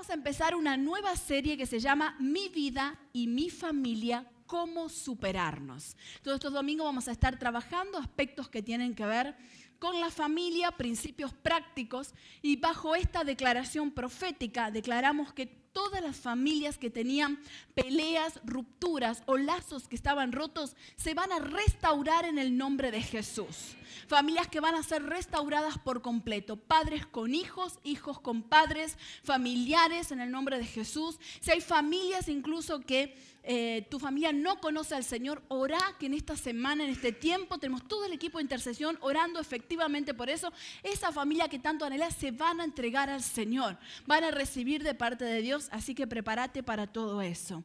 vamos 0.00 0.10
a 0.12 0.14
empezar 0.14 0.54
una 0.54 0.78
nueva 0.78 1.14
serie 1.14 1.58
que 1.58 1.66
se 1.66 1.78
llama 1.78 2.16
Mi 2.18 2.48
vida 2.48 2.98
y 3.12 3.26
mi 3.26 3.50
familia, 3.50 4.24
cómo 4.46 4.88
superarnos. 4.88 5.94
Todos 6.22 6.36
estos 6.36 6.54
domingos 6.54 6.86
vamos 6.86 7.06
a 7.06 7.12
estar 7.12 7.38
trabajando 7.38 7.98
aspectos 7.98 8.48
que 8.48 8.62
tienen 8.62 8.94
que 8.94 9.04
ver 9.04 9.36
con 9.78 10.00
la 10.00 10.08
familia, 10.10 10.70
principios 10.70 11.34
prácticos, 11.34 12.14
y 12.40 12.56
bajo 12.56 12.94
esta 12.94 13.24
declaración 13.24 13.90
profética 13.90 14.70
declaramos 14.70 15.34
que 15.34 15.59
todas 15.72 16.02
las 16.02 16.16
familias 16.16 16.78
que 16.78 16.90
tenían 16.90 17.38
peleas, 17.74 18.40
rupturas 18.44 19.22
o 19.26 19.36
lazos 19.36 19.88
que 19.88 19.96
estaban 19.96 20.32
rotos 20.32 20.74
se 20.96 21.14
van 21.14 21.32
a 21.32 21.38
restaurar 21.38 22.24
en 22.24 22.38
el 22.38 22.56
nombre 22.56 22.90
de 22.90 23.02
Jesús. 23.02 23.76
Familias 24.08 24.48
que 24.48 24.60
van 24.60 24.74
a 24.74 24.82
ser 24.82 25.04
restauradas 25.04 25.78
por 25.78 26.02
completo. 26.02 26.56
Padres 26.56 27.06
con 27.06 27.34
hijos, 27.34 27.78
hijos 27.84 28.20
con 28.20 28.42
padres, 28.42 28.96
familiares 29.22 30.10
en 30.10 30.20
el 30.20 30.30
nombre 30.30 30.58
de 30.58 30.64
Jesús. 30.64 31.18
Si 31.40 31.50
hay 31.50 31.60
familias 31.60 32.28
incluso 32.28 32.80
que 32.80 33.16
eh, 33.42 33.86
tu 33.90 33.98
familia 33.98 34.32
no 34.32 34.60
conoce 34.60 34.94
al 34.94 35.04
Señor, 35.04 35.42
orá 35.48 35.78
que 35.98 36.06
en 36.06 36.14
esta 36.14 36.36
semana, 36.36 36.84
en 36.84 36.90
este 36.90 37.12
tiempo, 37.12 37.58
tenemos 37.58 37.88
todo 37.88 38.04
el 38.04 38.12
equipo 38.12 38.38
de 38.38 38.42
intercesión 38.42 38.98
orando 39.00 39.40
efectivamente 39.40 40.12
por 40.12 40.28
eso. 40.28 40.52
Esa 40.82 41.10
familia 41.10 41.48
que 41.48 41.58
tanto 41.58 41.84
anhela 41.84 42.10
se 42.10 42.32
van 42.32 42.60
a 42.60 42.64
entregar 42.64 43.08
al 43.08 43.22
Señor, 43.22 43.78
van 44.06 44.24
a 44.24 44.30
recibir 44.30 44.82
de 44.82 44.94
parte 44.94 45.24
de 45.24 45.40
Dios, 45.40 45.68
así 45.72 45.94
que 45.94 46.06
prepárate 46.06 46.62
para 46.62 46.86
todo 46.86 47.22
eso. 47.22 47.64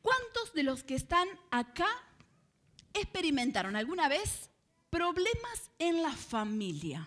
¿Cuántos 0.00 0.52
de 0.54 0.62
los 0.62 0.82
que 0.82 0.94
están 0.94 1.28
acá 1.50 1.88
experimentaron 2.94 3.76
alguna 3.76 4.08
vez 4.08 4.50
problemas 4.90 5.70
en 5.78 6.02
la 6.02 6.12
familia? 6.12 7.06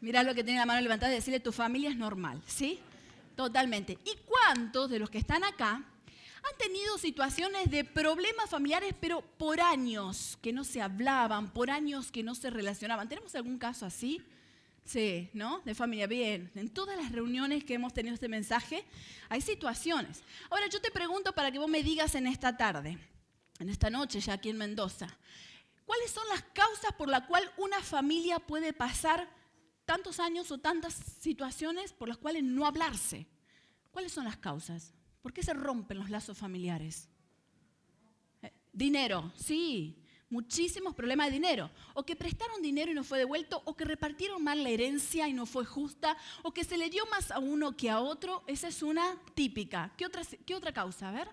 Mira 0.00 0.22
lo 0.22 0.34
que 0.34 0.44
tiene 0.44 0.58
la 0.58 0.66
mano 0.66 0.80
levantada 0.82 1.12
y 1.12 1.16
decirle, 1.16 1.40
tu 1.40 1.52
familia 1.52 1.90
es 1.90 1.96
normal, 1.96 2.42
¿sí? 2.46 2.78
Totalmente. 3.36 3.98
¿Y 4.04 4.16
cuántos 4.26 4.90
de 4.90 4.98
los 4.98 5.10
que 5.10 5.18
están 5.18 5.44
acá 5.44 5.72
han 5.72 6.58
tenido 6.58 6.98
situaciones 6.98 7.70
de 7.70 7.84
problemas 7.84 8.50
familiares, 8.50 8.94
pero 9.00 9.22
por 9.22 9.60
años 9.60 10.38
que 10.42 10.52
no 10.52 10.62
se 10.62 10.82
hablaban, 10.82 11.52
por 11.52 11.70
años 11.70 12.12
que 12.12 12.22
no 12.22 12.34
se 12.34 12.50
relacionaban? 12.50 13.08
¿Tenemos 13.08 13.34
algún 13.34 13.58
caso 13.58 13.86
así? 13.86 14.22
Sí, 14.84 15.30
¿no? 15.32 15.60
De 15.60 15.74
familia. 15.74 16.06
Bien, 16.06 16.52
en 16.54 16.68
todas 16.68 16.96
las 16.96 17.10
reuniones 17.10 17.64
que 17.64 17.74
hemos 17.74 17.92
tenido 17.94 18.14
este 18.14 18.28
mensaje 18.28 18.84
hay 19.28 19.40
situaciones. 19.40 20.22
Ahora 20.50 20.68
yo 20.68 20.80
te 20.80 20.90
pregunto 20.90 21.32
para 21.32 21.50
que 21.50 21.58
vos 21.58 21.68
me 21.68 21.82
digas 21.82 22.14
en 22.14 22.26
esta 22.26 22.56
tarde, 22.56 22.98
en 23.58 23.68
esta 23.68 23.88
noche 23.90 24.20
ya 24.20 24.34
aquí 24.34 24.50
en 24.50 24.58
Mendoza, 24.58 25.08
¿cuáles 25.86 26.10
son 26.10 26.28
las 26.28 26.42
causas 26.42 26.92
por 26.98 27.08
las 27.08 27.26
cuales 27.26 27.50
una 27.56 27.80
familia 27.80 28.38
puede 28.38 28.74
pasar 28.74 29.26
tantos 29.84 30.20
años 30.20 30.50
o 30.50 30.58
tantas 30.58 30.94
situaciones 31.20 31.92
por 31.92 32.08
las 32.08 32.18
cuales 32.18 32.42
no 32.42 32.66
hablarse. 32.66 33.26
¿Cuáles 33.94 34.10
son 34.10 34.24
las 34.24 34.36
causas? 34.36 34.92
¿Por 35.22 35.32
qué 35.32 35.40
se 35.44 35.54
rompen 35.54 36.00
los 36.00 36.10
lazos 36.10 36.36
familiares? 36.36 37.08
Eh, 38.42 38.52
dinero, 38.72 39.32
sí, 39.36 40.02
muchísimos 40.28 40.96
problemas 40.96 41.28
de 41.28 41.34
dinero. 41.34 41.70
O 41.94 42.04
que 42.04 42.16
prestaron 42.16 42.60
dinero 42.60 42.90
y 42.90 42.94
no 42.94 43.04
fue 43.04 43.18
devuelto, 43.18 43.62
o 43.64 43.76
que 43.76 43.84
repartieron 43.84 44.42
mal 44.42 44.64
la 44.64 44.70
herencia 44.70 45.28
y 45.28 45.32
no 45.32 45.46
fue 45.46 45.64
justa, 45.64 46.16
o 46.42 46.52
que 46.52 46.64
se 46.64 46.76
le 46.76 46.90
dio 46.90 47.06
más 47.06 47.30
a 47.30 47.38
uno 47.38 47.76
que 47.76 47.88
a 47.88 48.00
otro. 48.00 48.42
Esa 48.48 48.66
es 48.66 48.82
una 48.82 49.16
típica. 49.34 49.92
¿Qué 49.96 50.06
otra, 50.06 50.22
qué 50.44 50.56
otra 50.56 50.72
causa? 50.72 51.10
A 51.10 51.12
ver. 51.12 51.28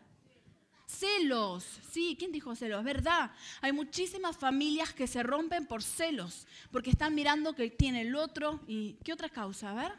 Celos, 0.86 1.64
sí, 1.90 2.16
¿quién 2.20 2.32
dijo 2.32 2.56
celos? 2.56 2.84
Verdad. 2.84 3.32
Hay 3.62 3.72
muchísimas 3.72 4.38
familias 4.38 4.94
que 4.94 5.08
se 5.08 5.24
rompen 5.24 5.66
por 5.66 5.82
celos, 5.82 6.46
porque 6.70 6.92
están 6.92 7.16
mirando 7.16 7.56
que 7.56 7.72
tiene 7.72 8.02
el 8.02 8.16
otro. 8.16 8.60
¿Y 8.68 8.94
qué 9.04 9.14
otra 9.14 9.30
causa? 9.30 9.72
A 9.72 9.74
ver. 9.74 9.94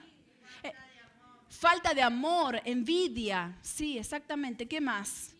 Eh, 0.63 0.73
falta 1.53 1.92
de 1.95 2.03
amor, 2.03 2.61
envidia. 2.64 3.56
Sí, 3.62 3.98
exactamente. 3.98 4.67
¿Qué 4.67 4.81
más? 4.81 5.34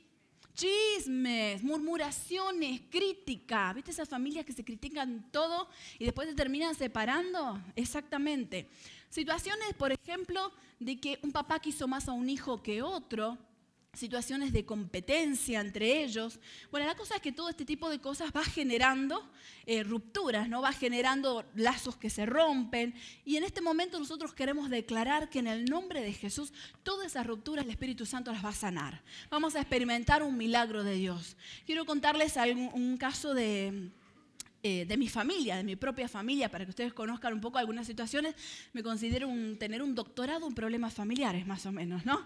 Chismes, 0.55 1.63
murmuraciones, 1.63 2.83
crítica. 2.91 3.73
¿Viste 3.73 3.91
esas 3.91 4.09
familias 4.09 4.45
que 4.45 4.53
se 4.53 4.65
critican 4.65 5.31
todo 5.33 5.69
y 5.99 6.05
después 6.05 6.29
se 6.29 6.35
terminan 6.35 6.75
separando? 6.75 7.59
Exactamente. 7.75 8.69
Situaciones, 9.09 9.73
por 9.75 9.93
ejemplo, 9.93 10.53
de 10.79 11.01
que 11.01 11.19
un 11.23 11.33
papá 11.33 11.59
quiso 11.59 11.89
más 11.89 12.09
a 12.09 12.13
un 12.13 12.29
hijo 12.29 12.63
que 12.63 12.83
otro 12.83 13.39
situaciones 13.95 14.55
de 14.55 14.65
competencia 14.65 15.61
entre 15.61 16.03
ellos. 16.03 16.41
Bueno, 16.71 16.87
la 16.87 16.95
cosa 16.95 17.17
es 17.17 17.21
que 17.21 17.31
todo 17.31 17.51
este 17.51 17.67
tipo 17.67 17.91
de 17.91 17.99
cosas 18.01 18.33
va 18.35 18.43
generando 18.43 19.31
eh, 19.67 19.83
rupturas, 19.83 20.49
¿no? 20.49 20.63
va 20.63 20.73
generando 20.73 21.45
lazos 21.55 21.99
que 21.99 22.09
se 22.09 22.25
rompen. 22.25 22.95
Y 23.27 23.37
en 23.37 23.45
este 23.45 23.61
momento 23.61 23.99
nosotros 23.99 24.33
queremos 24.33 24.71
declarar 24.71 25.29
que 25.29 25.41
en 25.41 25.47
el 25.47 25.67
nombre 25.67 26.01
de 26.01 26.15
Jesús 26.15 26.55
todas 26.83 27.09
esas 27.09 27.27
rupturas 27.27 27.67
el 27.67 27.71
Espíritu 27.71 28.07
Santo 28.07 28.33
las 28.33 28.43
va 28.43 28.49
a 28.49 28.55
sanar. 28.55 29.03
Vamos 29.29 29.57
a 29.57 29.61
experimentar 29.61 30.23
un 30.23 30.39
milagro 30.39 30.85
de 30.85 30.95
Dios. 30.95 31.37
Quiero 31.67 31.85
contarles 31.85 32.37
un 32.73 32.97
caso 32.97 33.35
de 33.35 33.91
eh, 34.65 34.85
de 34.87 34.97
mi 34.97 35.09
familia, 35.09 35.57
de 35.57 35.65
mi 35.65 35.75
propia 35.75 36.09
familia, 36.09 36.49
para 36.49 36.65
que 36.65 36.71
ustedes 36.71 36.93
conozcan 36.93 37.33
un 37.33 37.41
poco 37.41 37.59
algunas 37.59 37.87
situaciones, 37.87 38.35
me 38.73 38.83
considero 38.83 39.29
tener 39.59 39.83
un 39.83 39.95
doctorado 39.95 40.47
en 40.47 40.55
problemas 40.55 40.95
familiares, 40.95 41.47
más 41.47 41.67
o 41.67 41.73
menos, 41.73 42.07
¿no? 42.07 42.25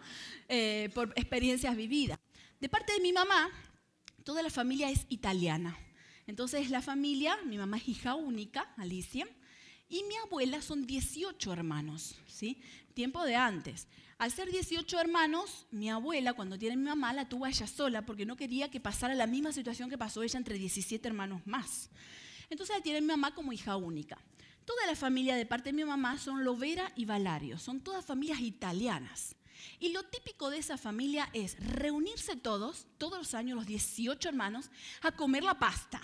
Eh, 0.48 0.91
por 0.94 1.12
experiencias 1.16 1.75
vividas. 1.75 2.19
De 2.60 2.69
parte 2.69 2.92
de 2.92 3.00
mi 3.00 3.12
mamá, 3.12 3.48
toda 4.22 4.42
la 4.42 4.50
familia 4.50 4.91
es 4.91 5.06
italiana. 5.08 5.78
Entonces 6.26 6.69
la 6.70 6.82
familia, 6.82 7.38
mi 7.46 7.56
mamá 7.56 7.78
es 7.78 7.88
hija 7.88 8.14
única, 8.14 8.70
Alicia, 8.76 9.26
y 9.88 10.02
mi 10.02 10.16
abuela 10.16 10.60
son 10.60 10.86
18 10.86 11.52
hermanos, 11.52 12.16
¿sí? 12.26 12.60
Tiempo 12.92 13.25
de 13.25 13.36
antes. 13.36 13.86
Al 14.19 14.32
ser 14.32 14.50
18 14.50 14.98
hermanos, 14.98 15.66
mi 15.70 15.91
abuela, 15.91 16.32
cuando 16.32 16.58
tiene 16.58 16.76
mi 16.76 16.84
mamá, 16.84 17.12
la 17.12 17.28
tuvo 17.28 17.44
a 17.44 17.50
ella 17.50 17.66
sola 17.66 18.04
porque 18.04 18.26
no 18.26 18.36
quería 18.36 18.70
que 18.70 18.80
pasara 18.80 19.14
la 19.14 19.26
misma 19.26 19.52
situación 19.52 19.88
que 19.88 19.96
pasó 19.96 20.22
ella 20.22 20.38
entre 20.38 20.58
17 20.58 21.06
hermanos 21.06 21.46
más. 21.46 21.91
Entonces 22.50 22.76
la 22.76 22.82
tiene 22.82 23.00
mi 23.00 23.08
mamá 23.08 23.34
como 23.34 23.52
hija 23.52 23.76
única. 23.76 24.18
Toda 24.64 24.86
la 24.86 24.96
familia 24.96 25.36
de 25.36 25.46
parte 25.46 25.70
de 25.70 25.74
mi 25.74 25.84
mamá 25.84 26.18
son 26.18 26.44
Lovera 26.44 26.92
y 26.96 27.04
Valario, 27.04 27.58
son 27.58 27.80
todas 27.80 28.04
familias 28.04 28.40
italianas. 28.40 29.36
Y 29.78 29.90
lo 29.90 30.02
típico 30.04 30.50
de 30.50 30.58
esa 30.58 30.76
familia 30.76 31.28
es 31.32 31.56
reunirse 31.60 32.36
todos, 32.36 32.86
todos 32.98 33.18
los 33.18 33.34
años, 33.34 33.56
los 33.56 33.66
18 33.66 34.28
hermanos, 34.28 34.70
a 35.02 35.12
comer 35.12 35.44
la 35.44 35.58
pasta. 35.58 36.00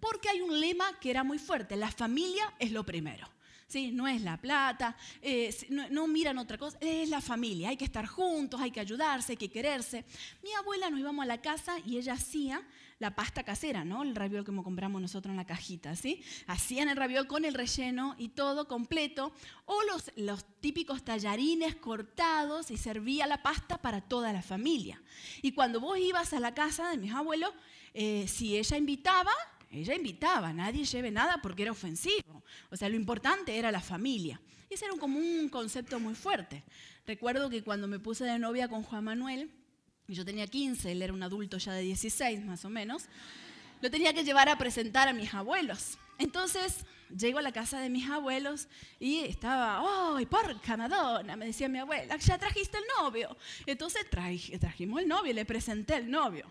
Porque 0.00 0.28
hay 0.28 0.40
un 0.40 0.60
lema 0.60 0.98
que 0.98 1.10
era 1.10 1.24
muy 1.24 1.38
fuerte, 1.38 1.76
la 1.76 1.90
familia 1.90 2.54
es 2.58 2.72
lo 2.72 2.84
primero. 2.84 3.28
¿Sí? 3.66 3.90
No 3.92 4.06
es 4.08 4.22
la 4.22 4.36
plata, 4.36 4.96
eh, 5.22 5.54
no, 5.68 6.06
miran 6.06 6.38
otra 6.38 6.58
cosa, 6.58 6.78
es 6.80 7.08
la 7.08 7.20
familia, 7.20 7.70
hay 7.70 7.76
que 7.76 7.84
estar 7.84 8.06
juntos, 8.06 8.60
hay 8.60 8.70
que 8.70 8.80
ayudarse, 8.80 9.32
hay 9.32 9.36
que 9.36 9.48
quererse. 9.48 10.04
Mi 10.42 10.52
abuela 10.52 10.90
nos 10.90 11.00
íbamos 11.00 11.22
a 11.22 11.26
la 11.26 11.40
casa 11.40 11.76
y 11.84 11.98
ella 11.98 12.14
hacía 12.14 12.62
la 12.98 13.14
pasta 13.14 13.42
casera, 13.42 13.84
¿no? 13.84 14.02
El 14.02 14.16
raviol 14.16 14.44
como 14.44 14.64
compramos 14.64 15.02
nosotros 15.02 15.30
en 15.30 15.36
la 15.36 15.44
cajita, 15.44 15.94
¿sí? 15.96 16.22
Hacían 16.46 16.88
el 16.88 16.96
raviol 16.96 17.26
con 17.26 17.44
el 17.44 17.54
relleno 17.54 18.14
y 18.18 18.28
todo 18.28 18.66
completo, 18.68 19.32
o 19.66 19.82
los, 19.82 20.10
los 20.16 20.44
típicos 20.60 21.04
tallarines 21.04 21.76
cortados 21.76 22.70
y 22.70 22.78
servía 22.78 23.26
la 23.26 23.42
pasta 23.42 23.78
para 23.82 24.00
toda 24.00 24.32
la 24.32 24.42
familia. 24.42 25.02
Y 25.42 25.52
cuando 25.52 25.80
vos 25.80 25.98
ibas 25.98 26.32
a 26.32 26.40
la 26.40 26.54
casa 26.54 26.90
de 26.90 26.96
mis 26.96 27.12
abuelos, 27.12 27.52
eh, 27.92 28.26
si 28.28 28.56
ella 28.56 28.76
invitaba, 28.76 29.32
ella 29.70 29.94
invitaba, 29.94 30.52
nadie 30.52 30.84
lleve 30.84 31.10
nada 31.10 31.40
porque 31.42 31.62
era 31.62 31.72
ofensivo. 31.72 32.42
O 32.70 32.76
sea, 32.76 32.88
lo 32.88 32.96
importante 32.96 33.56
era 33.56 33.70
la 33.70 33.80
familia. 33.80 34.40
Y 34.70 34.74
ese 34.74 34.86
era 34.86 34.96
como 34.96 35.18
un 35.18 35.48
concepto 35.48 36.00
muy 36.00 36.14
fuerte. 36.14 36.64
Recuerdo 37.06 37.50
que 37.50 37.62
cuando 37.62 37.86
me 37.86 37.98
puse 37.98 38.24
de 38.24 38.38
novia 38.38 38.68
con 38.68 38.82
Juan 38.82 39.04
Manuel, 39.04 39.50
yo 40.08 40.24
tenía 40.24 40.46
15, 40.46 40.92
él 40.92 41.02
era 41.02 41.12
un 41.12 41.22
adulto 41.22 41.58
ya 41.58 41.72
de 41.72 41.82
16 41.82 42.44
más 42.44 42.64
o 42.64 42.70
menos, 42.70 43.06
lo 43.80 43.90
tenía 43.90 44.12
que 44.12 44.24
llevar 44.24 44.48
a 44.48 44.56
presentar 44.58 45.08
a 45.08 45.12
mis 45.12 45.32
abuelos. 45.34 45.98
Entonces 46.18 46.84
llego 47.16 47.38
a 47.38 47.42
la 47.42 47.52
casa 47.52 47.80
de 47.80 47.90
mis 47.90 48.08
abuelos 48.08 48.68
y 48.98 49.20
estaba, 49.20 50.16
¡ay, 50.16 50.26
porca 50.26 50.76
Madonna! 50.76 51.36
Me 51.36 51.46
decía 51.46 51.68
mi 51.68 51.78
abuela, 51.78 52.16
ya 52.16 52.38
trajiste 52.38 52.78
el 52.78 52.84
novio. 52.98 53.36
Entonces 53.66 54.06
trajimos 54.08 55.02
el 55.02 55.08
novio, 55.08 55.32
le 55.32 55.44
presenté 55.44 55.96
el 55.96 56.10
novio. 56.10 56.46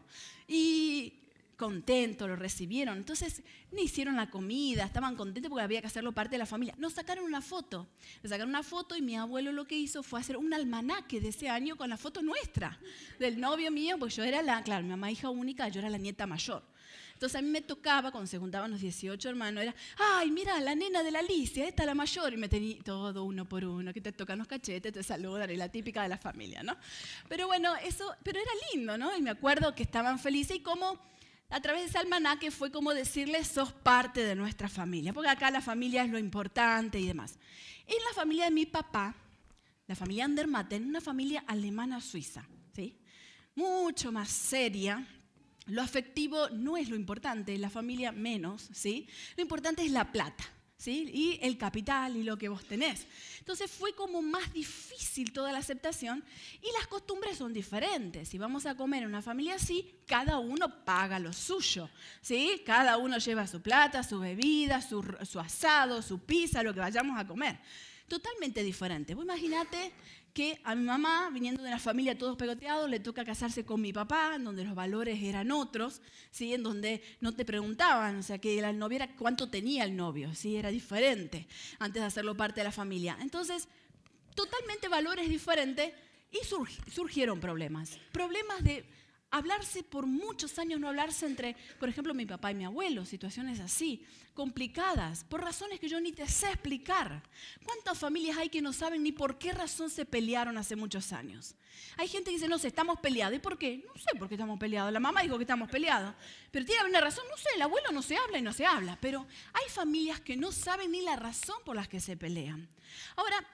Y 0.48 1.25
contento, 1.56 2.28
lo 2.28 2.36
recibieron. 2.36 2.98
Entonces, 2.98 3.42
ni 3.72 3.84
hicieron 3.84 4.16
la 4.16 4.30
comida, 4.30 4.84
estaban 4.84 5.16
contentos 5.16 5.50
porque 5.50 5.64
había 5.64 5.82
que 5.82 5.88
hacerlo 5.88 6.12
parte 6.12 6.32
de 6.32 6.40
la 6.40 6.46
familia. 6.46 6.76
Nos 6.78 6.94
sacaron 6.94 7.26
una 7.26 7.42
foto. 7.42 7.88
Nos 8.24 8.30
sacaron 8.30 8.50
una 8.50 8.64
foto 8.64 8.96
y 8.96 9.02
mi 9.02 9.16
abuelo 9.16 9.52
lo 9.52 9.66
que 9.66 9.78
hizo 9.78 10.04
fue 10.04 10.20
hacer 10.20 10.38
un 10.38 10.54
almanaque 10.54 11.20
de 11.20 11.30
ese 11.30 11.50
año 11.50 11.76
con 11.76 11.90
la 11.90 11.98
foto 11.98 12.22
nuestra, 12.22 12.80
del 13.20 13.40
novio 13.40 13.72
mío, 13.72 13.98
porque 13.98 14.16
yo 14.16 14.24
era 14.24 14.42
la, 14.42 14.64
claro, 14.64 14.84
mi 14.84 14.90
mamá 14.90 15.12
hija 15.12 15.30
única, 15.30 15.68
yo 15.70 15.80
era 15.80 15.90
la 15.90 15.98
nieta 15.98 16.28
mayor. 16.28 16.64
Entonces 17.16 17.40
a 17.40 17.42
mí 17.42 17.50
me 17.50 17.62
tocaba, 17.62 18.12
cuando 18.12 18.28
se 18.28 18.38
juntaban 18.38 18.70
los 18.72 18.82
18 18.82 19.30
hermanos, 19.30 19.64
era, 19.64 19.74
ay, 19.98 20.30
mira, 20.32 20.60
la 20.60 20.76
nena 20.76 21.02
de 21.02 21.12
la 21.12 21.20
Alicia, 21.20 21.66
esta 21.66 21.84
es 21.84 21.88
la 21.88 21.96
mayor, 21.96 22.34
y 22.34 22.38
me 22.38 22.50
tenía 22.50 22.78
todo 22.84 23.24
uno 23.24 23.48
por 23.48 23.64
uno, 23.64 23.94
que 23.94 24.02
te 24.02 24.12
tocan 24.12 24.38
los 24.38 24.48
cachetes, 24.48 24.92
te 24.92 25.02
saludan, 25.02 25.50
y 25.50 25.56
la 25.56 25.70
típica 25.70 26.04
de 26.04 26.10
la 26.10 26.18
familia, 26.18 26.62
¿no? 26.62 26.76
Pero 27.30 27.48
bueno, 27.48 27.74
eso, 27.78 28.14
pero 28.22 28.40
era 28.40 28.52
lindo, 28.74 28.98
¿no? 28.98 29.16
Y 29.18 29.22
me 29.22 29.30
acuerdo 29.30 29.74
que 29.74 29.84
estaban 29.84 30.20
felices 30.20 30.58
y 30.58 30.60
como 30.60 31.00
a 31.50 31.62
través 31.62 31.84
de 31.84 31.88
ese 31.90 31.98
almanaque 31.98 32.52
fue 32.52 32.72
como 32.72 32.94
decirles, 32.94 33.48
sos 33.48 33.72
parte 33.72 34.24
de 34.24 34.36
nuestra 34.36 34.68
familia, 34.68 35.14
porque 35.14 35.30
acá 35.30 35.52
la 35.52 35.62
familia 35.62 36.04
es 36.04 36.10
lo 36.10 36.20
importante 36.20 37.00
y 37.00 37.08
demás. 37.08 37.38
En 37.86 37.98
la 38.10 38.14
familia 38.16 38.46
de 38.46 38.52
mi 38.52 38.66
papá, 38.66 39.16
la 39.88 39.96
familia 39.96 40.26
Andermatten, 40.26 40.88
una 40.88 41.02
familia 41.02 41.44
alemana-suiza, 41.48 42.48
¿sí? 42.74 43.00
mucho 43.56 44.12
más 44.12 44.30
seria. 44.30 45.08
Lo 45.66 45.82
afectivo 45.82 46.50
no 46.50 46.78
es 46.78 46.90
lo 46.90 46.96
importante, 46.96 47.58
la 47.58 47.70
familia 47.70 48.12
menos, 48.12 48.70
¿sí? 48.72 49.08
Lo 49.36 49.42
importante 49.42 49.84
es 49.84 49.92
la 49.92 50.12
plata. 50.12 50.44
¿Sí? 50.78 51.10
y 51.14 51.40
el 51.42 51.58
capital 51.58 52.18
y 52.18 52.24
lo 52.24 52.38
que 52.38 52.50
vos 52.50 52.66
tenés. 52.66 53.08
Entonces 53.40 53.72
fue 53.72 53.94
como 53.96 54.22
más 54.22 54.52
difícil 54.54 55.32
toda 55.32 55.52
la 55.52 55.60
aceptación 55.60 56.24
y 56.62 56.72
las 56.78 56.88
costumbres 56.88 57.38
son 57.38 57.54
diferentes. 57.54 58.28
Si 58.28 58.38
vamos 58.38 58.66
a 58.66 58.76
comer 58.76 59.04
en 59.04 59.10
una 59.10 59.22
familia 59.22 59.56
así, 59.56 59.96
cada 60.06 60.38
uno 60.40 60.84
paga 60.84 61.18
lo 61.18 61.32
suyo. 61.32 61.90
¿sí? 62.22 62.62
Cada 62.66 62.98
uno 62.98 63.18
lleva 63.18 63.48
su 63.48 63.62
plata, 63.62 64.04
su 64.04 64.20
bebida, 64.20 64.82
su, 64.82 65.02
su 65.24 65.40
asado, 65.40 66.02
su 66.02 66.20
pizza, 66.20 66.62
lo 66.62 66.74
que 66.74 66.82
vayamos 66.82 67.18
a 67.18 67.26
comer 67.26 67.58
totalmente 68.08 68.64
diferente. 68.64 69.16
Vos 69.16 69.26
imaginate 69.26 69.92
que 70.34 70.60
a 70.66 70.76
mi 70.76 70.84
mamá, 70.84 71.30
viniendo 71.32 71.64
de 71.64 71.70
una 71.70 71.80
familia 71.80 72.18
todos 72.18 72.36
pegoteados, 72.36 72.90
le 72.90 73.00
toca 73.00 73.24
casarse 73.24 73.64
con 73.64 73.80
mi 73.80 73.94
papá, 73.94 74.34
en 74.36 74.44
donde 74.44 74.66
los 74.66 74.76
valores 74.76 75.24
eran 75.24 75.50
otros, 75.52 76.02
¿sí? 76.30 76.54
en 76.54 76.62
donde 76.62 77.02
no 77.22 77.32
te 77.32 77.46
preguntaban, 77.46 78.18
o 78.18 78.24
sea, 78.24 78.38
que 78.38 78.62
la 78.62 78.74
novia 78.74 78.98
era 78.98 79.16
cuánto 79.16 79.50
tenía 79.50 79.86
el 79.86 79.96
novio, 79.96 80.36
¿sí? 80.36 80.58
era 80.58 80.72
diferente 80.72 81.48
antes 81.80 82.02
de 82.02 82.08
hacerlo 82.08 82.36
parte 82.36 82.60
de 82.60 82.66
la 82.66 82.74
familia. 82.74 83.18
Entonces, 83.22 83.70
totalmente 84.36 84.90
valores 84.90 85.30
diferentes 85.30 85.94
y 86.32 86.92
surgieron 86.92 87.40
problemas. 87.40 87.98
Problemas 88.12 88.62
de 88.62 88.86
hablarse 89.36 89.84
por 89.84 90.06
muchos 90.06 90.58
años, 90.60 90.80
no 90.80 90.88
hablarse 90.88 91.26
entre, 91.26 91.58
por 91.78 91.90
ejemplo, 91.90 92.14
mi 92.14 92.26
papá 92.26 92.52
y 92.52 92.56
mi 92.56 92.64
abuelo, 92.64 93.04
situaciones 93.04 93.60
así, 93.60 94.06
complicadas, 94.34 95.26
por 95.26 95.42
razones 95.42 95.78
que 95.78 95.90
yo 95.90 96.00
ni 96.00 96.14
te 96.14 96.26
sé 96.26 96.48
explicar. 96.48 97.22
¿Cuántas 97.66 97.98
familias 98.00 98.38
hay 98.38 98.48
que 98.48 98.62
no 98.62 98.72
saben 98.72 99.04
ni 99.04 99.12
por 99.12 99.38
qué 99.38 99.52
razón 99.52 99.90
se 99.90 100.06
pelearon 100.06 100.58
hace 100.58 100.78
muchos 100.78 101.12
años? 101.12 101.56
Hay 101.98 102.08
gente 102.08 102.32
que 102.32 102.38
dice, 102.38 102.48
no 102.48 102.58
sé, 102.58 102.70
estamos 102.70 102.98
peleados. 103.02 103.36
¿Y 103.36 103.40
por 103.40 103.58
qué? 103.58 103.84
No 103.86 103.94
sé 103.96 104.18
por 104.18 104.30
qué 104.30 104.36
estamos 104.36 104.58
peleados. 104.58 104.94
La 104.94 105.02
mamá 105.02 105.22
dijo 105.22 105.38
que 105.38 105.44
estamos 105.44 105.70
peleados. 105.70 106.16
Pero 106.50 106.66
tiene 106.66 106.86
una 106.86 107.02
razón, 107.02 107.26
no 107.30 107.36
sé, 107.36 107.50
el 107.56 107.62
abuelo 107.62 107.92
no 107.92 108.02
se 108.02 108.16
habla 108.16 108.38
y 108.38 108.42
no 108.42 108.54
se 108.54 108.66
habla. 108.66 108.98
Pero 109.02 109.28
hay 109.52 109.70
familias 109.70 110.22
que 110.22 110.38
no 110.38 110.54
saben 110.54 110.92
ni 110.92 111.02
la 111.02 111.18
razón 111.18 111.58
por 111.66 111.76
las 111.76 111.90
que 111.90 112.00
se 112.00 112.16
pelean. 112.16 112.70
Ahora, 113.18 113.46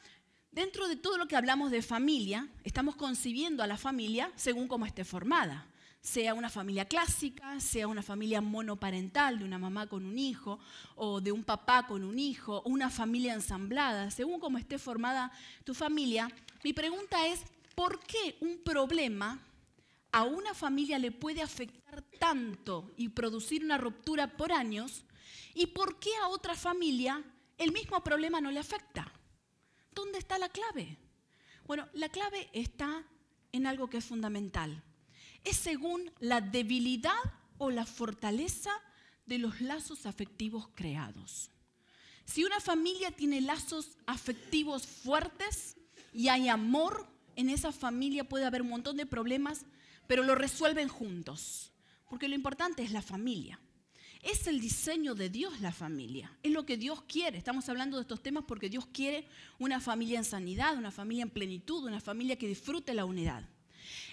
dentro 0.51 0.87
de 0.87 0.95
todo 0.95 1.17
lo 1.17 1.27
que 1.27 1.35
hablamos 1.35 1.71
de 1.71 1.81
familia, 1.81 2.47
estamos 2.63 2.95
concibiendo 2.95 3.63
a 3.63 3.67
la 3.67 3.77
familia 3.77 4.31
según 4.35 4.67
cómo 4.67 4.85
esté 4.85 5.05
formada 5.05 5.70
sea 6.01 6.33
una 6.33 6.49
familia 6.49 6.85
clásica, 6.85 7.59
sea 7.59 7.87
una 7.87 8.01
familia 8.01 8.41
monoparental 8.41 9.37
de 9.37 9.45
una 9.45 9.59
mamá 9.59 9.87
con 9.87 10.03
un 10.05 10.17
hijo 10.17 10.59
o 10.95 11.21
de 11.21 11.31
un 11.31 11.43
papá 11.43 11.85
con 11.85 12.03
un 12.03 12.17
hijo, 12.17 12.63
una 12.65 12.89
familia 12.89 13.33
ensamblada, 13.33 14.09
según 14.09 14.39
cómo 14.39 14.57
esté 14.57 14.79
formada 14.79 15.31
tu 15.63 15.75
familia, 15.75 16.27
mi 16.63 16.73
pregunta 16.73 17.27
es, 17.27 17.43
¿por 17.75 17.99
qué 17.99 18.35
un 18.41 18.57
problema 18.63 19.39
a 20.11 20.23
una 20.23 20.55
familia 20.55 20.97
le 20.97 21.11
puede 21.11 21.41
afectar 21.41 22.01
tanto 22.19 22.91
y 22.97 23.09
producir 23.09 23.63
una 23.63 23.77
ruptura 23.77 24.35
por 24.35 24.51
años? 24.51 25.05
¿Y 25.53 25.67
por 25.67 25.99
qué 25.99 26.09
a 26.21 26.29
otra 26.29 26.55
familia 26.55 27.23
el 27.57 27.71
mismo 27.71 28.03
problema 28.03 28.41
no 28.41 28.51
le 28.51 28.59
afecta? 28.59 29.11
¿Dónde 29.93 30.17
está 30.17 30.37
la 30.37 30.49
clave? 30.49 30.97
Bueno, 31.67 31.87
la 31.93 32.09
clave 32.09 32.49
está 32.53 33.03
en 33.51 33.67
algo 33.67 33.89
que 33.89 33.97
es 33.97 34.05
fundamental 34.05 34.83
es 35.43 35.57
según 35.57 36.11
la 36.19 36.41
debilidad 36.41 37.11
o 37.57 37.71
la 37.71 37.85
fortaleza 37.85 38.71
de 39.25 39.37
los 39.37 39.61
lazos 39.61 40.05
afectivos 40.05 40.67
creados. 40.75 41.49
Si 42.25 42.43
una 42.43 42.59
familia 42.59 43.11
tiene 43.11 43.41
lazos 43.41 43.97
afectivos 44.05 44.85
fuertes 44.85 45.75
y 46.13 46.27
hay 46.29 46.49
amor, 46.49 47.07
en 47.35 47.49
esa 47.49 47.71
familia 47.71 48.27
puede 48.27 48.45
haber 48.45 48.61
un 48.61 48.69
montón 48.69 48.97
de 48.97 49.05
problemas, 49.05 49.65
pero 50.07 50.23
lo 50.23 50.35
resuelven 50.35 50.87
juntos, 50.87 51.71
porque 52.09 52.27
lo 52.27 52.35
importante 52.35 52.83
es 52.83 52.91
la 52.91 53.01
familia. 53.01 53.59
Es 54.21 54.45
el 54.45 54.61
diseño 54.61 55.15
de 55.15 55.29
Dios 55.29 55.61
la 55.61 55.71
familia, 55.71 56.37
es 56.43 56.51
lo 56.51 56.65
que 56.65 56.77
Dios 56.77 57.01
quiere. 57.03 57.39
Estamos 57.39 57.67
hablando 57.69 57.97
de 57.97 58.01
estos 58.01 58.21
temas 58.21 58.43
porque 58.47 58.69
Dios 58.69 58.85
quiere 58.85 59.27
una 59.57 59.79
familia 59.79 60.19
en 60.19 60.25
sanidad, 60.25 60.77
una 60.77 60.91
familia 60.91 61.23
en 61.23 61.31
plenitud, 61.31 61.85
una 61.85 61.99
familia 61.99 62.35
que 62.35 62.47
disfrute 62.47 62.93
la 62.93 63.05
unidad. 63.05 63.49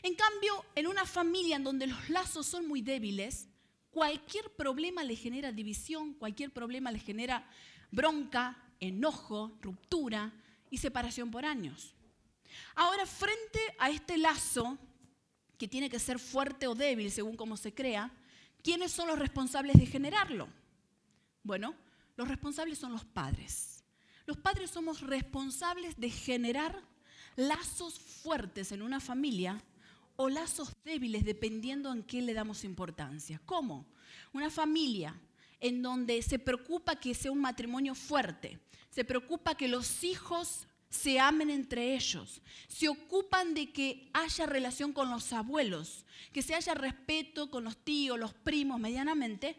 En 0.03 0.15
cambio, 0.15 0.65
en 0.75 0.87
una 0.87 1.05
familia 1.05 1.57
en 1.57 1.65
donde 1.65 1.87
los 1.87 2.09
lazos 2.09 2.47
son 2.47 2.67
muy 2.67 2.83
débiles, 2.83 3.49
cualquier 3.91 4.51
problema 4.55 5.03
le 5.03 5.17
genera 5.17 5.53
división, 5.53 6.15
cualquier 6.15 6.51
problema 6.51 6.93
le 6.93 6.99
genera 6.99 7.49
bronca, 7.91 8.57
enojo, 8.81 9.59
ruptura 9.61 10.33
y 10.71 10.79
separación 10.79 11.31
por 11.31 11.45
años. 11.45 11.95
Ahora, 12.75 13.07
frente 13.07 13.61
a 13.79 13.91
este 13.91 14.19
lazo, 14.19 14.79
que 15.59 15.69
tiene 15.69 15.91
que 15.91 15.99
ser 15.99 16.19
fuerte 16.19 16.67
o 16.67 16.75
débil 16.75 17.11
según 17.11 17.37
cómo 17.37 17.57
se 17.57 17.75
crea, 17.75 18.13
¿quiénes 18.63 18.93
son 18.93 19.09
los 19.09 19.19
responsables 19.19 19.77
de 19.77 19.87
generarlo? 19.87 20.49
Bueno, 21.43 21.75
los 22.17 22.29
responsables 22.29 22.79
son 22.79 22.93
los 22.93 23.05
padres. 23.05 23.83
Los 24.27 24.37
padres 24.37 24.71
somos 24.71 25.01
responsables 25.01 25.99
de 25.99 26.11
generar 26.11 26.83
lazos 27.39 28.01
fuertes 28.01 28.73
en 28.73 28.83
una 28.83 28.99
familia 28.99 29.63
o 30.17 30.29
lazos 30.29 30.73
débiles 30.85 31.25
dependiendo 31.25 31.93
en 31.93 32.03
qué 32.03 32.21
le 32.21 32.35
damos 32.35 32.65
importancia. 32.65 33.41
¿Cómo? 33.47 33.87
Una 34.33 34.51
familia 34.51 35.15
en 35.61 35.81
donde 35.81 36.21
se 36.23 36.41
preocupa 36.41 36.97
que 36.97 37.15
sea 37.15 37.31
un 37.31 37.41
matrimonio 37.41 37.95
fuerte, 37.95 38.59
se 38.91 39.05
preocupa 39.05 39.55
que 39.55 39.69
los 39.69 40.03
hijos 40.03 40.67
se 40.91 41.21
amen 41.21 41.49
entre 41.51 41.95
ellos, 41.95 42.43
se 42.67 42.89
ocupan 42.89 43.55
de 43.55 43.71
que 43.73 44.11
haya 44.13 44.47
relación 44.47 44.93
con 44.93 45.09
los 45.09 45.33
abuelos, 45.33 46.05
que 46.33 46.43
se 46.43 46.57
haya 46.57 46.75
respeto 46.75 47.51
con 47.51 47.63
los 47.63 47.77
tíos, 47.77 48.19
los 48.19 48.35
primos 48.35 48.81
medianamente, 48.81 49.57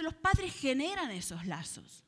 los 0.00 0.14
padres 0.14 0.52
generan 0.54 1.12
esos 1.12 1.46
lazos. 1.46 2.02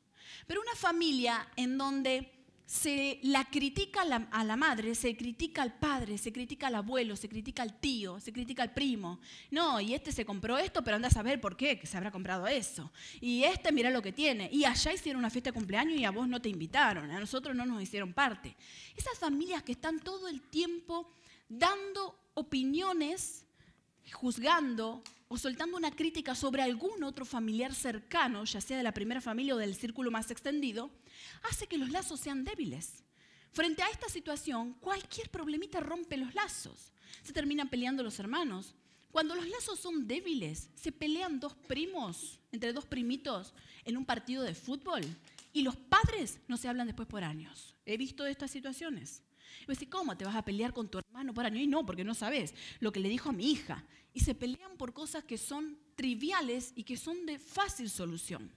Pero 0.45 0.59
una 0.59 0.75
familia 0.75 1.47
en 1.55 1.77
donde 1.77 2.34
se 2.65 3.19
la 3.21 3.45
critica 3.45 4.01
a 4.01 4.43
la, 4.43 4.55
madre, 4.55 4.95
se 4.95 5.15
critica 5.15 5.61
al 5.61 5.77
padre, 5.77 6.17
se 6.17 6.33
critica 6.33 6.67
al 6.67 6.75
abuelo, 6.75 7.15
se 7.15 7.29
critica 7.29 7.61
al 7.61 7.79
tío, 7.79 8.19
se 8.19 8.33
critica 8.33 8.63
al 8.63 8.73
primo. 8.73 9.19
No, 9.51 9.79
y 9.79 9.93
este 9.93 10.11
se 10.11 10.25
compró 10.25 10.57
esto, 10.57 10.83
pero 10.83 10.95
anda 10.95 11.09
a 11.09 11.11
saber 11.11 11.39
por 11.39 11.55
qué, 11.55 11.77
que 11.77 11.85
se 11.85 11.95
habrá 11.95 12.09
comprado 12.09 12.47
eso. 12.47 12.91
Y 13.21 13.43
este 13.43 13.71
mira 13.71 13.91
lo 13.91 14.01
que 14.01 14.11
tiene. 14.11 14.49
Y 14.51 14.65
allá 14.65 14.93
hicieron 14.93 15.19
una 15.19 15.29
fiesta 15.29 15.51
de 15.51 15.53
cumpleaños 15.53 15.99
y 15.99 16.05
a 16.05 16.11
vos 16.11 16.27
no 16.27 16.41
te 16.41 16.49
invitaron, 16.49 17.11
a 17.11 17.19
nosotros 17.19 17.55
no 17.55 17.65
nos 17.65 17.83
hicieron 17.83 18.13
parte. 18.13 18.55
Esas 18.97 19.19
familias 19.19 19.61
que 19.61 19.73
están 19.73 19.99
todo 19.99 20.27
el 20.27 20.41
tiempo 20.41 21.11
dando 21.47 22.17
opiniones, 22.33 23.45
juzgando 24.11 25.03
o 25.35 25.37
soltando 25.37 25.75
una 25.75 25.91
crítica 25.91 26.33
sobre 26.33 26.61
algún 26.61 27.03
otro 27.03 27.25
familiar 27.25 27.73
cercano, 27.73 28.45
ya 28.45 28.61
sea 28.61 28.77
de 28.77 28.83
la 28.83 28.93
primera 28.93 29.19
familia 29.19 29.55
o 29.55 29.57
del 29.57 29.75
círculo 29.75 30.09
más 30.09 30.31
extendido, 30.31 30.89
hace 31.49 31.67
que 31.67 31.77
los 31.77 31.89
lazos 31.89 32.21
sean 32.21 32.45
débiles. 32.45 33.03
Frente 33.51 33.83
a 33.83 33.89
esta 33.89 34.07
situación, 34.07 34.75
cualquier 34.79 35.29
problemita 35.29 35.81
rompe 35.81 36.15
los 36.15 36.33
lazos. 36.35 36.93
Se 37.21 37.33
terminan 37.33 37.67
peleando 37.67 38.01
los 38.01 38.17
hermanos. 38.17 38.75
Cuando 39.11 39.35
los 39.35 39.45
lazos 39.49 39.77
son 39.77 40.07
débiles, 40.07 40.69
se 40.73 40.93
pelean 40.93 41.41
dos 41.41 41.53
primos, 41.53 42.39
entre 42.53 42.71
dos 42.71 42.85
primitos, 42.85 43.53
en 43.83 43.97
un 43.97 44.05
partido 44.05 44.41
de 44.41 44.55
fútbol. 44.55 45.03
Y 45.51 45.63
los 45.63 45.75
padres 45.75 46.39
no 46.47 46.55
se 46.55 46.69
hablan 46.69 46.87
después 46.87 47.09
por 47.09 47.25
años. 47.25 47.75
He 47.85 47.97
visto 47.97 48.25
estas 48.25 48.51
situaciones. 48.51 49.21
Y 49.63 49.69
me 49.69 49.89
¿cómo 49.89 50.15
te 50.15 50.23
vas 50.23 50.35
a 50.35 50.45
pelear 50.45 50.71
con 50.71 50.87
tu 50.87 50.99
hermano 50.99 51.33
por 51.33 51.45
años? 51.45 51.59
Y 51.59 51.67
no, 51.67 51.85
porque 51.85 52.05
no 52.05 52.13
sabes 52.13 52.53
lo 52.79 52.93
que 52.93 53.01
le 53.01 53.09
dijo 53.09 53.29
a 53.29 53.33
mi 53.33 53.51
hija. 53.51 53.83
Y 54.15 54.21
se 54.21 54.33
pelean 54.33 54.77
por 54.77 54.93
cosas 54.93 55.23
que 55.23 55.37
son 55.37 55.77
triviales 55.95 56.73
y 56.75 56.83
que 56.83 56.97
son 56.97 57.27
de 57.27 57.37
fácil 57.37 57.87
solución. 57.91 58.51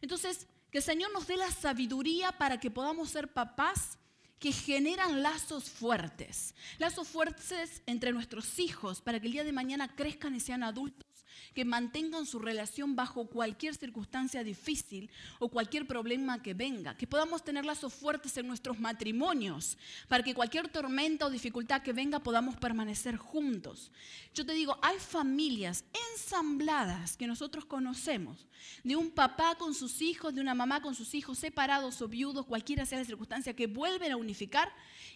Entonces, 0.00 0.46
que 0.70 0.78
el 0.78 0.84
Señor 0.84 1.12
nos 1.12 1.26
dé 1.26 1.36
la 1.36 1.50
sabiduría 1.50 2.32
para 2.38 2.58
que 2.58 2.70
podamos 2.70 3.10
ser 3.10 3.30
papás 3.30 3.98
que 4.44 4.52
generan 4.52 5.22
lazos 5.22 5.70
fuertes, 5.70 6.54
lazos 6.76 7.08
fuertes 7.08 7.80
entre 7.86 8.12
nuestros 8.12 8.58
hijos 8.58 9.00
para 9.00 9.18
que 9.18 9.24
el 9.24 9.32
día 9.32 9.42
de 9.42 9.52
mañana 9.52 9.96
crezcan 9.96 10.34
y 10.34 10.40
sean 10.40 10.62
adultos 10.62 11.14
que 11.54 11.64
mantengan 11.64 12.26
su 12.26 12.38
relación 12.38 12.96
bajo 12.96 13.26
cualquier 13.26 13.74
circunstancia 13.74 14.44
difícil 14.44 15.10
o 15.38 15.48
cualquier 15.48 15.86
problema 15.86 16.42
que 16.42 16.52
venga, 16.52 16.96
que 16.96 17.06
podamos 17.06 17.44
tener 17.44 17.64
lazos 17.64 17.94
fuertes 17.94 18.36
en 18.36 18.46
nuestros 18.46 18.78
matrimonios, 18.80 19.78
para 20.08 20.24
que 20.24 20.34
cualquier 20.34 20.68
tormenta 20.68 21.26
o 21.26 21.30
dificultad 21.30 21.82
que 21.82 21.92
venga 21.92 22.18
podamos 22.18 22.56
permanecer 22.56 23.16
juntos. 23.16 23.92
Yo 24.34 24.44
te 24.44 24.52
digo, 24.52 24.76
hay 24.82 24.98
familias 24.98 25.84
ensambladas 26.12 27.16
que 27.16 27.26
nosotros 27.26 27.64
conocemos, 27.64 28.46
de 28.82 28.96
un 28.96 29.10
papá 29.10 29.54
con 29.56 29.74
sus 29.74 30.02
hijos, 30.02 30.34
de 30.34 30.40
una 30.40 30.54
mamá 30.54 30.82
con 30.82 30.94
sus 30.94 31.14
hijos 31.14 31.38
separados 31.38 32.02
o 32.02 32.08
viudos, 32.08 32.46
cualquiera 32.46 32.84
sea 32.84 32.98
la 32.98 33.04
circunstancia, 33.04 33.54
que 33.54 33.66
vuelven 33.66 34.12
a 34.12 34.16
unificar 34.16 34.33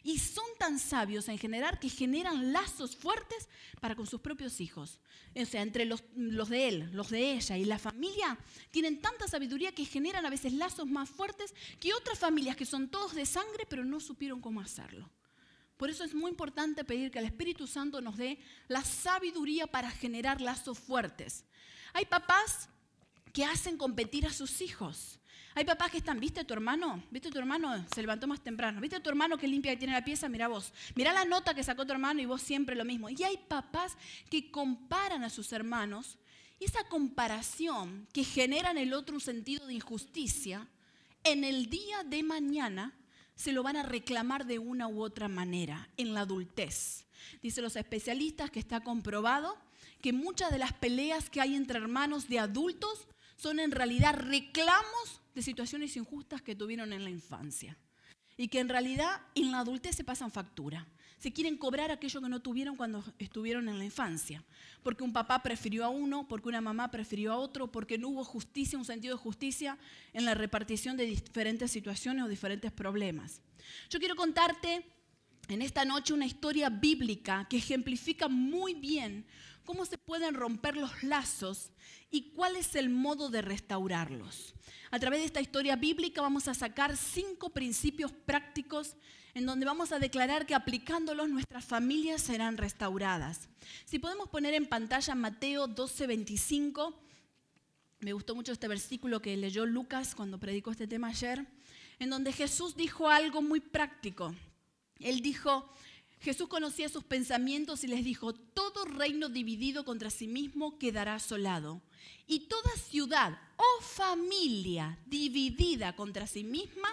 y 0.03 0.19
son 0.19 0.45
tan 0.59 0.79
sabios 0.79 1.29
en 1.29 1.39
generar 1.39 1.79
que 1.79 1.89
generan 1.89 2.53
lazos 2.53 2.97
fuertes 2.97 3.49
para 3.81 3.95
con 3.95 4.07
sus 4.07 4.21
propios 4.21 4.61
hijos. 4.61 5.01
O 5.35 5.45
sea, 5.45 5.63
entre 5.63 5.85
los, 5.85 6.05
los 6.15 6.49
de 6.49 6.69
él, 6.69 6.91
los 6.93 7.11
de 7.11 7.33
ella 7.33 7.57
y 7.57 7.65
la 7.65 7.79
familia, 7.79 8.39
tienen 8.71 9.01
tanta 9.01 9.29
sabiduría 9.29 9.73
que 9.73 9.85
generan 9.85 10.25
a 10.25 10.31
veces 10.31 10.53
lazos 10.53 10.87
más 10.87 11.09
fuertes 11.09 11.55
que 11.81 11.95
otras 11.95 12.19
familias 12.19 12.57
que 12.57 12.65
son 12.65 12.89
todos 12.89 13.15
de 13.15 13.27
sangre 13.27 13.67
pero 13.69 13.85
no 13.85 14.01
supieron 14.01 14.41
cómo 14.41 14.61
hacerlo. 14.61 15.11
Por 15.77 15.91
eso 15.91 16.03
es 16.03 16.13
muy 16.13 16.31
importante 16.31 16.85
pedir 16.85 17.11
que 17.11 17.21
el 17.21 17.25
Espíritu 17.25 17.67
Santo 17.69 18.01
nos 18.01 18.17
dé 18.17 18.39
la 18.67 18.83
sabiduría 18.83 19.67
para 19.69 19.91
generar 19.91 20.41
lazos 20.41 20.79
fuertes. 20.79 21.45
Hay 21.93 22.05
papás 22.05 22.69
que 23.33 23.45
hacen 23.45 23.77
competir 23.77 24.27
a 24.27 24.33
sus 24.33 24.61
hijos. 24.61 25.21
Hay 25.55 25.65
papás 25.65 25.91
que 25.91 25.99
están, 25.99 26.21
¿viste 26.21 26.45
tu 26.45 26.55
hermano? 26.55 27.03
¿Viste 27.11 27.31
tu 27.31 27.39
hermano? 27.39 27.85
Se 27.95 28.01
levantó 28.01 28.27
más 28.27 28.41
temprano. 28.41 28.81
¿Viste 28.81 29.01
tu 29.01 29.11
hermano 29.11 29.37
que 29.37 29.49
limpia 29.49 29.73
y 29.73 29.77
tiene 29.77 29.93
la 29.93 30.05
pieza? 30.05 30.29
Mira 30.29 30.49
vos. 30.49 30.73
Mira 30.95 31.13
la 31.13 31.25
nota 31.25 31.55
que 31.55 31.65
sacó 31.65 31.85
tu 31.85 31.93
hermano 31.93 32.21
y 32.21 32.27
vos 32.27 32.43
siempre 32.43 32.77
lo 32.77 32.85
mismo. 32.85 33.11
Y 33.11 33.23
hay 33.25 33.37
papás 33.37 33.97
que 34.31 34.51
comparan 34.51 35.25
a 35.25 35.31
sus 35.31 35.53
hermanos 35.53 36.19
y 36.61 36.65
esa 36.65 36.85
comparación 36.85 38.07
que 38.13 38.25
genera 38.25 38.71
en 38.71 38.79
el 38.79 38.93
otro 38.93 39.15
un 39.15 39.21
sentido 39.21 39.67
de 39.67 39.75
injusticia, 39.75 40.67
en 41.25 41.45
el 41.45 41.71
día 41.71 42.03
de 42.05 42.23
mañana 42.23 42.95
se 43.35 43.53
lo 43.53 43.63
van 43.63 43.77
a 43.77 43.85
reclamar 43.85 44.47
de 44.47 44.59
una 44.59 44.89
u 44.89 45.03
otra 45.03 45.29
manera, 45.29 45.89
en 45.97 46.15
la 46.15 46.23
adultez. 46.23 47.07
Dicen 47.43 47.63
los 47.63 47.77
especialistas 47.77 48.51
que 48.51 48.59
está 48.59 48.81
comprobado 48.81 49.57
que 50.01 50.13
muchas 50.13 50.51
de 50.51 50.59
las 50.59 50.73
peleas 50.73 51.31
que 51.31 51.41
hay 51.41 51.55
entre 51.55 51.79
hermanos 51.79 52.29
de 52.29 52.41
adultos 52.41 53.07
son 53.37 53.61
en 53.61 53.71
realidad 53.71 54.17
reclamos 54.17 55.18
de 55.39 55.43
situaciones 55.43 55.97
injustas 55.97 56.43
que 56.43 56.57
tuvieron 56.57 56.93
en 56.93 57.05
la 57.05 57.11
infancia. 57.11 57.79
Y 58.37 58.49
que 58.49 58.59
en 58.59 58.69
realidad 58.69 59.21
en 59.37 59.53
la 59.53 59.61
adultez 59.61 59.95
se 59.95 60.05
pasan 60.05 60.33
factura. 60.33 60.87
Se 61.19 61.33
quieren 61.33 61.57
cobrar 61.57 61.91
aquello 61.91 62.21
que 62.21 62.29
no 62.29 62.41
tuvieron 62.41 62.77
cuando 62.77 63.05
estuvieron 63.19 63.69
en 63.69 63.79
la 63.79 63.85
infancia. 63.85 64.45
Porque 64.83 65.05
un 65.05 65.13
papá 65.13 65.43
prefirió 65.43 65.85
a 65.85 65.89
uno, 65.91 66.27
porque 66.27 66.49
una 66.49 66.61
mamá 66.61 66.91
prefirió 66.91 67.33
a 67.33 67.37
otro, 67.37 67.71
porque 67.71 67.99
no 67.99 68.09
hubo 68.09 68.25
justicia, 68.25 68.79
un 68.79 68.85
sentido 68.85 69.17
de 69.17 69.23
justicia 69.23 69.79
en 70.13 70.25
la 70.25 70.35
repartición 70.35 70.97
de 70.97 71.07
diferentes 71.07 71.71
situaciones 71.71 72.25
o 72.25 72.29
diferentes 72.29 72.73
problemas. 72.73 73.41
Yo 73.91 74.01
quiero 74.01 74.17
contarte 74.17 74.85
en 75.49 75.63
esta 75.63 75.85
noche 75.85 76.15
una 76.15 76.27
historia 76.27 76.69
bíblica 76.69 77.47
que 77.49 77.59
ejemplifica 77.59 78.29
muy 78.29 78.75
bien 78.75 79.25
cómo 79.69 79.85
se 79.85 79.99
pueden 79.99 80.33
romper 80.33 80.79
los 80.79 81.03
lazos 81.03 81.73
y 82.11 82.31
cuál 82.31 82.57
es 82.57 82.75
el 82.75 82.89
modo 82.89 83.29
de 83.29 83.43
restaurarlos. 83.43 84.55
A 84.91 84.99
través 84.99 85.21
de 85.21 85.27
esta 85.27 85.43
historia 85.43 85.77
bíblica 85.77 86.23
vamos 86.23 86.49
a 86.49 86.55
sacar 86.55 86.97
cinco 86.97 87.51
principios 87.51 88.11
prácticos 88.11 88.97
en 89.35 89.45
donde 89.45 89.67
vamos 89.67 89.93
a 89.93 89.99
declarar 89.99 90.47
que 90.47 90.55
aplicándolos 90.55 91.29
nuestras 91.29 91.67
familias 91.67 92.23
serán 92.23 92.57
restauradas. 92.57 93.51
Si 93.85 93.99
podemos 93.99 94.31
poner 94.31 94.55
en 94.55 94.65
pantalla 94.65 95.15
Mateo 95.15 95.69
12:25, 95.69 96.95
me 98.01 98.15
gustó 98.15 98.35
mucho 98.35 98.53
este 98.53 98.69
versículo 98.69 99.21
que 99.21 99.37
leyó 99.37 99.67
Lucas 99.67 100.15
cuando 100.15 100.41
predicó 100.41 100.71
este 100.71 100.89
tema 100.89 101.09
ayer, 101.09 101.47
en 101.99 102.09
donde 102.09 102.33
Jesús 102.33 102.75
dijo 102.75 103.11
algo 103.11 103.43
muy 103.43 103.61
práctico. 103.61 104.35
Él 104.99 105.21
dijo, 105.21 105.71
Jesús 106.21 106.49
conocía 106.49 106.89
sus 106.89 107.05
pensamientos 107.05 107.85
y 107.85 107.87
les 107.87 108.05
dijo, 108.05 108.35
todo 108.35 108.85
reino 108.85 109.29
dividido 109.29 109.85
contra 109.85 110.11
sí 110.11 110.27
mismo 110.27 110.79
quedará 110.79 111.15
asolado. 111.15 111.81
Y 112.27 112.49
toda 112.49 112.71
ciudad 112.77 113.39
o 113.57 113.83
familia 113.83 114.99
dividida 115.07 115.95
contra 115.95 116.27
sí 116.27 116.43
misma 116.43 116.89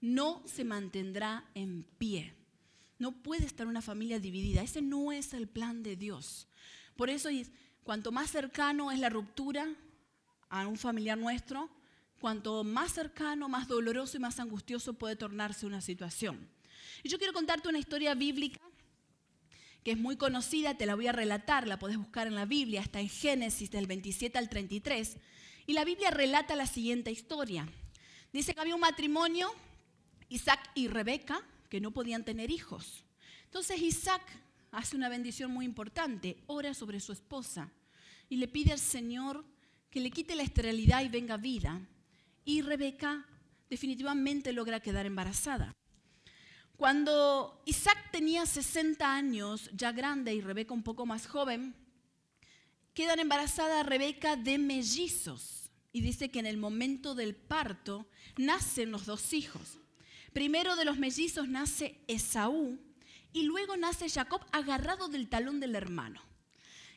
no 0.00 0.42
se 0.46 0.64
mantendrá 0.64 1.44
en 1.54 1.82
pie. 1.98 2.34
No 2.98 3.12
puede 3.22 3.46
estar 3.46 3.66
una 3.66 3.82
familia 3.82 4.20
dividida. 4.20 4.62
Ese 4.62 4.80
no 4.80 5.12
es 5.12 5.32
el 5.34 5.48
plan 5.48 5.82
de 5.82 5.96
Dios. 5.96 6.48
Por 6.96 7.10
eso, 7.10 7.28
cuanto 7.82 8.12
más 8.12 8.30
cercano 8.30 8.90
es 8.92 8.98
la 8.98 9.08
ruptura 9.08 9.68
a 10.48 10.66
un 10.66 10.78
familiar 10.78 11.18
nuestro, 11.18 11.68
cuanto 12.20 12.64
más 12.64 12.92
cercano, 12.92 13.48
más 13.48 13.68
doloroso 13.68 14.16
y 14.16 14.20
más 14.20 14.40
angustioso 14.40 14.94
puede 14.94 15.16
tornarse 15.16 15.66
una 15.66 15.80
situación. 15.80 16.48
Y 17.02 17.08
yo 17.08 17.18
quiero 17.18 17.32
contarte 17.32 17.68
una 17.68 17.78
historia 17.78 18.14
bíblica 18.14 18.60
es 19.90 19.98
muy 19.98 20.16
conocida, 20.16 20.76
te 20.76 20.86
la 20.86 20.94
voy 20.94 21.06
a 21.06 21.12
relatar, 21.12 21.66
la 21.66 21.78
podés 21.78 21.96
buscar 21.96 22.26
en 22.26 22.34
la 22.34 22.44
Biblia, 22.44 22.80
está 22.80 23.00
en 23.00 23.08
Génesis 23.08 23.70
del 23.70 23.86
27 23.86 24.38
al 24.38 24.48
33. 24.48 25.16
Y 25.66 25.72
la 25.72 25.84
Biblia 25.84 26.10
relata 26.10 26.56
la 26.56 26.66
siguiente 26.66 27.10
historia. 27.10 27.68
Dice 28.32 28.54
que 28.54 28.60
había 28.60 28.74
un 28.74 28.80
matrimonio, 28.80 29.50
Isaac 30.28 30.70
y 30.74 30.88
Rebeca, 30.88 31.42
que 31.68 31.80
no 31.80 31.90
podían 31.90 32.24
tener 32.24 32.50
hijos. 32.50 33.04
Entonces 33.44 33.80
Isaac 33.80 34.22
hace 34.70 34.96
una 34.96 35.08
bendición 35.08 35.50
muy 35.50 35.64
importante, 35.64 36.42
ora 36.46 36.74
sobre 36.74 37.00
su 37.00 37.12
esposa 37.12 37.70
y 38.28 38.36
le 38.36 38.48
pide 38.48 38.72
al 38.72 38.78
Señor 38.78 39.44
que 39.90 40.00
le 40.00 40.10
quite 40.10 40.34
la 40.34 40.42
esterilidad 40.42 41.02
y 41.02 41.08
venga 41.08 41.36
vida. 41.36 41.80
Y 42.44 42.62
Rebeca 42.62 43.26
definitivamente 43.70 44.52
logra 44.52 44.80
quedar 44.80 45.06
embarazada. 45.06 45.74
Cuando 46.78 47.60
Isaac 47.66 47.98
tenía 48.12 48.46
60 48.46 49.12
años, 49.12 49.68
ya 49.74 49.90
grande, 49.90 50.32
y 50.32 50.40
Rebeca 50.40 50.72
un 50.72 50.84
poco 50.84 51.06
más 51.06 51.26
joven, 51.26 51.74
quedan 52.94 53.18
embarazada 53.18 53.82
Rebeca 53.82 54.36
de 54.36 54.58
mellizos. 54.58 55.72
Y 55.90 56.02
dice 56.02 56.30
que 56.30 56.38
en 56.38 56.46
el 56.46 56.56
momento 56.56 57.16
del 57.16 57.34
parto 57.34 58.06
nacen 58.36 58.92
los 58.92 59.06
dos 59.06 59.32
hijos. 59.32 59.80
Primero 60.32 60.76
de 60.76 60.84
los 60.84 60.98
mellizos 60.98 61.48
nace 61.48 61.98
Esaú 62.06 62.78
y 63.32 63.42
luego 63.42 63.76
nace 63.76 64.08
Jacob 64.08 64.46
agarrado 64.52 65.08
del 65.08 65.28
talón 65.28 65.58
del 65.58 65.74
hermano. 65.74 66.27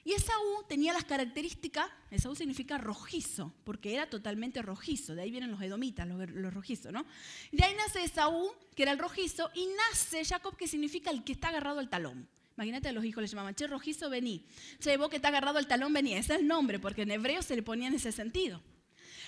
Y 0.03 0.13
Esaú 0.13 0.63
tenía 0.67 0.93
las 0.93 1.03
características, 1.03 1.87
Esaú 2.09 2.35
significa 2.35 2.77
rojizo, 2.79 3.53
porque 3.63 3.93
era 3.93 4.09
totalmente 4.09 4.61
rojizo, 4.61 5.13
de 5.13 5.21
ahí 5.21 5.31
vienen 5.31 5.51
los 5.51 5.61
edomitas, 5.61 6.07
los, 6.07 6.53
rojizos, 6.53 6.91
¿no? 6.91 7.05
De 7.51 7.63
ahí 7.63 7.75
nace 7.75 8.03
Esaú, 8.03 8.51
que 8.75 8.83
era 8.83 8.93
el 8.93 8.99
rojizo, 8.99 9.51
y 9.53 9.67
nace 9.67 10.25
Jacob, 10.25 10.57
que 10.57 10.67
significa 10.67 11.11
el 11.11 11.23
que 11.23 11.33
está 11.33 11.49
agarrado 11.49 11.79
al 11.79 11.89
talón. 11.89 12.27
Imagínate 12.57 12.89
a 12.89 12.91
los 12.91 13.05
hijos 13.05 13.21
les 13.21 13.31
llamaban, 13.31 13.53
che, 13.53 13.67
rojizo, 13.67 14.09
vení. 14.09 14.45
Che, 14.79 14.97
vos 14.97 15.09
que 15.09 15.17
está 15.17 15.29
agarrado 15.29 15.59
al 15.59 15.67
talón, 15.67 15.93
vení. 15.93 16.13
Ese 16.13 16.33
es 16.33 16.39
el 16.41 16.47
nombre, 16.47 16.79
porque 16.79 17.03
en 17.03 17.11
hebreo 17.11 17.41
se 17.41 17.55
le 17.55 17.63
ponía 17.63 17.87
en 17.87 17.93
ese 17.93 18.11
sentido. 18.11 18.61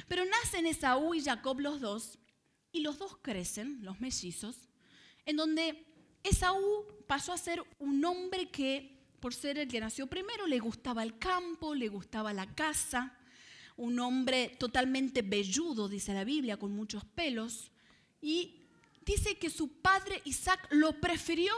Pero 0.08 0.25
nacen 0.25 0.65
Esaú 0.65 1.13
y 1.13 1.22
Jacob 1.22 1.60
los 1.60 1.82
dos, 1.82 2.20
y 2.72 2.82
los 2.82 2.98
dos 2.98 3.18
crecen, 3.22 3.80
los 3.84 4.01
mellizos, 4.01 4.70
en 5.25 5.38
donde 5.38 5.86
Esaú 6.24 6.86
pasó 7.08 7.32
a 7.32 7.38
ser 7.38 7.63
un 7.80 8.03
hombre 8.03 8.50
que 8.50 8.93
por 9.24 9.34
ser 9.34 9.58
el 9.58 9.70
que 9.70 9.80
nació 9.80 10.06
primero, 10.08 10.48
le 10.48 10.60
gustaba 10.60 11.01
el 11.01 11.18
campo, 11.18 11.74
le 11.74 11.88
gustaba 11.88 12.34
la 12.34 12.46
casa, 12.53 13.18
un 13.77 13.98
hombre 14.00 14.58
totalmente 14.60 15.22
velludo, 15.22 15.88
dice 15.88 16.13
la 16.13 16.25
Biblia, 16.25 16.58
con 16.58 16.75
muchos 16.75 17.06
pelos, 17.06 17.72
y 18.22 18.65
dice 19.06 19.38
que 19.38 19.50
su 19.50 19.80
padre 19.80 20.22
Isaac 20.25 20.68
lo 20.72 21.00
prefirió 21.00 21.53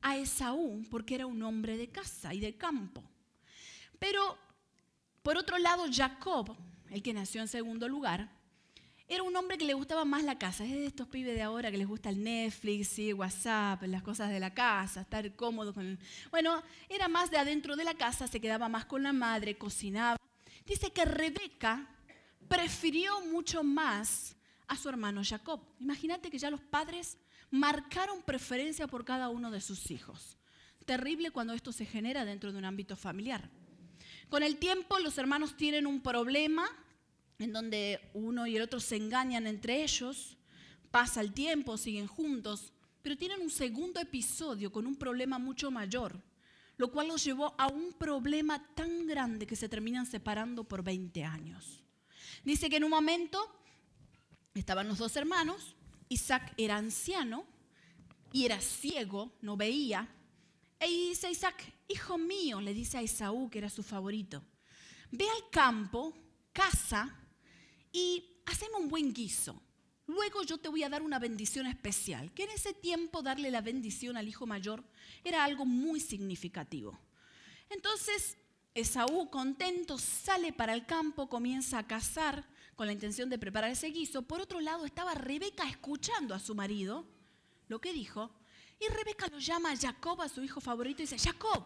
a 0.00 0.16
Esaú 0.16 0.86
porque 0.90 1.16
era 1.16 1.26
un 1.26 1.42
hombre 1.42 1.76
de 1.76 1.90
casa 1.90 2.32
y 2.32 2.40
de 2.40 2.56
campo. 2.56 3.04
Pero, 3.98 4.38
por 5.22 5.36
otro 5.36 5.58
lado, 5.58 5.84
Jacob, 5.92 6.56
el 6.88 7.02
que 7.02 7.12
nació 7.12 7.42
en 7.42 7.48
segundo 7.48 7.90
lugar, 7.90 8.35
era 9.08 9.22
un 9.22 9.36
hombre 9.36 9.56
que 9.56 9.64
le 9.64 9.74
gustaba 9.74 10.04
más 10.04 10.24
la 10.24 10.38
casa. 10.38 10.64
Es 10.64 10.70
de 10.70 10.86
estos 10.86 11.06
pibes 11.06 11.34
de 11.34 11.42
ahora 11.42 11.70
que 11.70 11.78
les 11.78 11.86
gusta 11.86 12.08
el 12.08 12.22
Netflix, 12.22 12.98
WhatsApp, 13.14 13.82
las 13.84 14.02
cosas 14.02 14.30
de 14.30 14.40
la 14.40 14.52
casa, 14.52 15.02
estar 15.02 15.34
cómodo 15.36 15.72
con... 15.72 15.98
Bueno, 16.30 16.62
era 16.88 17.06
más 17.06 17.30
de 17.30 17.38
adentro 17.38 17.76
de 17.76 17.84
la 17.84 17.94
casa, 17.94 18.26
se 18.26 18.40
quedaba 18.40 18.68
más 18.68 18.84
con 18.84 19.02
la 19.04 19.12
madre, 19.12 19.56
cocinaba. 19.56 20.16
Dice 20.66 20.92
que 20.92 21.04
Rebeca 21.04 21.86
prefirió 22.48 23.20
mucho 23.26 23.62
más 23.62 24.36
a 24.66 24.76
su 24.76 24.88
hermano 24.88 25.22
Jacob. 25.24 25.60
Imagínate 25.78 26.30
que 26.30 26.38
ya 26.38 26.50
los 26.50 26.60
padres 26.60 27.18
marcaron 27.50 28.22
preferencia 28.22 28.88
por 28.88 29.04
cada 29.04 29.28
uno 29.28 29.52
de 29.52 29.60
sus 29.60 29.92
hijos. 29.92 30.36
Terrible 30.84 31.30
cuando 31.30 31.52
esto 31.52 31.70
se 31.70 31.86
genera 31.86 32.24
dentro 32.24 32.50
de 32.50 32.58
un 32.58 32.64
ámbito 32.64 32.96
familiar. 32.96 33.48
Con 34.28 34.42
el 34.42 34.56
tiempo 34.56 34.98
los 34.98 35.18
hermanos 35.18 35.56
tienen 35.56 35.86
un 35.86 36.00
problema 36.00 36.68
en 37.38 37.52
donde 37.52 38.00
uno 38.14 38.46
y 38.46 38.56
el 38.56 38.62
otro 38.62 38.80
se 38.80 38.96
engañan 38.96 39.46
entre 39.46 39.82
ellos, 39.82 40.36
pasa 40.90 41.20
el 41.20 41.32
tiempo, 41.32 41.76
siguen 41.76 42.06
juntos, 42.06 42.72
pero 43.02 43.16
tienen 43.16 43.40
un 43.40 43.50
segundo 43.50 44.00
episodio 44.00 44.72
con 44.72 44.86
un 44.86 44.96
problema 44.96 45.38
mucho 45.38 45.70
mayor, 45.70 46.20
lo 46.76 46.90
cual 46.90 47.08
los 47.08 47.24
llevó 47.24 47.54
a 47.58 47.68
un 47.68 47.92
problema 47.92 48.64
tan 48.74 49.06
grande 49.06 49.46
que 49.46 49.56
se 49.56 49.68
terminan 49.68 50.06
separando 50.06 50.64
por 50.64 50.82
20 50.82 51.24
años. 51.24 51.84
Dice 52.44 52.68
que 52.68 52.76
en 52.76 52.84
un 52.84 52.90
momento 52.90 53.38
estaban 54.54 54.88
los 54.88 54.98
dos 54.98 55.16
hermanos, 55.16 55.76
Isaac 56.08 56.52
era 56.56 56.76
anciano 56.76 57.46
y 58.32 58.44
era 58.44 58.60
ciego, 58.60 59.32
no 59.40 59.56
veía, 59.56 60.08
e 60.78 60.88
dice 60.88 61.30
Isaac, 61.30 61.72
hijo 61.88 62.18
mío, 62.18 62.60
le 62.60 62.74
dice 62.74 62.98
a 62.98 63.02
Esaú, 63.02 63.48
que 63.48 63.58
era 63.58 63.70
su 63.70 63.82
favorito, 63.82 64.42
ve 65.10 65.26
al 65.28 65.50
campo, 65.50 66.14
casa, 66.52 67.14
y 67.96 68.42
hacemos 68.44 68.82
un 68.82 68.88
buen 68.90 69.14
guiso. 69.14 69.58
Luego 70.06 70.42
yo 70.42 70.58
te 70.58 70.68
voy 70.68 70.82
a 70.82 70.90
dar 70.90 71.00
una 71.00 71.18
bendición 71.18 71.66
especial, 71.66 72.30
que 72.34 72.44
en 72.44 72.50
ese 72.50 72.74
tiempo 72.74 73.22
darle 73.22 73.50
la 73.50 73.62
bendición 73.62 74.18
al 74.18 74.28
hijo 74.28 74.46
mayor 74.46 74.84
era 75.24 75.42
algo 75.42 75.64
muy 75.64 75.98
significativo. 75.98 76.98
Entonces, 77.70 78.36
Esaú, 78.74 79.30
contento, 79.30 79.96
sale 79.96 80.52
para 80.52 80.74
el 80.74 80.84
campo, 80.84 81.30
comienza 81.30 81.78
a 81.78 81.86
cazar 81.86 82.44
con 82.74 82.86
la 82.86 82.92
intención 82.92 83.30
de 83.30 83.38
preparar 83.38 83.70
ese 83.70 83.88
guiso. 83.88 84.20
Por 84.20 84.42
otro 84.42 84.60
lado, 84.60 84.84
estaba 84.84 85.14
Rebeca 85.14 85.66
escuchando 85.66 86.34
a 86.34 86.38
su 86.38 86.54
marido 86.54 87.06
lo 87.68 87.80
que 87.80 87.94
dijo 87.94 88.30
Y 88.78 88.92
Rebeca 88.92 89.26
lo 89.28 89.38
llama 89.38 89.70
a 89.70 89.76
Jacob, 89.76 90.20
a 90.20 90.28
su 90.28 90.44
hijo 90.44 90.60
favorito, 90.60 91.00
y 91.00 91.06
dice, 91.06 91.18
Jacob, 91.18 91.64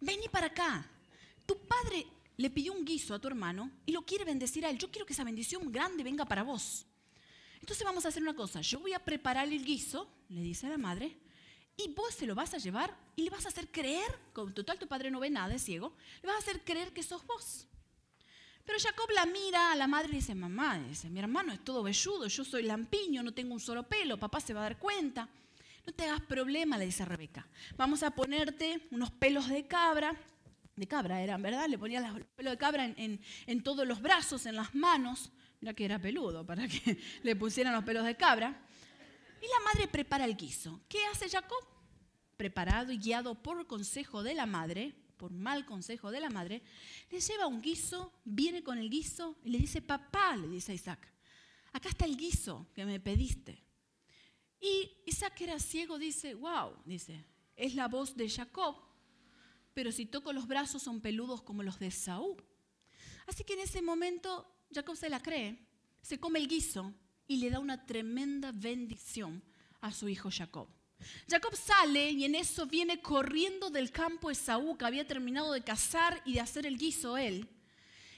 vení 0.00 0.28
para 0.28 0.46
acá. 0.46 0.88
Tu 1.44 1.58
padre 1.66 2.06
le 2.36 2.50
pidió 2.50 2.72
un 2.72 2.84
guiso 2.84 3.14
a 3.14 3.18
tu 3.18 3.28
hermano 3.28 3.70
y 3.86 3.92
lo 3.92 4.04
quiere 4.04 4.24
bendecir 4.24 4.64
a 4.66 4.70
él. 4.70 4.78
Yo 4.78 4.90
quiero 4.90 5.06
que 5.06 5.12
esa 5.12 5.24
bendición 5.24 5.70
grande 5.70 6.02
venga 6.02 6.24
para 6.24 6.42
vos. 6.42 6.86
Entonces 7.60 7.84
vamos 7.84 8.04
a 8.04 8.08
hacer 8.08 8.22
una 8.22 8.34
cosa. 8.34 8.60
Yo 8.60 8.80
voy 8.80 8.92
a 8.92 8.98
preparar 8.98 9.48
el 9.48 9.64
guiso, 9.64 10.08
le 10.28 10.42
dice 10.42 10.66
a 10.66 10.70
la 10.70 10.78
madre, 10.78 11.16
y 11.76 11.88
vos 11.88 12.14
se 12.14 12.26
lo 12.26 12.34
vas 12.34 12.54
a 12.54 12.58
llevar 12.58 12.96
y 13.16 13.22
le 13.22 13.30
vas 13.30 13.46
a 13.46 13.48
hacer 13.48 13.68
creer, 13.70 14.18
con 14.32 14.52
total 14.52 14.78
tu 14.78 14.86
padre 14.86 15.10
no 15.10 15.20
ve 15.20 15.30
nada, 15.30 15.54
es 15.54 15.62
ciego, 15.62 15.96
le 16.22 16.28
vas 16.28 16.36
a 16.36 16.38
hacer 16.38 16.62
creer 16.62 16.92
que 16.92 17.02
sos 17.02 17.26
vos. 17.26 17.66
Pero 18.64 18.78
Jacob 18.78 19.10
la 19.14 19.26
mira 19.26 19.72
a 19.72 19.76
la 19.76 19.86
madre 19.86 20.12
y 20.12 20.16
dice, 20.16 20.34
mamá, 20.34 20.78
dice, 20.78 21.10
mi 21.10 21.20
hermano 21.20 21.52
es 21.52 21.62
todo 21.64 21.82
velludo, 21.82 22.26
yo 22.28 22.44
soy 22.44 22.62
lampiño, 22.62 23.22
no 23.22 23.32
tengo 23.32 23.52
un 23.52 23.60
solo 23.60 23.82
pelo, 23.82 24.18
papá 24.18 24.40
se 24.40 24.54
va 24.54 24.60
a 24.60 24.64
dar 24.64 24.78
cuenta. 24.78 25.28
No 25.86 25.92
te 25.92 26.04
hagas 26.04 26.22
problema, 26.22 26.78
le 26.78 26.86
dice 26.86 27.04
Rebeca. 27.04 27.46
Vamos 27.76 28.02
a 28.02 28.10
ponerte 28.10 28.86
unos 28.90 29.10
pelos 29.10 29.48
de 29.48 29.66
cabra, 29.66 30.16
de 30.76 30.86
cabra 30.86 31.22
eran, 31.22 31.42
¿verdad? 31.42 31.68
Le 31.68 31.78
ponía 31.78 32.00
los 32.00 32.26
pelos 32.36 32.52
de 32.52 32.58
cabra 32.58 32.84
en, 32.84 33.20
en 33.46 33.62
todos 33.62 33.86
los 33.86 34.00
brazos, 34.00 34.46
en 34.46 34.56
las 34.56 34.74
manos. 34.74 35.30
Mira 35.60 35.74
que 35.74 35.84
era 35.84 35.98
peludo 35.98 36.44
para 36.44 36.66
que 36.68 36.98
le 37.22 37.36
pusieran 37.36 37.74
los 37.74 37.84
pelos 37.84 38.04
de 38.04 38.16
cabra. 38.16 38.60
Y 39.40 39.46
la 39.46 39.72
madre 39.72 39.88
prepara 39.88 40.24
el 40.24 40.36
guiso. 40.36 40.80
¿Qué 40.88 40.98
hace 41.12 41.28
Jacob? 41.28 41.64
Preparado 42.36 42.92
y 42.92 42.98
guiado 42.98 43.34
por 43.34 43.66
consejo 43.66 44.22
de 44.22 44.34
la 44.34 44.46
madre, 44.46 44.94
por 45.16 45.32
mal 45.32 45.64
consejo 45.64 46.10
de 46.10 46.20
la 46.20 46.30
madre, 46.30 46.62
le 47.10 47.20
lleva 47.20 47.46
un 47.46 47.62
guiso, 47.62 48.12
viene 48.24 48.62
con 48.62 48.78
el 48.78 48.90
guiso 48.90 49.38
y 49.44 49.50
le 49.50 49.58
dice, 49.58 49.80
papá, 49.80 50.36
le 50.36 50.48
dice 50.48 50.72
a 50.72 50.74
Isaac, 50.74 51.12
acá 51.72 51.88
está 51.88 52.04
el 52.04 52.16
guiso 52.16 52.66
que 52.74 52.84
me 52.84 53.00
pediste. 53.00 53.62
Y 54.60 54.90
Isaac 55.06 55.40
era 55.42 55.58
ciego, 55.58 55.98
dice, 55.98 56.34
wow, 56.34 56.74
dice, 56.84 57.24
es 57.54 57.74
la 57.74 57.86
voz 57.86 58.16
de 58.16 58.28
Jacob, 58.28 58.76
pero 59.74 59.92
si 59.92 60.06
toco 60.06 60.32
los 60.32 60.46
brazos 60.46 60.82
son 60.82 61.00
peludos 61.00 61.42
como 61.42 61.62
los 61.62 61.78
de 61.78 61.90
Saúl. 61.90 62.42
Así 63.26 63.44
que 63.44 63.54
en 63.54 63.60
ese 63.60 63.82
momento 63.82 64.46
Jacob 64.72 64.96
se 64.96 65.08
la 65.08 65.20
cree, 65.20 65.58
se 66.00 66.18
come 66.18 66.38
el 66.38 66.48
guiso 66.48 66.94
y 67.26 67.38
le 67.38 67.50
da 67.50 67.58
una 67.58 67.84
tremenda 67.84 68.52
bendición 68.52 69.42
a 69.80 69.92
su 69.92 70.08
hijo 70.08 70.30
Jacob. 70.30 70.68
Jacob 71.28 71.54
sale 71.56 72.10
y 72.10 72.24
en 72.24 72.34
eso 72.34 72.66
viene 72.66 73.00
corriendo 73.00 73.70
del 73.70 73.90
campo 73.90 74.30
Esaú, 74.30 74.76
que 74.76 74.84
había 74.84 75.06
terminado 75.06 75.52
de 75.52 75.62
cazar 75.62 76.22
y 76.24 76.34
de 76.34 76.40
hacer 76.40 76.66
el 76.66 76.78
guiso 76.78 77.18
él. 77.18 77.48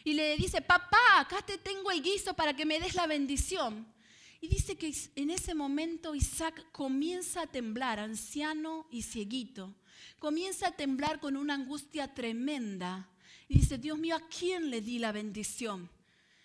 Y 0.04 0.12
le 0.12 0.36
dice, 0.36 0.62
papá, 0.62 1.18
acá 1.18 1.42
te 1.42 1.58
tengo 1.58 1.90
el 1.90 2.02
guiso 2.02 2.34
para 2.34 2.54
que 2.54 2.64
me 2.64 2.78
des 2.78 2.94
la 2.94 3.06
bendición. 3.06 3.92
Y 4.40 4.48
dice 4.48 4.76
que 4.76 4.94
en 5.16 5.30
ese 5.30 5.54
momento 5.54 6.14
Isaac 6.14 6.70
comienza 6.70 7.42
a 7.42 7.46
temblar, 7.46 7.98
anciano 7.98 8.86
y 8.90 9.02
cieguito. 9.02 9.74
Comienza 10.18 10.68
a 10.68 10.72
temblar 10.72 11.20
con 11.20 11.36
una 11.36 11.54
angustia 11.54 12.14
tremenda. 12.14 13.08
Y 13.48 13.58
dice, 13.58 13.78
Dios 13.78 13.98
mío, 13.98 14.16
¿a 14.16 14.28
quién 14.28 14.70
le 14.70 14.80
di 14.80 14.98
la 14.98 15.12
bendición? 15.12 15.90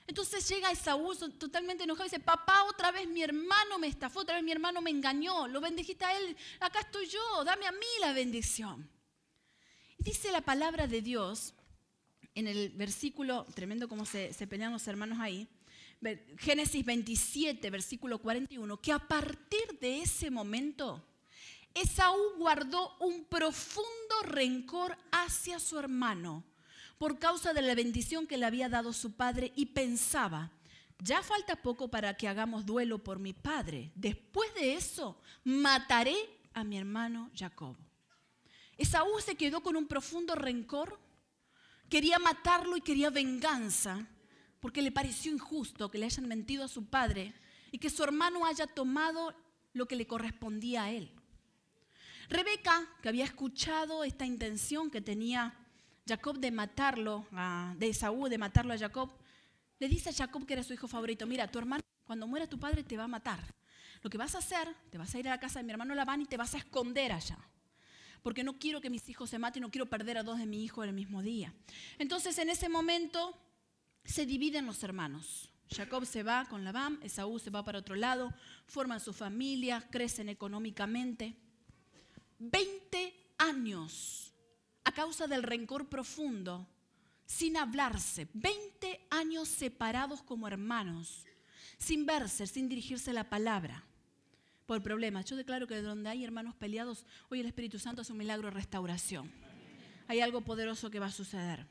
Entonces 0.08 0.48
llega 0.50 0.72
Esaú 0.72 1.16
totalmente 1.38 1.86
enojado 1.86 2.06
y 2.06 2.10
dice, 2.10 2.20
papá, 2.20 2.64
otra 2.64 2.92
vez 2.92 3.08
mi 3.08 3.24
hermano 3.24 3.80
me 3.80 3.88
estafó, 3.88 4.20
otra 4.20 4.36
vez 4.36 4.44
mi 4.44 4.52
hermano 4.52 4.82
me 4.82 4.90
engañó, 4.90 5.48
lo 5.48 5.62
bendijiste 5.62 6.04
a 6.04 6.18
él, 6.18 6.36
acá 6.60 6.82
estoy 6.82 7.08
yo, 7.08 7.44
dame 7.46 7.66
a 7.66 7.72
mí 7.72 7.86
la 8.02 8.12
bendición. 8.12 8.90
Y 9.98 10.04
dice 10.04 10.32
la 10.32 10.42
palabra 10.42 10.86
de 10.86 11.02
Dios 11.02 11.54
en 12.36 12.48
el 12.48 12.72
versículo, 12.72 13.46
tremendo 13.56 13.88
como 13.88 14.06
se, 14.06 14.34
se 14.34 14.48
pelean 14.48 14.74
los 14.74 14.86
hermanos 14.88 15.20
ahí, 15.20 15.48
Génesis 16.38 16.84
27, 16.84 17.70
versículo 17.70 18.20
41, 18.20 18.82
que 18.82 18.92
a 18.92 19.00
partir 19.00 19.80
de 19.80 20.02
ese 20.02 20.32
momento, 20.32 21.02
Esaú 21.74 22.18
guardó 22.38 22.96
un 23.00 23.26
profundo 23.26 24.24
rencor 24.24 24.98
hacia 25.12 25.60
su 25.60 25.80
hermano 25.80 26.44
por 26.98 27.18
causa 27.18 27.54
de 27.54 27.62
la 27.62 27.76
bendición 27.76 28.28
que 28.28 28.38
le 28.38 28.46
había 28.46 28.70
dado 28.70 28.94
su 28.94 29.14
padre 29.14 29.52
y 29.56 29.68
pensaba, 29.68 30.52
ya 31.00 31.24
falta 31.24 31.56
poco 31.56 31.88
para 31.88 32.16
que 32.16 32.28
hagamos 32.28 32.66
duelo 32.66 33.00
por 33.00 33.18
mi 33.18 33.34
padre. 33.34 33.92
Después 33.96 34.54
de 34.54 34.76
eso, 34.76 35.20
mataré 35.44 36.16
a 36.54 36.64
mi 36.64 36.78
hermano 36.78 37.32
Jacob. 37.36 37.76
Esaú 38.78 39.20
se 39.20 39.36
quedó 39.36 39.64
con 39.64 39.76
un 39.76 39.88
profundo 39.88 40.36
rencor, 40.36 41.00
quería 41.90 42.20
matarlo 42.20 42.78
y 42.78 42.82
quería 42.82 43.10
venganza, 43.10 44.08
porque 44.60 44.82
le 44.82 44.92
pareció 44.92 45.32
injusto 45.32 45.90
que 45.90 45.98
le 45.98 46.06
hayan 46.06 46.28
mentido 46.28 46.66
a 46.66 46.68
su 46.68 46.86
padre 46.86 47.34
y 47.72 47.80
que 47.80 47.90
su 47.90 48.04
hermano 48.04 48.46
haya 48.46 48.68
tomado 48.68 49.34
lo 49.74 49.88
que 49.88 49.96
le 49.96 50.06
correspondía 50.06 50.84
a 50.84 50.92
él. 50.92 51.12
Rebeca, 52.32 52.88
que 53.02 53.10
había 53.10 53.26
escuchado 53.26 54.06
esta 54.06 54.26
intención 54.26 54.90
que 54.90 55.02
tenía 55.02 55.54
Jacob 56.08 56.40
de 56.40 56.50
matarlo, 56.50 57.28
de 57.76 57.90
Esaú 57.90 58.30
de 58.30 58.38
matarlo 58.38 58.74
a 58.74 58.78
Jacob, 58.78 59.12
le 59.80 59.90
dice 59.90 60.12
a 60.12 60.14
Jacob 60.14 60.46
que 60.46 60.54
era 60.54 60.64
su 60.64 60.74
hijo 60.74 60.88
favorito, 60.88 61.28
mira, 61.28 61.52
tu 61.52 61.60
hermano 61.60 61.84
cuando 62.06 62.28
muera 62.28 62.48
tu 62.48 62.58
padre 62.58 62.84
te 62.84 62.96
va 62.96 63.04
a 63.04 63.10
matar. 63.10 63.40
Lo 64.02 64.10
que 64.10 64.18
vas 64.18 64.34
a 64.36 64.38
hacer, 64.38 64.74
te 64.90 64.98
vas 64.98 65.14
a 65.14 65.20
ir 65.20 65.28
a 65.28 65.32
la 65.32 65.40
casa 65.42 65.60
de 65.60 65.66
mi 65.66 65.72
hermano 65.72 65.94
Labán 65.94 66.22
y 66.22 66.26
te 66.26 66.38
vas 66.38 66.56
a 66.56 66.60
esconder 66.60 67.12
allá. 67.12 67.38
Porque 68.24 68.46
no 68.46 68.58
quiero 68.58 68.80
que 68.80 68.90
mis 68.90 69.10
hijos 69.10 69.30
se 69.30 69.38
maten, 69.38 69.62
no 69.62 69.70
quiero 69.70 69.90
perder 69.90 70.18
a 70.18 70.24
dos 70.24 70.40
de 70.40 70.46
mi 70.46 70.64
hijo 70.64 70.84
en 70.84 70.90
el 70.90 70.96
mismo 70.96 71.22
día. 71.22 71.54
Entonces 72.00 72.38
en 72.38 72.50
ese 72.50 72.70
momento 72.70 73.38
se 74.06 74.26
dividen 74.26 74.66
los 74.66 74.84
hermanos. 74.84 75.50
Jacob 75.70 76.06
se 76.06 76.24
va 76.24 76.46
con 76.46 76.64
Labán, 76.64 76.98
Esaú 77.04 77.40
se 77.40 77.50
va 77.50 77.66
para 77.66 77.80
otro 77.80 77.96
lado, 77.96 78.34
forman 78.68 79.02
su 79.02 79.12
familia, 79.12 79.86
crecen 79.92 80.30
económicamente. 80.30 81.36
Veinte 82.44 83.14
años 83.38 84.34
a 84.84 84.92
causa 84.92 85.28
del 85.28 85.44
rencor 85.44 85.90
profundo, 85.90 86.68
sin 87.24 87.56
hablarse, 87.56 88.28
20 88.34 89.08
años 89.12 89.48
separados 89.48 90.24
como 90.24 90.48
hermanos, 90.48 91.28
sin 91.78 92.08
verse, 92.08 92.48
sin 92.48 92.68
dirigirse 92.68 93.14
la 93.14 93.30
palabra, 93.30 93.86
por 94.66 94.82
problemas. 94.82 95.26
Yo 95.26 95.36
declaro 95.36 95.68
que 95.68 95.84
donde 95.84 96.10
hay 96.10 96.24
hermanos 96.24 96.56
peleados, 96.56 97.06
hoy 97.30 97.42
el 97.42 97.46
Espíritu 97.46 97.78
Santo 97.78 98.02
hace 98.02 98.12
un 98.12 98.18
milagro 98.18 98.50
de 98.50 98.56
restauración. 98.56 99.32
Hay 100.08 100.20
algo 100.20 100.42
poderoso 100.42 100.90
que 100.90 101.00
va 101.00 101.06
a 101.06 101.12
suceder. 101.12 101.68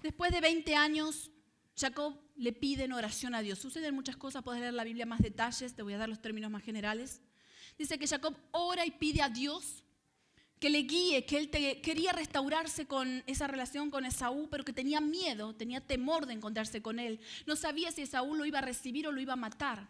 Después 0.00 0.30
de 0.30 0.40
20 0.40 0.76
años, 0.76 1.32
Jacob 1.76 2.16
le 2.36 2.52
pide 2.52 2.84
en 2.84 2.92
oración 2.92 3.34
a 3.34 3.42
Dios. 3.42 3.58
Suceden 3.58 3.96
muchas 3.96 4.16
cosas, 4.16 4.44
puedes 4.44 4.60
leer 4.60 4.74
la 4.74 4.84
Biblia 4.84 5.06
más 5.06 5.20
detalles, 5.20 5.74
te 5.74 5.82
voy 5.82 5.94
a 5.94 5.98
dar 5.98 6.08
los 6.08 6.22
términos 6.22 6.52
más 6.52 6.62
generales. 6.62 7.20
Dice 7.82 7.98
que 7.98 8.06
Jacob 8.06 8.36
ora 8.52 8.86
y 8.86 8.92
pide 8.92 9.22
a 9.22 9.28
Dios 9.28 9.82
que 10.60 10.70
le 10.70 10.84
guíe, 10.84 11.26
que 11.26 11.36
él 11.36 11.50
quería 11.50 12.12
restaurarse 12.12 12.86
con 12.86 13.24
esa 13.26 13.48
relación 13.48 13.90
con 13.90 14.06
Esaú, 14.06 14.48
pero 14.48 14.64
que 14.64 14.72
tenía 14.72 15.00
miedo, 15.00 15.52
tenía 15.56 15.80
temor 15.80 16.26
de 16.26 16.34
encontrarse 16.34 16.80
con 16.80 17.00
él. 17.00 17.18
No 17.44 17.56
sabía 17.56 17.90
si 17.90 18.02
Esaú 18.02 18.36
lo 18.36 18.46
iba 18.46 18.60
a 18.60 18.62
recibir 18.62 19.08
o 19.08 19.10
lo 19.10 19.20
iba 19.20 19.32
a 19.32 19.36
matar. 19.48 19.88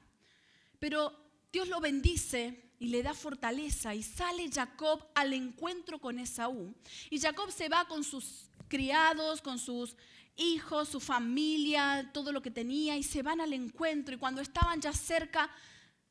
Pero 0.79 1.15
Dios 1.53 1.69
lo 1.69 1.81
bendice 1.81 2.73
y 2.79 2.87
le 2.87 3.03
da 3.03 3.13
fortaleza 3.13 3.95
y 3.95 4.03
sale 4.03 4.51
Jacob 4.51 5.07
al 5.15 5.35
encuentro 5.35 5.99
con 5.99 6.19
Esaú. 6.19 6.75
Y 7.11 7.21
Jacob 7.21 7.53
se 7.53 7.69
va 7.69 7.87
con 7.87 8.05
sus 8.05 8.49
criados, 8.69 9.43
con 9.43 9.59
sus 9.59 9.97
hijos, 10.37 10.89
su 10.89 10.99
familia, 10.99 12.11
todo 12.15 12.33
lo 12.33 12.41
que 12.41 12.51
tenía, 12.51 12.97
y 12.97 13.03
se 13.03 13.23
van 13.23 13.43
al 13.43 13.53
encuentro. 13.53 14.15
Y 14.15 14.19
cuando 14.19 14.41
estaban 14.41 14.81
ya 14.81 14.95
cerca, 14.95 15.51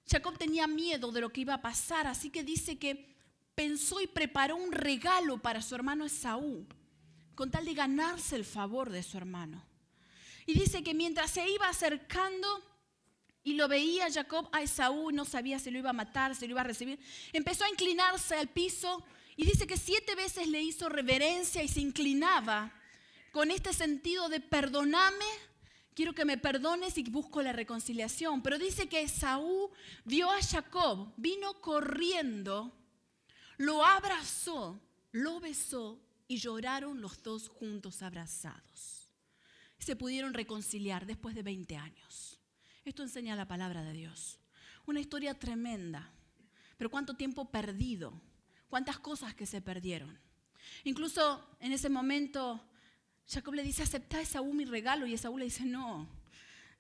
Jacob 0.10 0.38
tenía 0.38 0.68
miedo 0.68 1.12
de 1.12 1.22
lo 1.22 1.30
que 1.30 1.42
iba 1.42 1.54
a 1.54 1.62
pasar, 1.62 2.08
así 2.08 2.30
que 2.30 2.44
dice 2.44 2.78
que 2.78 3.16
pensó 3.56 4.02
y 4.02 4.08
preparó 4.08 4.56
un 4.56 4.72
regalo 4.72 5.38
para 5.38 5.62
su 5.62 5.76
hermano 5.76 6.06
Esaú, 6.06 6.68
con 7.36 7.52
tal 7.52 7.66
de 7.66 7.74
ganarse 7.74 8.36
el 8.36 8.46
favor 8.46 8.90
de 8.90 9.04
su 9.04 9.18
hermano. 9.18 9.64
Y 10.46 10.54
dice 10.54 10.84
que 10.84 10.94
mientras 10.94 11.32
se 11.32 11.48
iba 11.50 11.68
acercando 11.68 12.48
y 13.44 13.54
lo 13.54 13.68
veía 13.68 14.12
Jacob 14.12 14.50
a 14.52 14.62
Esaú, 14.62 15.12
no 15.12 15.26
sabía 15.26 15.60
si 15.60 15.72
lo 15.72 15.80
iba 15.80 15.92
a 15.92 15.94
matar, 15.94 16.36
si 16.36 16.48
lo 16.48 16.52
iba 16.52 16.62
a 16.62 16.66
recibir, 16.66 17.00
empezó 17.34 17.64
a 17.64 17.70
inclinarse 17.70 18.36
al 18.36 18.50
piso 18.50 19.04
y 19.36 19.46
dice 19.46 19.66
que 19.66 19.78
siete 19.78 20.16
veces 20.16 20.48
le 20.48 20.62
hizo 20.62 20.90
reverencia 20.90 21.64
y 21.64 21.68
se 21.68 21.80
inclinaba 21.80 22.72
con 23.32 23.50
este 23.50 23.74
sentido 23.74 24.30
de 24.30 24.40
perdoname, 24.40 25.26
quiero 25.96 26.14
que 26.14 26.26
me 26.26 26.38
perdones 26.38 26.98
y 26.98 27.04
busco 27.04 27.42
la 27.42 27.54
reconciliación. 27.54 28.42
Pero 28.42 28.58
dice 28.58 28.88
que 28.88 29.02
Esaú 29.02 29.72
vio 30.06 30.32
a 30.32 30.42
Jacob, 30.42 31.14
vino 31.18 31.60
corriendo 31.62 32.78
lo 33.62 33.86
abrazó, 33.86 34.82
lo 35.12 35.40
besó 35.40 36.02
y 36.28 36.38
lloraron 36.38 37.00
los 37.00 37.22
dos 37.22 37.48
juntos 37.48 38.02
abrazados. 38.02 39.08
Se 39.78 39.96
pudieron 39.96 40.34
reconciliar 40.34 41.06
después 41.06 41.36
de 41.36 41.44
20 41.44 41.78
años. 41.78 42.40
Esto 42.86 43.04
enseña 43.04 43.36
la 43.36 43.48
palabra 43.48 43.84
de 43.84 43.94
Dios. 43.94 44.40
Una 44.88 45.00
historia 45.00 45.38
tremenda. 45.38 46.12
Pero 46.76 46.90
cuánto 46.90 47.14
tiempo 47.14 47.52
perdido, 47.52 48.20
cuántas 48.68 48.98
cosas 48.98 49.36
que 49.36 49.46
se 49.46 49.62
perdieron. 49.62 50.20
Incluso 50.84 51.48
en 51.60 51.72
ese 51.72 51.90
momento 51.90 52.68
Jacob 53.32 53.54
le 53.54 53.64
dice, 53.64 53.84
acepta 53.84 54.18
a 54.18 54.22
Esaú 54.22 54.54
mi 54.54 54.66
regalo 54.66 55.06
y 55.06 55.14
Esaú 55.14 55.38
le 55.38 55.46
dice, 55.46 55.64
no, 55.64 56.08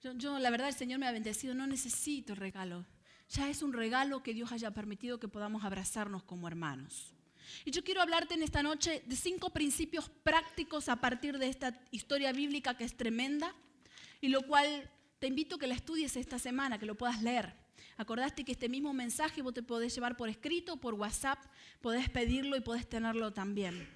yo, 0.04 0.12
yo, 0.14 0.38
la 0.38 0.50
verdad 0.50 0.68
el 0.68 0.74
Señor 0.74 1.00
me 1.00 1.08
ha 1.08 1.12
bendecido, 1.12 1.54
no 1.54 1.66
necesito 1.66 2.36
regalo. 2.36 2.86
ya 3.30 3.50
es 3.50 3.62
un 3.62 3.72
regalo 3.72 4.22
que 4.22 4.34
Dios 4.34 4.52
haya 4.52 4.72
permitido 4.72 5.18
que 5.18 5.30
podamos 5.30 5.64
abrazarnos 5.64 6.24
como 6.24 6.50
hermanos. 6.50 7.14
Y 7.64 7.72
yo 7.72 7.84
quiero 7.84 8.02
hablarte 8.02 8.34
en 8.34 8.44
esta 8.44 8.64
noche 8.64 9.02
de 9.06 9.16
cinco 9.16 9.52
principios 9.52 10.10
prácticos 10.10 10.90
a 10.90 10.98
partir 10.98 11.38
de 11.38 11.48
esta 11.48 11.80
historia 11.92 12.34
bíblica 12.34 12.76
que 12.76 12.84
es 12.84 12.98
tremenda 12.98 13.56
y 14.20 14.28
lo 14.28 14.42
cual 14.46 14.90
te 15.20 15.28
invito 15.28 15.56
a 15.56 15.60
que 15.60 15.68
la 15.68 15.76
estudies 15.76 16.18
esta 16.18 16.38
semana, 16.38 16.80
que 16.80 16.86
lo 16.86 16.96
puedas 16.96 17.22
leer. 17.22 17.54
Acordaste 17.96 18.44
que 18.44 18.52
este 18.52 18.68
mismo 18.68 18.92
mensaje 18.92 19.42
vos 19.42 19.54
te 19.54 19.64
podés 19.64 19.94
llevar 19.96 20.18
por 20.18 20.28
escrito, 20.28 20.78
por 20.78 20.96
WhatsApp, 20.96 21.40
podés 21.82 22.10
pedirlo 22.10 22.58
y 22.58 22.62
podés 22.62 22.90
tenerlo 22.90 23.32
también. 23.32 23.88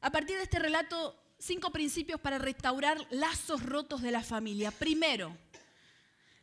A 0.00 0.10
partir 0.10 0.36
de 0.36 0.42
este 0.42 0.58
relato, 0.58 1.16
cinco 1.38 1.70
principios 1.70 2.20
para 2.20 2.38
restaurar 2.38 2.98
lazos 3.10 3.62
rotos 3.62 4.02
de 4.02 4.10
la 4.10 4.22
familia. 4.22 4.70
Primero, 4.70 5.36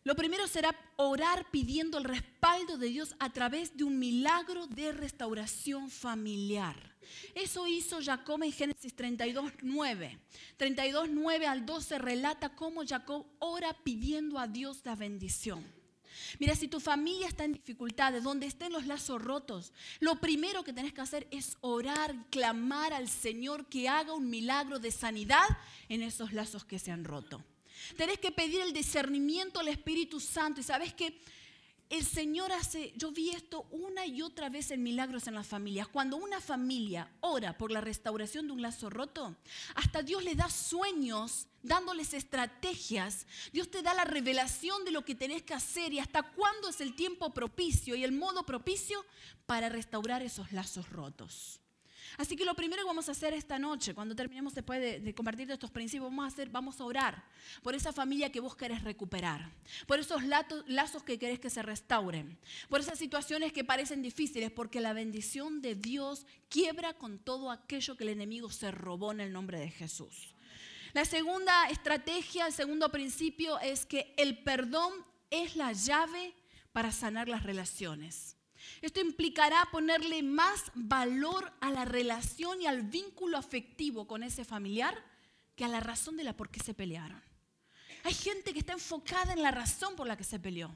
lo 0.04 0.16
primero 0.16 0.48
será 0.48 0.76
orar 0.98 1.50
pidiendo 1.50 1.98
el 1.98 2.04
respaldo 2.04 2.78
de 2.78 2.88
Dios 2.88 3.16
a 3.20 3.32
través 3.32 3.78
de 3.78 3.86
un 3.86 4.00
milagro 4.00 4.68
de 4.68 4.92
restauración 4.92 5.90
familiar. 5.90 6.76
Eso 7.36 7.68
hizo 7.68 8.02
Jacob 8.02 8.44
en 8.44 8.52
Génesis 8.52 8.96
32, 8.96 9.52
9. 9.62 10.20
32, 10.58 11.10
9 11.10 11.48
al 11.48 11.66
12 11.66 12.00
relata 12.00 12.56
cómo 12.56 12.86
Jacob 12.86 13.26
ora 13.40 13.74
pidiendo 13.84 14.40
a 14.40 14.48
Dios 14.48 14.82
la 14.84 14.96
bendición. 14.96 15.64
Mira, 16.40 16.56
si 16.56 16.68
tu 16.68 16.80
familia 16.80 17.28
está 17.28 17.46
en 17.46 17.54
dificultades, 17.54 18.24
donde 18.24 18.46
estén 18.48 18.72
los 18.72 18.86
lazos 18.86 19.22
rotos, 19.22 19.72
lo 20.00 20.20
primero 20.20 20.64
que 20.64 20.74
tenés 20.74 20.94
que 20.94 21.02
hacer 21.02 21.28
es 21.32 21.58
orar, 21.62 22.16
clamar 22.30 22.94
al 22.94 23.10
Señor 23.10 23.68
que 23.68 23.90
haga 23.90 24.14
un 24.14 24.30
milagro 24.30 24.80
de 24.80 24.92
sanidad 24.92 25.46
en 25.90 26.02
esos 26.02 26.34
lazos 26.34 26.66
que 26.66 26.80
se 26.80 26.92
han 26.92 27.04
roto. 27.04 27.44
Tenés 27.98 28.20
que 28.20 28.32
pedir 28.32 28.62
el 28.62 28.74
discernimiento 28.74 29.60
al 29.60 29.68
Espíritu 29.68 30.20
Santo. 30.20 30.62
Y 30.62 30.64
sabes 30.64 30.94
que 30.94 31.22
el 31.94 32.04
Señor 32.04 32.52
hace, 32.52 32.92
yo 32.96 33.12
vi 33.12 33.30
esto 33.30 33.68
una 33.70 34.08
y 34.08 34.24
otra 34.24 34.50
vez 34.50 34.72
en 34.72 34.82
milagros 34.82 35.28
en 35.28 35.36
las 35.36 35.46
familias. 35.46 35.88
Cuando 35.88 36.18
una 36.18 36.42
familia 36.42 37.08
ora 37.22 37.56
por 37.56 37.70
la 37.70 37.82
restauración 37.82 38.48
de 38.48 38.54
un 38.54 38.64
lazo 38.64 38.90
roto, 38.90 39.36
hasta 39.76 40.02
Dios 40.02 40.24
le 40.24 40.34
da 40.34 40.50
sueños, 40.50 41.46
dándoles 41.62 42.16
estrategias. 42.16 43.28
Dios 43.52 43.70
te 43.70 43.84
da 43.84 43.94
la 43.94 44.06
revelación 44.06 44.84
de 44.86 44.92
lo 44.92 45.06
que 45.06 45.14
tenés 45.14 45.44
que 45.44 45.54
hacer 45.54 45.94
y 45.94 46.00
hasta 46.00 46.24
cuándo 46.24 46.70
es 46.70 46.82
el 46.82 46.96
tiempo 46.96 47.32
propicio 47.32 47.96
y 47.96 48.04
el 48.04 48.12
modo 48.12 48.44
propicio 48.44 49.06
para 49.46 49.70
restaurar 49.70 50.24
esos 50.24 50.52
lazos 50.52 50.90
rotos. 50.90 51.63
Así 52.18 52.36
que 52.36 52.46
lo 52.46 52.56
primero 52.56 52.84
que 52.84 52.88
vamos 52.88 53.10
a 53.10 53.14
hacer 53.14 53.34
esta 53.34 53.58
noche, 53.58 53.94
cuando 53.94 54.16
terminemos 54.16 54.54
después 54.54 54.80
de, 54.80 55.14
compartir 55.16 55.50
estos 55.50 55.72
principios, 55.72 56.10
vamos 56.10 56.26
a, 56.26 56.28
hacer, 56.28 56.50
vamos 56.50 56.80
a 56.80 56.86
orar 56.86 57.24
por 57.62 57.76
esa 57.76 57.92
familia 57.92 58.32
que 58.32 58.40
vos 58.40 58.56
querés 58.56 58.84
recuperar, 58.84 59.50
por 59.88 60.00
esos 60.00 60.24
lazos 60.24 61.04
que 61.04 61.18
querés 61.18 61.40
que 61.40 61.50
se 61.50 61.62
restauren, 61.62 62.38
por 62.70 62.80
esas 62.80 63.00
situaciones 63.00 63.52
que 63.52 63.64
parecen 63.64 64.02
difíciles, 64.02 64.52
porque 64.52 64.82
la 64.82 64.94
bendición 64.94 65.62
de 65.62 65.76
Dios 65.76 66.26
quiebra 66.50 66.94
con 66.94 67.20
todo 67.20 67.52
aquello 67.52 67.98
que 67.98 68.04
el 68.04 68.10
enemigo 68.10 68.50
se 68.52 68.72
robó 68.72 69.12
en 69.12 69.20
el 69.20 69.34
nombre 69.34 69.60
de 69.60 69.70
Jesús. 69.70 70.36
La 70.94 71.06
segunda 71.06 71.70
estrategia, 71.70 72.46
el 72.46 72.54
segundo 72.54 72.90
principio 72.90 73.60
es 73.60 73.86
que 73.86 74.14
el 74.18 74.38
perdón 74.44 74.94
es 75.32 75.56
la 75.56 75.74
llave 75.74 76.36
para 76.72 76.92
sanar 76.92 77.28
las 77.28 77.44
relaciones. 77.44 78.36
Esto 78.82 79.00
implicará 79.00 79.68
ponerle 79.72 80.24
más 80.24 80.72
valor 80.74 81.54
a 81.62 81.72
la 81.72 81.86
relación 81.86 82.62
y 82.62 82.68
al 82.68 82.84
vínculo 82.84 83.38
afectivo 83.38 84.08
con 84.08 84.24
ese 84.24 84.46
familiar 84.46 85.04
que 85.56 85.66
a 85.66 85.68
la 85.70 85.80
razón 85.80 86.18
de 86.18 86.24
la 86.24 86.36
por 86.36 86.50
qué 86.50 86.60
se 86.60 86.74
pelearon. 86.74 87.22
Hay 88.04 88.14
gente 88.14 88.54
que 88.54 88.60
está 88.60 88.74
enfocada 88.74 89.34
en 89.34 89.42
la 89.42 89.52
razón 89.52 89.96
por 89.96 90.08
la 90.08 90.18
que 90.18 90.24
se 90.24 90.40
peleó 90.40 90.76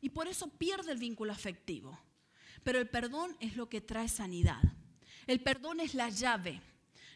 y 0.00 0.10
por 0.10 0.28
eso 0.28 0.48
pierde 0.48 0.92
el 0.92 0.98
vínculo 0.98 1.32
afectivo. 1.32 1.98
Pero 2.62 2.78
el 2.78 2.88
perdón 2.88 3.36
es 3.40 3.56
lo 3.56 3.68
que 3.68 3.80
trae 3.80 4.08
sanidad. 4.08 4.60
El 5.26 5.40
perdón 5.40 5.80
es 5.80 5.94
la 5.94 6.10
llave. 6.10 6.60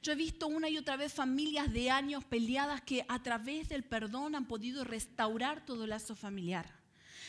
Yo 0.02 0.12
he 0.12 0.16
visto 0.16 0.46
una 0.46 0.68
y 0.70 0.78
otra 0.78 0.96
vez 0.96 1.12
familias 1.12 1.72
de 1.72 1.90
años 1.90 2.24
peleadas 2.24 2.80
que 2.80 3.04
a 3.08 3.22
través 3.22 3.68
del 3.68 3.84
perdón 3.84 4.34
han 4.34 4.46
podido 4.46 4.84
restaurar 4.84 5.66
todo 5.66 5.84
el 5.84 5.90
lazo 5.90 6.16
familiar. 6.16 6.79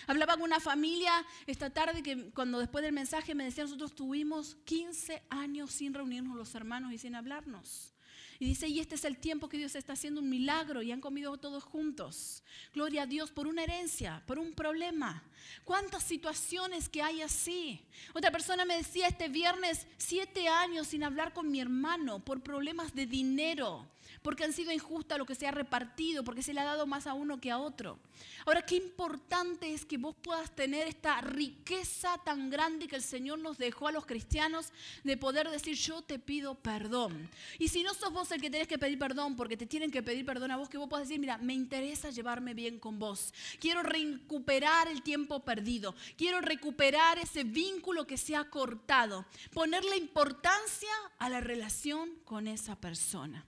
Hablaba 0.07 0.33
con 0.33 0.43
una 0.43 0.59
familia 0.59 1.25
esta 1.47 1.69
tarde 1.69 2.03
que 2.03 2.31
cuando 2.31 2.59
después 2.59 2.83
del 2.83 2.93
mensaje 2.93 3.35
me 3.35 3.45
decía, 3.45 3.63
nosotros 3.63 3.95
tuvimos 3.95 4.55
15 4.65 5.23
años 5.29 5.71
sin 5.71 5.93
reunirnos 5.93 6.35
los 6.35 6.53
hermanos 6.55 6.93
y 6.93 6.97
sin 6.97 7.15
hablarnos. 7.15 7.93
Y 8.41 8.45
dice, 8.45 8.67
y 8.67 8.79
este 8.79 8.95
es 8.95 9.05
el 9.05 9.17
tiempo 9.17 9.47
que 9.49 9.59
Dios 9.59 9.75
está 9.75 9.93
haciendo 9.93 10.19
un 10.19 10.27
milagro 10.27 10.81
y 10.81 10.91
han 10.91 10.99
comido 10.99 11.37
todos 11.37 11.63
juntos. 11.63 12.41
Gloria 12.73 13.03
a 13.03 13.05
Dios 13.05 13.29
por 13.29 13.45
una 13.45 13.61
herencia, 13.61 14.23
por 14.25 14.39
un 14.39 14.53
problema. 14.53 15.23
¿Cuántas 15.63 16.01
situaciones 16.01 16.89
que 16.89 17.03
hay 17.03 17.21
así? 17.21 17.85
Otra 18.15 18.31
persona 18.31 18.65
me 18.65 18.77
decía 18.77 19.07
este 19.07 19.29
viernes, 19.29 19.85
siete 19.97 20.47
años 20.47 20.87
sin 20.87 21.03
hablar 21.03 21.33
con 21.33 21.51
mi 21.51 21.61
hermano 21.61 22.25
por 22.25 22.41
problemas 22.41 22.95
de 22.95 23.05
dinero 23.05 23.87
porque 24.21 24.43
han 24.43 24.53
sido 24.53 24.71
injustas 24.71 25.17
lo 25.17 25.25
que 25.25 25.35
se 25.35 25.47
ha 25.47 25.51
repartido, 25.51 26.23
porque 26.23 26.43
se 26.43 26.53
le 26.53 26.61
ha 26.61 26.65
dado 26.65 26.85
más 26.85 27.07
a 27.07 27.13
uno 27.13 27.39
que 27.39 27.51
a 27.51 27.57
otro. 27.57 27.99
Ahora, 28.45 28.63
qué 28.63 28.75
importante 28.75 29.73
es 29.73 29.85
que 29.85 29.97
vos 29.97 30.15
puedas 30.21 30.51
tener 30.55 30.87
esta 30.87 31.21
riqueza 31.21 32.17
tan 32.23 32.49
grande 32.49 32.87
que 32.87 32.95
el 32.95 33.01
Señor 33.01 33.39
nos 33.39 33.57
dejó 33.57 33.87
a 33.87 33.91
los 33.91 34.05
cristianos 34.05 34.71
de 35.03 35.17
poder 35.17 35.49
decir, 35.49 35.75
yo 35.75 36.01
te 36.01 36.19
pido 36.19 36.55
perdón. 36.55 37.29
Y 37.59 37.69
si 37.69 37.83
no 37.83 37.93
sos 37.93 38.11
vos 38.11 38.31
el 38.31 38.41
que 38.41 38.49
tenés 38.49 38.67
que 38.67 38.77
pedir 38.77 38.99
perdón, 38.99 39.35
porque 39.35 39.57
te 39.57 39.65
tienen 39.65 39.91
que 39.91 40.03
pedir 40.03 40.25
perdón 40.25 40.51
a 40.51 40.57
vos, 40.57 40.69
que 40.69 40.77
vos 40.77 40.89
puedas 40.89 41.07
decir, 41.07 41.19
mira, 41.19 41.37
me 41.37 41.53
interesa 41.53 42.09
llevarme 42.09 42.53
bien 42.53 42.79
con 42.79 42.99
vos. 42.99 43.33
Quiero 43.59 43.83
recuperar 43.83 44.87
el 44.87 45.01
tiempo 45.01 45.39
perdido. 45.41 45.95
Quiero 46.17 46.41
recuperar 46.41 47.17
ese 47.19 47.43
vínculo 47.43 48.05
que 48.05 48.17
se 48.17 48.35
ha 48.35 48.49
cortado. 48.49 49.25
Ponerle 49.53 49.97
importancia 49.97 50.89
a 51.17 51.29
la 51.29 51.41
relación 51.41 52.09
con 52.25 52.47
esa 52.47 52.75
persona. 52.75 53.45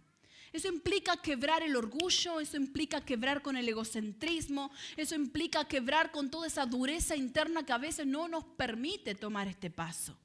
Eso 0.53 0.67
implica 0.67 1.17
quebrar 1.17 1.63
el 1.63 1.75
orgullo, 1.75 2.39
eso 2.39 2.57
implica 2.57 3.01
quebrar 3.01 3.41
con 3.41 3.57
el 3.57 3.67
egocentrismo, 3.67 4.71
eso 4.95 5.15
implica 5.15 5.67
quebrar 5.67 6.11
con 6.11 6.29
toda 6.29 6.45
esa 6.45 6.67
dureza 6.67 7.15
interna 7.15 7.65
que 7.65 7.73
a 7.73 7.79
veces 7.79 8.05
no 8.05 8.27
nos 8.27 8.45
permite 8.45 9.15
tomar 9.15 9.47
este 9.47 9.71
paso. 9.71 10.15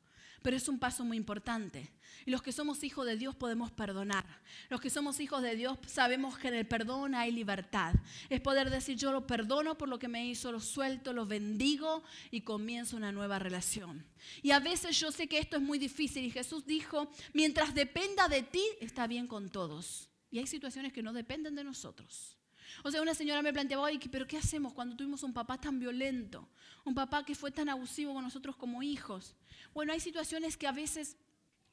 Pero 0.43 0.57
es 0.57 0.69
un 0.69 0.79
paso 0.79 1.05
muy 1.05 1.17
importante. 1.17 1.91
Y 2.27 2.31
los 2.31 2.43
que 2.43 2.53
somos 2.53 2.85
hijos 2.85 3.07
de 3.07 3.17
Dios 3.17 3.35
podemos 3.35 3.73
perdonar. 3.73 4.25
Los 4.69 4.81
que 4.81 4.91
somos 4.91 5.19
hijos 5.19 5.43
de 5.43 5.57
Dios 5.57 5.79
sabemos 5.87 6.39
que 6.39 6.49
en 6.49 6.55
el 6.55 6.67
perdón 6.67 7.15
hay 7.15 7.33
libertad. 7.33 7.95
Es 8.29 8.41
poder 8.41 8.71
decir 8.71 8.97
yo 8.97 9.13
lo 9.13 9.27
perdono 9.27 9.79
por 9.79 9.89
lo 9.89 9.99
que 9.99 10.09
me 10.09 10.27
hizo, 10.27 10.53
lo 10.53 10.61
suelto, 10.61 11.13
lo 11.13 11.27
bendigo 11.27 12.03
y 12.31 12.43
comienzo 12.43 12.97
una 12.97 13.13
nueva 13.13 13.39
relación. 13.39 14.05
Y 14.43 14.51
a 14.51 14.61
veces 14.61 15.01
yo 15.01 15.11
sé 15.11 15.27
que 15.27 15.39
esto 15.39 15.57
es 15.57 15.63
muy 15.63 15.79
difícil 15.79 16.25
y 16.25 16.31
Jesús 16.31 16.67
dijo, 16.67 17.11
mientras 17.33 17.75
dependa 17.75 18.29
de 18.29 18.43
ti, 18.43 18.65
está 18.81 19.07
bien 19.07 19.27
con 19.27 19.49
todos. 19.49 20.09
Y 20.31 20.39
hay 20.39 20.47
situaciones 20.47 20.93
que 20.93 21.03
no 21.03 21.13
dependen 21.13 21.55
de 21.55 21.65
nosotros. 21.65 22.37
O 22.85 22.91
sea, 22.91 23.03
una 23.03 23.15
señora 23.15 23.43
me 23.43 23.53
planteaba, 23.53 23.85
hoy, 23.85 23.99
pero 24.11 24.27
¿qué 24.27 24.37
hacemos 24.37 24.73
cuando 24.73 24.97
tuvimos 24.97 25.23
un 25.23 25.33
papá 25.33 25.59
tan 25.59 25.79
violento? 25.79 26.49
Un 26.85 26.95
papá 26.95 27.25
que 27.25 27.35
fue 27.35 27.51
tan 27.51 27.69
abusivo 27.69 28.15
con 28.15 28.23
nosotros 28.23 28.57
como 28.57 28.83
hijos. 28.83 29.35
Bueno, 29.75 29.93
hay 29.93 30.01
situaciones 30.01 30.57
que 30.57 30.67
a 30.67 30.73
veces 30.73 31.17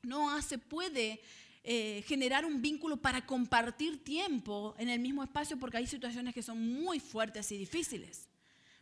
no 0.02 0.42
se 0.42 0.58
puede 0.58 1.22
eh, 1.64 2.04
generar 2.08 2.46
un 2.46 2.62
vínculo 2.62 2.98
para 2.98 3.26
compartir 3.26 4.04
tiempo 4.04 4.76
en 4.78 4.90
el 4.90 5.00
mismo 5.00 5.24
espacio 5.24 5.58
porque 5.58 5.78
hay 5.78 5.88
situaciones 5.88 6.34
que 6.34 6.44
son 6.44 6.60
muy 6.60 7.00
fuertes 7.00 7.52
y 7.52 7.58
difíciles. 7.58 8.30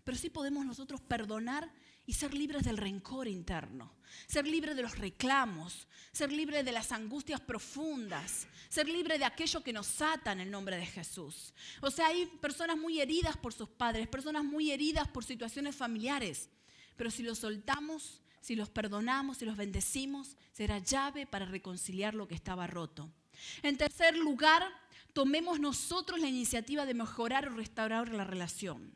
Pero 0.04 0.18
sí 0.18 0.30
podemos 0.30 0.66
nosotros 0.66 1.02
perdonar 1.02 1.72
y 2.06 2.14
ser 2.14 2.34
libres 2.34 2.64
del 2.64 2.78
rencor 2.78 3.28
interno, 3.28 3.94
ser 4.28 4.46
libres 4.46 4.76
de 4.76 4.82
los 4.82 4.98
reclamos, 4.98 5.88
ser 6.12 6.32
libres 6.32 6.66
de 6.66 6.72
las 6.72 6.92
angustias 6.92 7.40
profundas, 7.40 8.48
ser 8.70 8.88
libres 8.88 9.20
de 9.20 9.26
aquello 9.26 9.64
que 9.64 9.74
nos 9.74 10.02
ata 10.02 10.34
en 10.34 10.42
el 10.42 10.52
nombre 10.52 10.76
de 10.78 10.86
Jesús. 10.86 11.54
O 11.82 11.90
sea, 11.90 12.08
hay 12.08 12.26
personas 12.42 12.78
muy 12.78 13.00
heridas 13.00 13.38
por 13.38 13.54
sus 13.54 13.70
padres, 13.70 14.08
personas 14.08 14.44
muy 14.44 14.72
heridas 14.72 15.08
por 15.08 15.24
situaciones 15.24 15.76
familiares, 15.76 16.50
pero 16.98 17.10
si 17.10 17.24
los 17.24 17.40
soltamos, 17.40 18.22
si 18.42 18.56
los 18.56 18.70
perdonamos, 18.70 19.38
si 19.38 19.46
los 19.46 19.56
bendecimos, 19.56 20.36
será 20.52 20.80
llave 20.80 21.26
para 21.26 21.46
reconciliar 21.46 22.14
lo 22.14 22.28
que 22.28 22.36
estaba 22.36 22.68
roto. 22.68 23.10
En 23.62 23.78
tercer 23.78 24.18
lugar, 24.18 24.64
tomemos 25.14 25.60
nosotros 25.60 26.20
la 26.20 26.28
iniciativa 26.28 26.86
de 26.86 26.94
mejorar 26.94 27.48
o 27.48 27.56
restaurar 27.56 28.10
la 28.10 28.26
relación. 28.26 28.96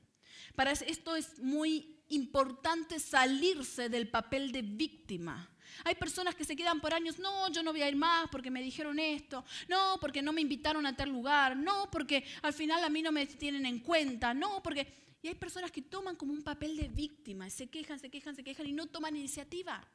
Para 0.55 0.71
esto 0.71 1.15
es 1.15 1.39
muy 1.39 1.96
importante 2.09 2.99
salirse 2.99 3.89
del 3.89 4.09
papel 4.09 4.51
de 4.51 4.61
víctima. 4.61 5.49
Hay 5.83 5.95
personas 5.95 6.35
que 6.35 6.45
se 6.45 6.55
quedan 6.55 6.79
por 6.79 6.93
años, 6.93 7.19
no, 7.19 7.51
yo 7.51 7.61
no 7.63 7.71
voy 7.71 7.81
a 7.81 7.89
ir 7.89 7.95
más 7.95 8.29
porque 8.29 8.49
me 8.49 8.61
dijeron 8.61 8.99
esto, 8.99 9.43
no, 9.67 9.97
porque 9.99 10.21
no 10.21 10.33
me 10.33 10.41
invitaron 10.41 10.85
a 10.85 10.95
tal 10.95 11.09
lugar, 11.09 11.55
no, 11.55 11.89
porque 11.91 12.25
al 12.41 12.53
final 12.53 12.83
a 12.83 12.89
mí 12.89 13.01
no 13.01 13.11
me 13.11 13.25
tienen 13.25 13.65
en 13.65 13.79
cuenta, 13.79 14.33
no, 14.33 14.61
porque... 14.63 15.07
Y 15.19 15.29
hay 15.29 15.35
personas 15.35 15.71
que 15.71 15.81
toman 15.81 16.15
como 16.15 16.31
un 16.31 16.43
papel 16.43 16.77
de 16.77 16.87
víctima, 16.87 17.49
se 17.49 17.67
quejan, 17.67 17.99
se 17.99 18.09
quejan, 18.09 18.35
se 18.35 18.43
quejan 18.43 18.67
y 18.67 18.71
no 18.71 18.85
toman 18.85 19.15
iniciativa. 19.15 19.85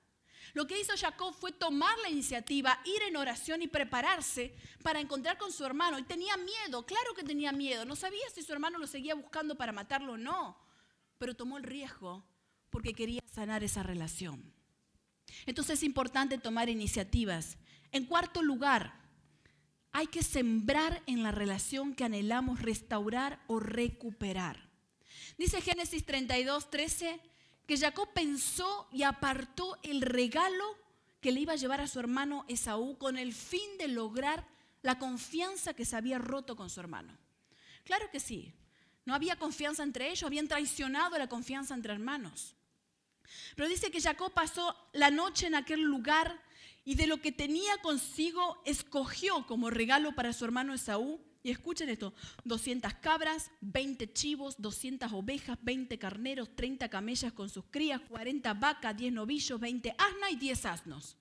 Lo 0.53 0.67
que 0.67 0.79
hizo 0.79 0.93
Jacob 0.97 1.33
fue 1.33 1.53
tomar 1.53 1.97
la 2.01 2.11
iniciativa, 2.11 2.81
ir 2.85 3.03
en 3.03 3.17
oración 3.17 3.63
y 3.63 3.69
prepararse 3.69 4.57
para 4.83 5.01
encontrar 5.01 5.39
con 5.39 5.53
su 5.53 5.65
hermano. 5.65 5.97
Y 5.97 6.03
tenía 6.03 6.37
miedo, 6.37 6.85
claro 6.85 7.15
que 7.15 7.23
tenía 7.23 7.53
miedo. 7.53 7.85
No 7.85 7.95
sabía 7.95 8.29
si 8.35 8.43
su 8.43 8.53
hermano 8.53 8.79
lo 8.79 8.89
seguía 8.89 9.15
buscando 9.15 9.55
para 9.55 9.73
matarlo 9.73 10.15
o 10.15 10.19
no 10.19 10.59
pero 11.23 11.37
tomó 11.37 11.57
el 11.57 11.63
riesgo 11.63 12.25
porque 12.69 12.95
quería 12.95 13.23
sanar 13.33 13.63
esa 13.63 13.85
relación. 13.85 14.43
Entonces 15.47 15.79
es 15.79 15.85
importante 15.85 16.37
tomar 16.37 16.69
iniciativas. 16.69 17.59
En 17.93 18.07
cuarto 18.07 18.43
lugar, 18.43 18.93
hay 19.93 20.09
que 20.09 20.25
sembrar 20.25 21.01
en 21.07 21.23
la 21.23 21.31
relación 21.31 21.95
que 21.95 22.03
anhelamos 22.03 22.61
restaurar 22.61 23.41
o 23.47 23.61
recuperar. 23.61 24.69
Dice 25.39 25.61
Génesis 25.61 26.05
32, 26.05 26.69
13, 26.71 27.21
que 27.69 27.79
Jacob 27.79 28.13
pensó 28.13 28.89
y 28.91 29.05
apartó 29.05 29.79
el 29.85 30.03
regalo 30.03 30.77
que 31.21 31.31
le 31.31 31.39
iba 31.39 31.53
a 31.53 31.57
llevar 31.57 31.81
a 31.81 31.87
su 31.87 32.01
hermano 32.01 32.45
Esaú 32.49 32.99
con 32.99 33.17
el 33.17 33.33
fin 33.33 33.79
de 33.79 33.87
lograr 33.87 34.45
la 34.83 34.99
confianza 34.99 35.73
que 35.73 35.85
se 35.85 35.95
había 35.95 36.19
roto 36.19 36.57
con 36.57 36.69
su 36.69 36.81
hermano. 36.81 37.17
Claro 37.85 38.11
que 38.11 38.19
sí, 38.19 38.53
no 39.05 39.15
había 39.15 39.37
confianza 39.37 39.83
entre 39.83 40.11
ellos, 40.11 40.23
habían 40.23 40.49
traicionado 40.49 41.19
la 41.19 41.29
confianza 41.29 41.75
entre 41.75 41.93
hermanos. 41.93 42.55
Pero 43.57 43.69
dice 43.69 43.91
que 43.91 44.01
Jacob 44.01 44.33
pasó 44.33 44.77
la 44.93 45.11
noche 45.11 45.47
en 45.47 45.55
aquel 45.55 45.83
lugar 45.83 46.41
y 46.85 46.95
de 46.95 47.07
lo 47.07 47.21
que 47.21 47.33
tenía 47.33 47.77
consigo 47.79 48.61
escogió 48.65 49.47
como 49.47 49.71
regalo 49.71 50.15
para 50.15 50.33
su 50.33 50.45
hermano 50.45 50.75
Esaú. 50.75 51.21
Y 51.45 51.51
escuchen 51.51 51.89
esto, 51.89 52.15
200 52.45 52.95
cabras, 52.95 53.51
20 53.63 54.13
chivos, 54.13 54.55
200 54.59 55.13
ovejas, 55.13 55.59
20 55.61 55.99
carneros, 55.99 56.55
30 56.55 56.89
camellas 56.89 57.33
con 57.33 57.49
sus 57.51 57.65
crías, 57.65 58.01
40 58.01 58.55
vacas, 58.55 58.97
10 58.97 59.13
novillos, 59.13 59.59
20 59.59 59.91
asnas 59.99 60.31
y 60.31 60.37
10 60.37 60.67
asnos. 60.67 61.17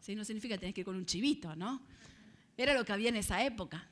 ¿Sí? 0.00 0.14
No 0.14 0.24
significa 0.24 0.54
que 0.54 0.60
tenés 0.60 0.74
que 0.74 0.82
ir 0.82 0.84
con 0.84 0.94
un 0.94 1.06
chivito, 1.06 1.56
¿no? 1.56 1.82
Era 2.56 2.72
lo 2.74 2.84
que 2.84 2.92
había 2.92 3.08
en 3.08 3.16
esa 3.16 3.42
época. 3.44 3.88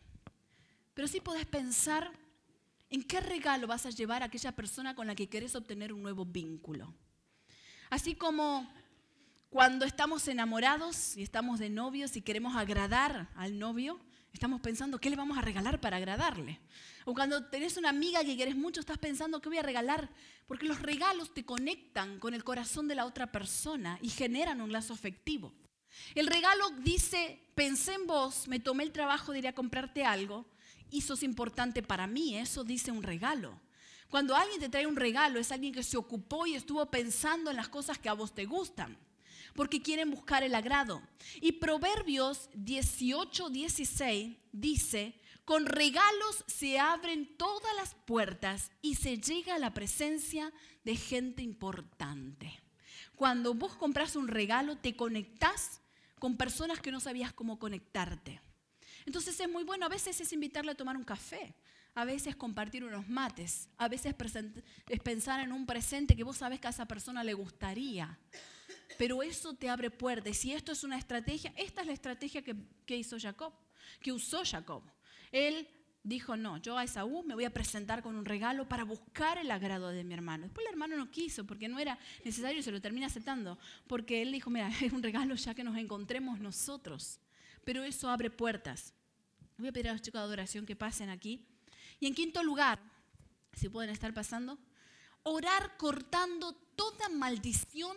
Pero 0.95 1.09
sí 1.09 1.21
podés 1.21 1.47
pensar 1.47 2.13
en 2.93 3.03
qué 3.03 3.21
regalo 3.21 3.67
vas 3.67 3.87
a 3.87 3.91
llevar 3.91 4.23
a 4.23 4.27
aquella 4.27 4.53
persona 4.53 4.95
con 4.95 5.07
la 5.07 5.15
que 5.15 5.29
querés 5.29 5.57
obtener 5.57 5.95
un 5.95 6.03
nuevo 6.03 6.27
vínculo. 6.27 6.95
Así 7.89 8.15
como 8.15 8.71
cuando 9.49 9.87
estamos 9.87 10.29
enamorados 10.29 11.17
y 11.17 11.23
estamos 11.23 11.59
de 11.59 11.71
novios 11.71 12.17
y 12.17 12.23
queremos 12.23 12.55
agradar 12.55 13.31
al 13.35 13.59
novio, 13.59 13.99
estamos 14.35 14.61
pensando 14.61 14.99
qué 14.99 15.09
le 15.09 15.17
vamos 15.17 15.39
a 15.39 15.41
regalar 15.41 15.81
para 15.81 15.97
agradarle. 15.97 16.61
O 17.07 17.15
cuando 17.15 17.47
tenés 17.47 17.79
una 17.79 17.89
amiga 17.89 18.25
que 18.25 18.37
querés 18.37 18.57
mucho, 18.57 18.81
estás 18.81 18.99
pensando 18.99 19.41
qué 19.41 19.49
voy 19.49 19.59
a 19.59 19.63
regalar, 19.63 20.11
porque 20.47 20.67
los 20.67 20.81
regalos 20.83 21.33
te 21.33 21.47
conectan 21.47 22.19
con 22.19 22.35
el 22.35 22.45
corazón 22.45 22.89
de 22.89 22.95
la 22.95 23.07
otra 23.07 23.33
persona 23.33 23.99
y 24.03 24.11
generan 24.11 24.61
un 24.61 24.71
lazo 24.71 24.93
afectivo. 24.93 25.55
El 26.15 26.27
regalo 26.27 26.69
dice, 26.81 27.41
pensé 27.55 27.95
en 27.95 28.07
vos, 28.07 28.49
me 28.49 28.61
tomé 28.61 28.85
el 28.85 28.93
trabajo 28.93 29.33
de 29.33 29.39
ir 29.39 29.49
a 29.49 29.55
comprarte 29.55 30.05
algo 30.05 30.47
y 30.93 31.01
sos 31.01 31.23
importante 31.23 31.83
para 31.83 32.07
mí, 32.07 32.37
eso 32.37 32.63
dice 32.63 32.93
un 32.93 33.03
regalo. 33.03 33.59
Cuando 34.11 34.37
alguien 34.37 34.61
te 34.61 34.69
trae 34.69 34.87
un 34.87 34.95
regalo 34.95 35.41
es 35.41 35.51
alguien 35.51 35.73
que 35.73 35.83
se 35.83 35.97
ocupó 35.97 36.47
y 36.47 36.55
estuvo 36.55 36.85
pensando 36.87 37.51
en 37.51 37.57
las 37.57 37.71
cosas 37.71 37.99
que 37.99 38.11
a 38.11 38.13
vos 38.13 38.35
te 38.35 38.45
gustan, 38.45 38.99
porque 39.55 39.81
quieren 39.81 40.11
buscar 40.11 40.43
el 40.43 40.55
agrado. 40.55 41.03
Y 41.41 41.53
Proverbios 41.53 42.51
18, 42.53 43.49
16 43.49 44.37
dice, 44.53 45.15
con 45.47 45.65
regalos 45.65 46.45
se 46.47 46.79
abren 46.79 47.37
todas 47.39 47.75
las 47.77 47.95
puertas 48.05 48.71
y 48.83 48.97
se 48.97 49.17
llega 49.17 49.55
a 49.55 49.59
la 49.59 49.73
presencia 49.73 50.53
de 50.85 50.95
gente 50.95 51.43
importante. 51.43 52.61
Cuando 53.17 53.55
vos 53.55 53.75
compras 53.77 54.15
un 54.15 54.29
regalo, 54.29 54.77
te 54.77 54.95
conectás 54.95 55.81
con 56.19 56.37
personas 56.37 56.81
que 56.81 56.93
no 56.93 57.01
sabías 57.01 57.33
cómo 57.33 57.59
conectarte. 57.59 58.41
Entonces 59.07 59.39
es 59.39 59.49
muy 59.49 59.65
bueno, 59.65 59.87
a 59.87 59.89
veces 59.89 60.21
es 60.21 60.33
invitarle 60.33 60.73
a 60.73 60.75
tomar 60.75 60.97
un 60.97 61.05
café, 61.05 61.55
a 61.95 62.05
veces 62.05 62.37
compartir 62.37 62.85
unos 62.85 63.09
mates, 63.09 63.69
a 63.77 63.89
veces 63.89 64.15
es 64.89 65.01
pensar 65.01 65.41
en 65.41 65.53
un 65.53 65.67
presente 65.67 66.17
que 66.17 66.25
vos 66.25 66.39
sabes 66.39 66.61
que 66.61 66.67
a 66.67 66.71
esa 66.71 66.87
persona 66.87 67.23
le 67.23 67.35
gustaría. 67.35 68.19
Pero 68.99 69.23
eso 69.23 69.55
te 69.55 69.69
abre 69.69 69.91
puertas. 69.91 70.31
Y 70.31 70.35
si 70.35 70.53
esto 70.53 70.73
es 70.73 70.85
una 70.85 70.99
estrategia, 70.99 71.53
esta 71.57 71.81
es 71.81 71.87
la 71.87 71.93
estrategia 71.93 72.43
que, 72.43 72.55
que 72.87 72.97
hizo 72.97 73.19
Jacob, 73.19 73.53
que 74.01 74.13
usó 74.13 74.43
Jacob. 74.45 74.83
Él 75.31 75.67
dijo, 76.05 76.37
no, 76.37 76.59
yo 76.59 76.77
a 76.77 76.85
Esaú 76.85 77.23
me 77.23 77.35
voy 77.35 77.45
a 77.45 77.53
presentar 77.53 78.03
con 78.03 78.17
un 78.17 78.25
regalo 78.25 78.69
para 78.69 78.85
buscar 78.85 79.39
el 79.39 79.51
agrado 79.51 79.89
de 79.89 80.05
mi 80.05 80.15
hermano. 80.15 80.45
Después 80.45 80.67
el 80.67 80.73
hermano 80.73 80.97
no 80.97 81.11
quiso 81.11 81.45
porque 81.47 81.69
no 81.69 81.79
era 81.79 81.99
necesario 82.25 82.61
y 82.61 82.63
se 82.63 82.73
lo 82.73 82.81
termina 82.81 83.07
aceptando. 83.07 83.59
Porque 83.87 84.23
él 84.23 84.33
dijo, 84.33 84.51
mira, 84.51 84.69
es 84.83 84.93
un 84.93 85.03
regalo 85.03 85.35
ya 85.35 85.55
que 85.55 85.65
nos 85.65 85.77
encontremos 85.77 86.41
nosotros. 86.41 87.21
Pero 87.65 87.85
eso 87.85 88.09
abre 88.11 88.31
puertas. 88.31 88.93
Voy 89.59 89.69
a 89.69 89.73
pedir 89.73 89.89
a 89.89 89.93
los 89.93 90.03
chicos 90.03 90.21
de 90.21 90.25
adoración 90.25 90.67
que 90.67 90.77
pasen 90.77 91.11
aquí. 91.11 91.47
Y 92.01 92.07
en 92.07 92.15
quinto 92.15 92.43
lugar, 92.43 92.81
si 93.55 93.69
pueden 93.69 93.91
estar 93.91 94.13
pasando, 94.13 94.59
orar 95.23 95.77
cortando 95.77 96.53
toda 96.75 97.09
maldición 97.09 97.97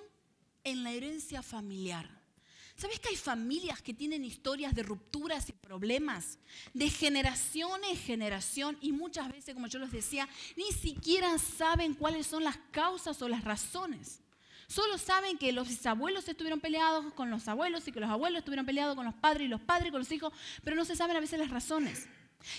en 0.63 0.84
la 0.84 0.91
herencia 0.91 1.41
familiar. 1.41 2.10
¿Sabes 2.75 2.99
que 2.99 3.10
hay 3.10 3.15
familias 3.15 3.82
que 3.82 3.93
tienen 3.93 4.25
historias 4.25 4.75
de 4.75 4.84
rupturas 4.84 5.47
y 5.47 5.54
problemas 5.54 6.38
de 6.73 6.89
generación 6.89 7.82
en 7.86 7.95
generación 7.95 8.78
y 8.82 8.91
muchas 8.91 9.32
veces, 9.32 9.54
como 9.54 9.67
yo 9.67 9.80
les 9.80 9.91
decía, 9.91 10.28
ni 10.58 10.71
siquiera 10.73 11.38
saben 11.38 11.93
cuáles 11.93 12.28
son 12.28 12.43
las 12.43 12.58
causas 12.71 13.21
o 13.21 13.30
las 13.30 13.45
razones? 13.45 14.19
Solo 14.67 14.97
saben 14.97 15.38
que 15.38 15.51
los 15.51 15.67
bisabuelos 15.67 16.28
estuvieron 16.28 16.60
peleados 16.60 17.13
con 17.13 17.30
los 17.30 17.47
abuelos 17.47 17.88
y 17.88 17.91
que 17.91 17.99
los 17.99 18.10
abuelos 18.10 18.39
estuvieron 18.39 18.65
peleados 18.65 18.95
con 18.95 19.06
los 19.06 19.13
padres 19.13 19.45
y 19.45 19.49
los 19.49 19.62
padres 19.62 19.91
con 19.91 19.99
los 19.99 20.12
hijos, 20.12 20.34
pero 20.63 20.75
no 20.75 20.86
se 20.86 20.95
saben 20.95 21.15
a 21.15 21.19
veces 21.19 21.39
las 21.39 21.49
razones. 21.49 22.08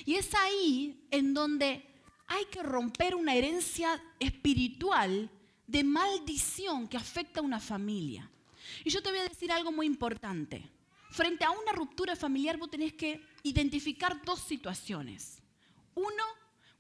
Y 0.05 0.15
es 0.15 0.35
ahí 0.35 1.07
en 1.11 1.35
donde 1.35 1.85
hay 2.27 2.45
que 2.47 2.63
romper 2.63 3.15
una 3.15 3.35
herencia 3.35 4.03
espiritual 4.19 5.31
de 5.67 5.85
maldición 5.85 6.89
que 6.89 6.97
afecta 6.97 7.41
a 7.41 7.45
una 7.45 7.61
familia. 7.61 8.31
Y 8.85 8.91
yo 8.91 9.03
te 9.03 9.11
voy 9.11 9.21
a 9.21 9.29
decir 9.29 9.51
algo 9.53 9.73
muy 9.73 9.87
importante. 9.87 10.69
Frente 11.11 11.45
a 11.45 11.51
una 11.51 11.73
ruptura 11.73 12.17
familiar 12.17 12.57
vos 12.57 12.71
tenés 12.71 12.93
que 12.93 13.21
identificar 13.43 14.23
dos 14.25 14.41
situaciones. 14.41 15.43
Uno, 15.95 16.25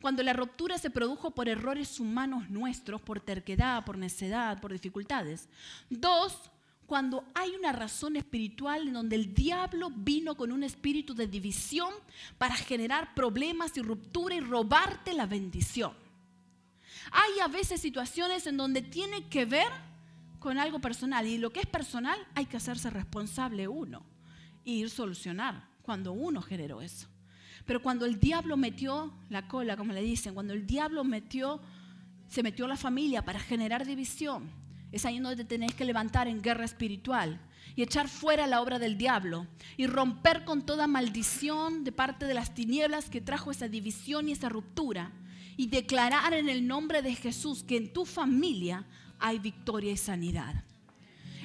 cuando 0.00 0.22
la 0.22 0.32
ruptura 0.32 0.78
se 0.78 0.90
produjo 0.90 1.32
por 1.32 1.48
errores 1.48 1.98
humanos 2.00 2.50
nuestros, 2.50 3.00
por 3.00 3.20
terquedad, 3.20 3.84
por 3.84 3.98
necedad, 3.98 4.60
por 4.60 4.72
dificultades. 4.72 5.48
Dos, 5.88 6.50
cuando 6.86 7.24
hay 7.34 7.50
una 7.56 7.72
razón 7.72 8.16
espiritual 8.16 8.88
en 8.88 8.94
donde 8.94 9.16
el 9.16 9.34
diablo 9.34 9.90
vino 9.90 10.36
con 10.36 10.52
un 10.52 10.62
espíritu 10.62 11.14
de 11.14 11.26
división 11.26 11.92
para 12.38 12.54
generar 12.54 13.14
problemas 13.14 13.76
y 13.76 13.82
ruptura 13.82 14.34
y 14.36 14.40
robarte 14.40 15.12
la 15.12 15.26
bendición. 15.26 15.92
Hay 17.10 17.40
a 17.40 17.48
veces 17.48 17.80
situaciones 17.80 18.46
en 18.46 18.56
donde 18.56 18.82
tiene 18.82 19.24
que 19.28 19.44
ver 19.44 19.68
con 20.38 20.58
algo 20.58 20.78
personal 20.80 21.26
y 21.26 21.38
lo 21.38 21.50
que 21.50 21.60
es 21.60 21.66
personal 21.66 22.18
hay 22.34 22.46
que 22.46 22.56
hacerse 22.56 22.90
responsable 22.90 23.66
uno 23.66 24.04
y 24.64 24.74
ir 24.74 24.90
solucionar 24.90 25.68
cuando 25.82 26.12
uno 26.12 26.42
generó 26.42 26.82
eso. 26.82 27.08
Pero 27.66 27.82
cuando 27.82 28.06
el 28.06 28.18
diablo 28.18 28.56
metió 28.56 29.12
la 29.28 29.48
cola, 29.48 29.76
como 29.76 29.92
le 29.92 30.02
dicen, 30.02 30.34
cuando 30.34 30.52
el 30.52 30.66
diablo 30.66 31.04
metió, 31.04 31.60
se 32.28 32.42
metió 32.42 32.64
a 32.64 32.68
la 32.68 32.76
familia 32.76 33.24
para 33.24 33.40
generar 33.40 33.84
división, 33.84 34.50
es 34.92 35.04
ahí 35.04 35.18
donde 35.18 35.44
te 35.44 35.58
que 35.66 35.84
levantar 35.84 36.28
en 36.28 36.40
guerra 36.40 36.64
espiritual 36.64 37.40
y 37.74 37.82
echar 37.82 38.08
fuera 38.08 38.46
la 38.46 38.62
obra 38.62 38.78
del 38.78 38.96
diablo 38.96 39.46
y 39.76 39.86
romper 39.86 40.44
con 40.44 40.64
toda 40.64 40.86
maldición 40.86 41.84
de 41.84 41.92
parte 41.92 42.24
de 42.24 42.34
las 42.34 42.54
tinieblas 42.54 43.10
que 43.10 43.20
trajo 43.20 43.50
esa 43.50 43.68
división 43.68 44.28
y 44.28 44.32
esa 44.32 44.48
ruptura 44.48 45.12
y 45.56 45.66
declarar 45.66 46.34
en 46.34 46.48
el 46.48 46.66
nombre 46.66 47.02
de 47.02 47.14
Jesús 47.14 47.62
que 47.62 47.76
en 47.76 47.92
tu 47.92 48.06
familia 48.06 48.86
hay 49.18 49.38
victoria 49.38 49.92
y 49.92 49.96
sanidad. 49.96 50.64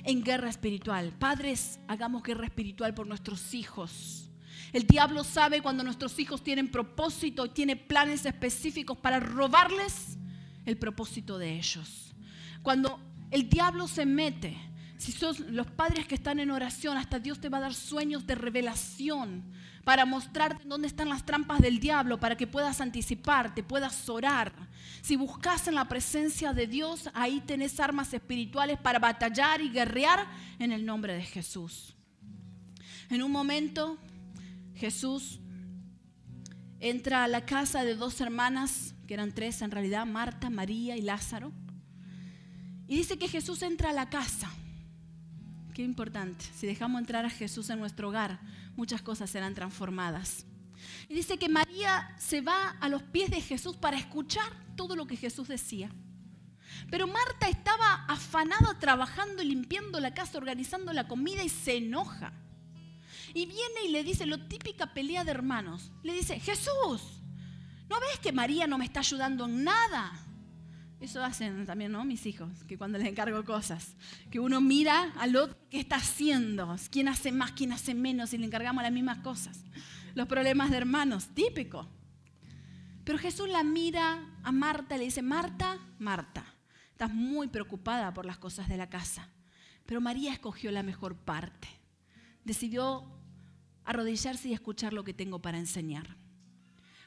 En 0.04 0.24
guerra 0.24 0.50
espiritual. 0.50 1.14
Padres, 1.18 1.80
hagamos 1.88 2.24
guerra 2.24 2.46
espiritual 2.46 2.94
por 2.94 3.08
nuestros 3.08 3.54
hijos. 3.54 4.31
El 4.74 4.88
diablo 4.88 5.24
sabe 5.24 5.62
cuando 5.62 5.84
nuestros 5.84 6.18
hijos 6.20 6.44
tienen 6.44 6.72
propósito 6.72 7.46
y 7.46 7.50
tiene 7.50 7.76
planes 7.76 8.26
específicos 8.26 8.98
para 8.98 9.20
robarles 9.20 10.18
el 10.66 10.78
propósito 10.78 11.38
de 11.38 11.56
ellos. 11.56 12.14
Cuando 12.62 13.00
el 13.32 13.50
diablo 13.50 13.88
se 13.88 14.06
mete. 14.06 14.58
Si 14.98 15.12
sos 15.12 15.40
los 15.40 15.66
padres 15.66 16.06
que 16.06 16.14
están 16.14 16.40
en 16.40 16.52
oración, 16.52 16.96
hasta 16.96 17.18
Dios 17.18 17.40
te 17.40 17.50
va 17.50 17.58
a 17.58 17.62
dar 17.62 17.74
sueños 17.74 18.28
de 18.28 18.36
revelación 18.36 19.44
para 19.84 20.06
mostrarte 20.06 20.68
dónde 20.68 20.88
están 20.88 21.10
las 21.10 21.26
trampas 21.26 21.60
del 21.60 21.80
diablo, 21.80 22.20
para 22.20 22.38
que 22.38 22.46
puedas 22.46 22.82
anticiparte, 22.82 23.64
puedas 23.64 24.08
orar. 24.10 24.54
Si 25.02 25.16
buscas 25.16 25.68
en 25.68 25.74
la 25.74 25.86
presencia 25.86 26.54
de 26.54 26.68
Dios, 26.68 27.10
ahí 27.16 27.42
tenés 27.42 27.80
armas 27.80 28.14
espirituales 28.14 28.78
para 28.78 29.00
batallar 29.00 29.62
y 29.62 29.70
guerrear 29.70 30.28
en 30.60 30.72
el 30.72 30.86
nombre 30.86 31.16
de 31.16 31.24
Jesús. 31.24 31.96
En 33.10 33.24
un 33.24 33.32
momento, 33.32 33.98
Jesús 34.82 35.40
entra 36.80 37.24
a 37.24 37.28
la 37.28 37.46
casa 37.46 37.84
de 37.84 37.94
dos 37.94 38.20
hermanas, 38.20 38.96
que 39.06 39.14
eran 39.14 39.32
tres 39.32 39.62
en 39.62 39.70
realidad, 39.70 40.08
Marta, 40.08 40.50
María 40.50 40.98
y 40.98 41.04
Lázaro. 41.04 41.52
Y 42.88 42.98
dice 42.98 43.20
que 43.20 43.28
Jesús 43.28 43.62
entra 43.62 43.92
a 43.92 43.94
la 43.94 44.10
casa. 44.10 44.50
Qué 45.76 45.84
importante. 45.84 46.46
Si 46.56 46.66
dejamos 46.66 47.00
entrar 47.00 47.28
a 47.28 47.30
Jesús 47.30 47.70
en 47.70 47.78
nuestro 47.78 48.10
hogar, 48.10 48.40
muchas 48.76 49.04
cosas 49.04 49.30
serán 49.30 49.54
transformadas. 49.54 50.48
Y 51.08 51.14
dice 51.14 51.38
que 51.38 51.48
María 51.48 52.16
se 52.18 52.42
va 52.42 52.70
a 52.82 52.90
los 52.90 53.04
pies 53.04 53.30
de 53.30 53.40
Jesús 53.40 53.78
para 53.78 53.98
escuchar 53.98 54.52
todo 54.76 54.96
lo 54.96 55.06
que 55.06 55.16
Jesús 55.16 55.48
decía. 55.48 55.92
Pero 56.90 57.06
Marta 57.06 57.48
estaba 57.50 58.06
afanada 58.08 58.80
trabajando, 58.80 59.44
limpiando 59.44 60.00
la 60.00 60.16
casa, 60.16 60.40
organizando 60.40 60.92
la 60.92 61.08
comida 61.08 61.44
y 61.44 61.50
se 61.50 61.78
enoja. 61.78 62.34
Y 63.34 63.46
viene 63.46 63.86
y 63.86 63.90
le 63.90 64.04
dice 64.04 64.26
lo 64.26 64.48
típica 64.48 64.94
pelea 64.94 65.24
de 65.24 65.32
hermanos. 65.32 65.92
Le 66.04 66.14
dice, 66.14 66.40
Jesús, 66.40 67.22
¿no 67.90 68.00
ves 68.00 68.20
que 68.22 68.32
María 68.32 68.68
no 68.68 68.78
me 68.78 68.86
está 68.86 69.00
ayudando 69.00 69.46
en 69.46 69.64
nada? 69.64 70.12
Eso 71.00 71.24
hacen 71.24 71.66
también, 71.66 71.92
¿no? 71.92 72.06
Mis 72.06 72.28
hijos, 72.28 72.64
que 72.68 72.78
cuando 72.78 73.00
les 73.00 73.08
encargo 73.08 73.44
cosas, 73.44 73.96
que 74.30 74.40
uno 74.40 74.62
mira 74.62 75.12
al 75.18 75.36
otro 75.36 75.58
qué 75.72 75.80
está 75.80 75.96
haciendo, 75.96 76.76
quién 76.92 77.08
hace 77.08 77.32
más, 77.32 77.54
quién 77.54 77.72
hace 77.72 77.96
menos, 77.96 78.34
y 78.34 78.38
le 78.38 78.46
encargamos 78.46 78.84
las 78.84 78.92
mismas 78.92 79.18
cosas. 79.20 79.64
Los 80.14 80.28
problemas 80.28 80.70
de 80.70 80.78
hermanos, 80.78 81.30
típico. 81.34 81.90
Pero 83.04 83.18
Jesús 83.18 83.50
la 83.50 83.64
mira 83.64 84.24
a 84.44 84.52
Marta 84.52 84.96
y 84.96 85.00
le 85.00 85.06
dice, 85.06 85.24
Marta, 85.24 85.80
Marta, 85.98 86.46
estás 86.92 87.12
muy 87.12 87.48
preocupada 87.48 88.14
por 88.14 88.28
las 88.28 88.38
cosas 88.38 88.70
de 88.70 88.78
la 88.78 88.90
casa, 88.90 89.30
pero 89.88 90.02
María 90.02 90.32
escogió 90.34 90.70
la 90.70 90.84
mejor 90.84 91.16
parte. 91.16 91.68
Decidió 92.44 93.21
arrodillarse 93.86 94.50
y 94.50 94.54
escuchar 94.54 94.94
lo 94.94 95.04
que 95.04 95.14
tengo 95.14 95.40
para 95.40 95.58
enseñar. 95.58 96.16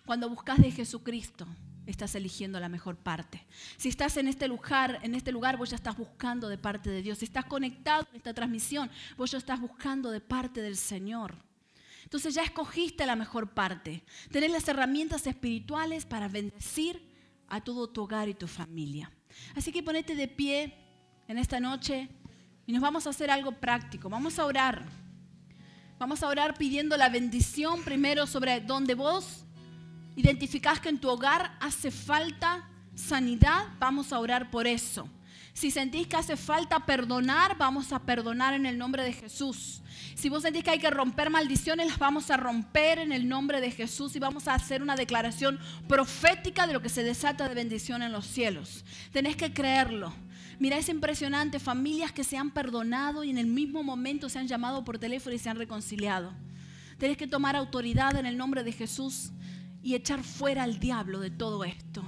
Cuando 0.07 0.29
buscas 0.29 0.59
de 0.59 0.71
Jesucristo, 0.71 1.47
estás 1.87 2.15
eligiendo 2.15 2.61
la 2.61 2.69
mejor 2.69 2.97
parte. 2.97 3.47
Si 3.77 3.89
estás 3.89 4.17
en 4.17 4.29
este 4.29 4.49
lugar, 4.49 5.01
en 5.03 5.15
este 5.15 5.33
lugar, 5.33 5.57
vos 5.57 5.71
ya 5.71 5.77
estás 5.77 5.97
buscando 5.97 6.49
de 6.49 6.59
parte 6.59 6.91
de 6.91 7.03
Dios. 7.03 7.19
Si 7.19 7.25
estás 7.25 7.45
conectado 7.47 8.07
en 8.11 8.17
esta 8.17 8.35
transmisión, 8.35 8.91
vos 9.17 9.31
ya 9.31 9.39
estás 9.39 9.61
buscando 9.61 10.11
de 10.11 10.21
parte 10.21 10.61
del 10.61 10.77
Señor. 10.77 11.37
Entonces 12.03 12.35
ya 12.35 12.43
escogiste 12.43 13.07
la 13.07 13.17
mejor 13.17 13.51
parte. 13.51 14.05
Tenés 14.31 14.51
las 14.51 14.69
herramientas 14.69 15.27
espirituales 15.27 16.05
para 16.05 16.29
bendecir 16.29 17.03
a 17.49 17.63
todo 17.63 17.89
tu 17.89 18.03
hogar 18.03 18.29
y 18.29 18.35
tu 18.35 18.47
familia. 18.47 19.11
Así 19.55 19.73
que 19.73 19.83
ponete 19.83 20.15
de 20.15 20.29
pie 20.29 20.75
en 21.29 21.39
esta 21.39 21.61
noche 21.61 22.09
y 22.67 22.73
nos 22.73 22.83
vamos 22.83 23.07
a 23.07 23.11
hacer 23.11 23.31
algo 23.31 23.53
práctico. 23.53 24.09
Vamos 24.09 24.39
a 24.39 24.45
orar. 24.45 25.04
Vamos 25.99 26.23
a 26.23 26.29
orar 26.29 26.55
pidiendo 26.55 26.97
la 26.97 27.09
bendición 27.09 27.83
primero 27.85 28.27
sobre 28.27 28.61
donde 28.61 28.95
vos 28.95 29.45
identificás 30.17 30.81
que 30.81 30.89
en 30.89 30.99
tu 30.99 31.09
hogar 31.09 31.57
hace 31.61 31.91
falta 31.91 32.69
sanidad. 32.95 33.67
Vamos 33.79 34.13
a 34.13 34.19
orar 34.19 34.51
por 34.51 34.67
eso. 34.67 35.09
Si 35.53 35.71
sentís 35.71 36.09
que 36.09 36.17
hace 36.17 36.37
falta 36.37 36.81
perdonar, 36.81 37.57
vamos 37.57 37.93
a 37.93 38.01
perdonar 38.01 38.55
en 38.55 38.67
el 38.67 38.77
nombre 38.77 39.05
de 39.05 39.13
Jesús. 39.13 39.83
Si 40.17 40.29
vos 40.29 40.43
sentís 40.43 40.65
que 40.65 40.71
hay 40.71 40.79
que 40.81 40.91
romper 40.91 41.31
maldiciones, 41.31 41.87
las 41.87 41.99
vamos 41.99 42.29
a 42.33 42.37
romper 42.37 42.99
en 42.99 43.13
el 43.13 43.29
nombre 43.29 43.61
de 43.61 43.71
Jesús 43.71 44.17
y 44.17 44.19
vamos 44.19 44.49
a 44.49 44.55
hacer 44.55 44.83
una 44.83 44.97
declaración 44.97 45.61
profética 45.87 46.67
de 46.67 46.73
lo 46.73 46.83
que 46.83 46.89
se 46.89 47.05
desata 47.05 47.49
de 47.49 47.55
bendición 47.55 48.03
en 48.03 48.11
los 48.11 48.27
cielos. 48.27 48.85
Tenés 49.13 49.37
que 49.37 49.53
creerlo. 49.53 50.13
Mira, 50.59 50.79
es 50.79 50.89
impresionante, 50.89 51.59
familias 51.59 52.13
que 52.13 52.25
se 52.25 52.37
han 52.37 52.51
perdonado 52.51 53.25
y 53.25 53.31
en 53.31 53.39
el 53.39 53.47
mismo 53.47 53.83
momento 53.83 54.29
se 54.29 54.39
han 54.39 54.47
llamado 54.47 54.85
por 54.85 54.99
teléfono 54.99 55.35
y 55.35 55.39
se 55.39 55.51
han 55.51 55.57
reconciliado. 55.57 56.33
Tenés 56.99 57.17
que 57.17 57.27
tomar 57.27 57.57
autoridad 57.57 58.17
en 58.17 58.27
el 58.27 58.37
nombre 58.37 58.63
de 58.63 58.73
Jesús 58.73 59.33
y 59.83 59.95
echar 59.95 60.23
fuera 60.23 60.63
al 60.63 60.79
diablo 60.79 61.21
de 61.21 61.31
todo 61.31 61.65
esto 61.65 62.05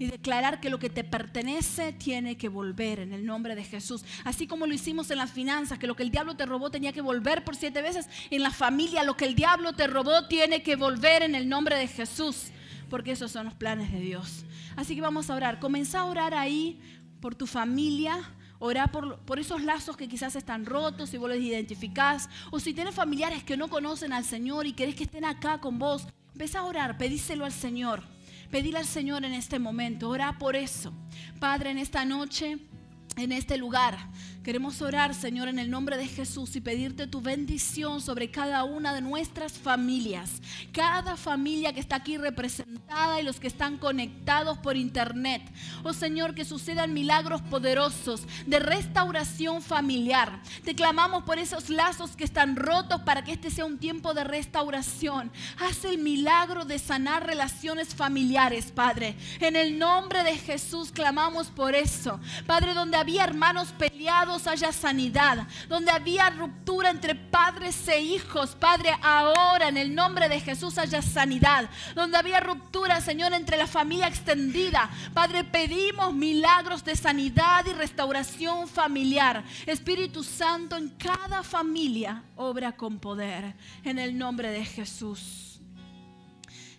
y 0.00 0.06
declarar 0.06 0.60
que 0.60 0.70
lo 0.70 0.78
que 0.78 0.88
te 0.88 1.04
pertenece 1.04 1.92
tiene 1.92 2.38
que 2.38 2.48
volver 2.48 3.00
en 3.00 3.12
el 3.12 3.26
nombre 3.26 3.54
de 3.54 3.64
Jesús. 3.64 4.02
Así 4.24 4.46
como 4.46 4.66
lo 4.66 4.72
hicimos 4.72 5.10
en 5.10 5.18
las 5.18 5.30
finanzas, 5.30 5.78
que 5.78 5.86
lo 5.86 5.94
que 5.94 6.02
el 6.02 6.10
diablo 6.10 6.36
te 6.36 6.46
robó 6.46 6.70
tenía 6.70 6.94
que 6.94 7.02
volver 7.02 7.44
por 7.44 7.54
siete 7.54 7.82
veces, 7.82 8.08
en 8.30 8.42
la 8.42 8.50
familia 8.50 9.04
lo 9.04 9.18
que 9.18 9.26
el 9.26 9.34
diablo 9.34 9.74
te 9.74 9.86
robó 9.86 10.26
tiene 10.26 10.62
que 10.62 10.74
volver 10.74 11.22
en 11.22 11.34
el 11.34 11.50
nombre 11.50 11.76
de 11.76 11.86
Jesús, 11.86 12.46
porque 12.88 13.12
esos 13.12 13.30
son 13.30 13.44
los 13.44 13.54
planes 13.54 13.92
de 13.92 14.00
Dios. 14.00 14.46
Así 14.74 14.94
que 14.94 15.02
vamos 15.02 15.28
a 15.28 15.34
orar. 15.34 15.60
Comenzá 15.60 16.00
a 16.00 16.04
orar 16.06 16.32
ahí 16.32 16.80
por 17.20 17.34
tu 17.34 17.46
familia. 17.46 18.18
Orá 18.58 18.88
por, 18.88 19.18
por, 19.20 19.38
esos 19.38 19.62
lazos 19.62 19.96
que 19.96 20.08
quizás 20.08 20.36
están 20.36 20.66
rotos, 20.66 21.10
si 21.10 21.16
vos 21.16 21.30
los 21.30 21.38
identificás, 21.38 22.28
o 22.50 22.60
si 22.60 22.74
tienes 22.74 22.94
familiares 22.94 23.42
que 23.42 23.56
no 23.56 23.68
conocen 23.68 24.12
al 24.12 24.24
Señor 24.24 24.66
y 24.66 24.74
querés 24.74 24.94
que 24.94 25.04
estén 25.04 25.24
acá 25.24 25.60
con 25.60 25.78
vos, 25.78 26.06
empezá 26.32 26.60
a 26.60 26.64
orar, 26.64 26.98
pedíselo 26.98 27.46
al 27.46 27.52
Señor. 27.52 28.02
Pedile 28.50 28.78
al 28.78 28.86
Señor 28.86 29.24
en 29.24 29.32
este 29.32 29.58
momento, 29.58 30.08
ora 30.08 30.36
por 30.36 30.56
eso. 30.56 30.92
Padre, 31.38 31.70
en 31.70 31.78
esta 31.78 32.04
noche, 32.04 32.58
en 33.16 33.32
este 33.32 33.56
lugar, 33.56 33.98
Queremos 34.42 34.80
orar, 34.80 35.14
Señor, 35.14 35.48
en 35.48 35.58
el 35.58 35.70
nombre 35.70 35.98
de 35.98 36.08
Jesús 36.08 36.56
y 36.56 36.62
pedirte 36.62 37.06
tu 37.06 37.20
bendición 37.20 38.00
sobre 38.00 38.30
cada 38.30 38.64
una 38.64 38.94
de 38.94 39.02
nuestras 39.02 39.52
familias. 39.52 40.40
Cada 40.72 41.18
familia 41.18 41.74
que 41.74 41.80
está 41.80 41.96
aquí 41.96 42.16
representada 42.16 43.20
y 43.20 43.22
los 43.22 43.38
que 43.38 43.48
están 43.48 43.76
conectados 43.76 44.56
por 44.56 44.78
internet. 44.78 45.42
Oh 45.84 45.92
Señor, 45.92 46.34
que 46.34 46.46
sucedan 46.46 46.94
milagros 46.94 47.42
poderosos 47.42 48.22
de 48.46 48.60
restauración 48.60 49.60
familiar. 49.60 50.40
Te 50.64 50.74
clamamos 50.74 51.24
por 51.24 51.38
esos 51.38 51.68
lazos 51.68 52.16
que 52.16 52.24
están 52.24 52.56
rotos 52.56 53.02
para 53.02 53.22
que 53.22 53.32
este 53.32 53.50
sea 53.50 53.66
un 53.66 53.76
tiempo 53.76 54.14
de 54.14 54.24
restauración. 54.24 55.30
Haz 55.58 55.84
el 55.84 55.98
milagro 55.98 56.64
de 56.64 56.78
sanar 56.78 57.26
relaciones 57.26 57.94
familiares, 57.94 58.72
Padre. 58.72 59.16
En 59.38 59.54
el 59.54 59.78
nombre 59.78 60.24
de 60.24 60.38
Jesús 60.38 60.92
clamamos 60.92 61.48
por 61.48 61.74
eso. 61.74 62.18
Padre, 62.46 62.72
donde 62.72 62.96
había 63.00 63.24
hermanos 63.24 63.72
peleados 63.76 64.46
haya 64.46 64.72
sanidad. 64.72 65.46
Donde 65.68 65.90
había 65.90 66.30
ruptura 66.30 66.90
entre 66.90 67.14
padres 67.14 67.88
e 67.88 68.00
hijos, 68.00 68.54
Padre, 68.54 68.90
ahora 69.02 69.68
en 69.68 69.76
el 69.76 69.94
nombre 69.94 70.28
de 70.28 70.40
Jesús 70.40 70.78
haya 70.78 71.02
sanidad. 71.02 71.68
Donde 71.94 72.16
había 72.16 72.40
ruptura, 72.40 73.00
Señor, 73.00 73.32
entre 73.32 73.56
la 73.56 73.66
familia 73.66 74.06
extendida, 74.06 74.90
Padre, 75.12 75.44
pedimos 75.44 76.14
milagros 76.14 76.84
de 76.84 76.96
sanidad 76.96 77.64
y 77.66 77.72
restauración 77.72 78.68
familiar. 78.68 79.44
Espíritu 79.66 80.22
Santo, 80.22 80.76
en 80.76 80.90
cada 80.90 81.42
familia, 81.42 82.22
obra 82.36 82.72
con 82.72 82.98
poder. 82.98 83.54
En 83.82 83.98
el 83.98 84.16
nombre 84.16 84.50
de 84.50 84.64
Jesús. 84.64 85.60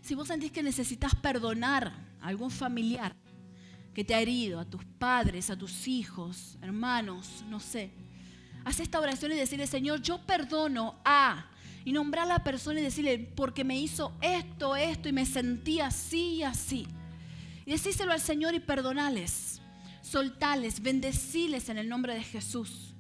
Si 0.01 0.15
vos 0.15 0.27
sentís 0.27 0.51
que 0.51 0.63
necesitas 0.63 1.15
perdonar 1.15 1.93
a 2.21 2.27
algún 2.27 2.51
familiar, 2.51 3.15
que 3.93 4.03
te 4.03 4.15
ha 4.15 4.21
herido, 4.21 4.59
a 4.59 4.65
tus 4.65 4.83
padres, 4.85 5.49
a 5.49 5.57
tus 5.57 5.87
hijos, 5.87 6.57
hermanos, 6.61 7.43
no 7.49 7.59
sé. 7.59 7.91
Haz 8.63 8.79
esta 8.79 8.99
oración 8.99 9.31
y 9.31 9.35
decirle, 9.35 9.67
Señor, 9.67 10.01
yo 10.01 10.19
perdono 10.19 10.99
a... 11.03 11.47
Y 11.83 11.93
nombrar 11.93 12.25
a 12.25 12.33
la 12.33 12.43
persona 12.43 12.79
y 12.79 12.83
decirle, 12.83 13.17
porque 13.17 13.63
me 13.63 13.79
hizo 13.79 14.13
esto, 14.21 14.75
esto, 14.75 15.09
y 15.09 15.13
me 15.13 15.25
sentí 15.25 15.79
así 15.79 16.35
y 16.35 16.43
así. 16.43 16.87
Y 17.65 17.71
decíselo 17.71 18.11
al 18.11 18.21
Señor 18.21 18.53
y 18.53 18.59
perdonales, 18.59 19.61
soltales, 20.03 20.83
bendeciles 20.83 21.69
en 21.69 21.79
el 21.79 21.89
nombre 21.89 22.13
de 22.13 22.21
Jesús. 22.21 22.93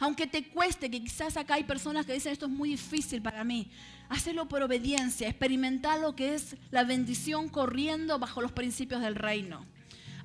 Aunque 0.00 0.26
te 0.26 0.48
cueste, 0.48 0.90
que 0.90 1.00
quizás 1.00 1.36
acá 1.36 1.54
hay 1.54 1.62
personas 1.62 2.06
que 2.06 2.12
dicen 2.12 2.32
esto 2.32 2.46
es 2.46 2.52
muy 2.52 2.70
difícil 2.70 3.22
para 3.22 3.44
mí, 3.44 3.70
hacelo 4.08 4.48
por 4.48 4.62
obediencia, 4.62 5.28
experimentar 5.28 6.00
lo 6.00 6.16
que 6.16 6.34
es 6.34 6.56
la 6.72 6.82
bendición 6.82 7.48
corriendo 7.48 8.18
bajo 8.18 8.42
los 8.42 8.50
principios 8.50 9.00
del 9.00 9.14
reino. 9.14 9.64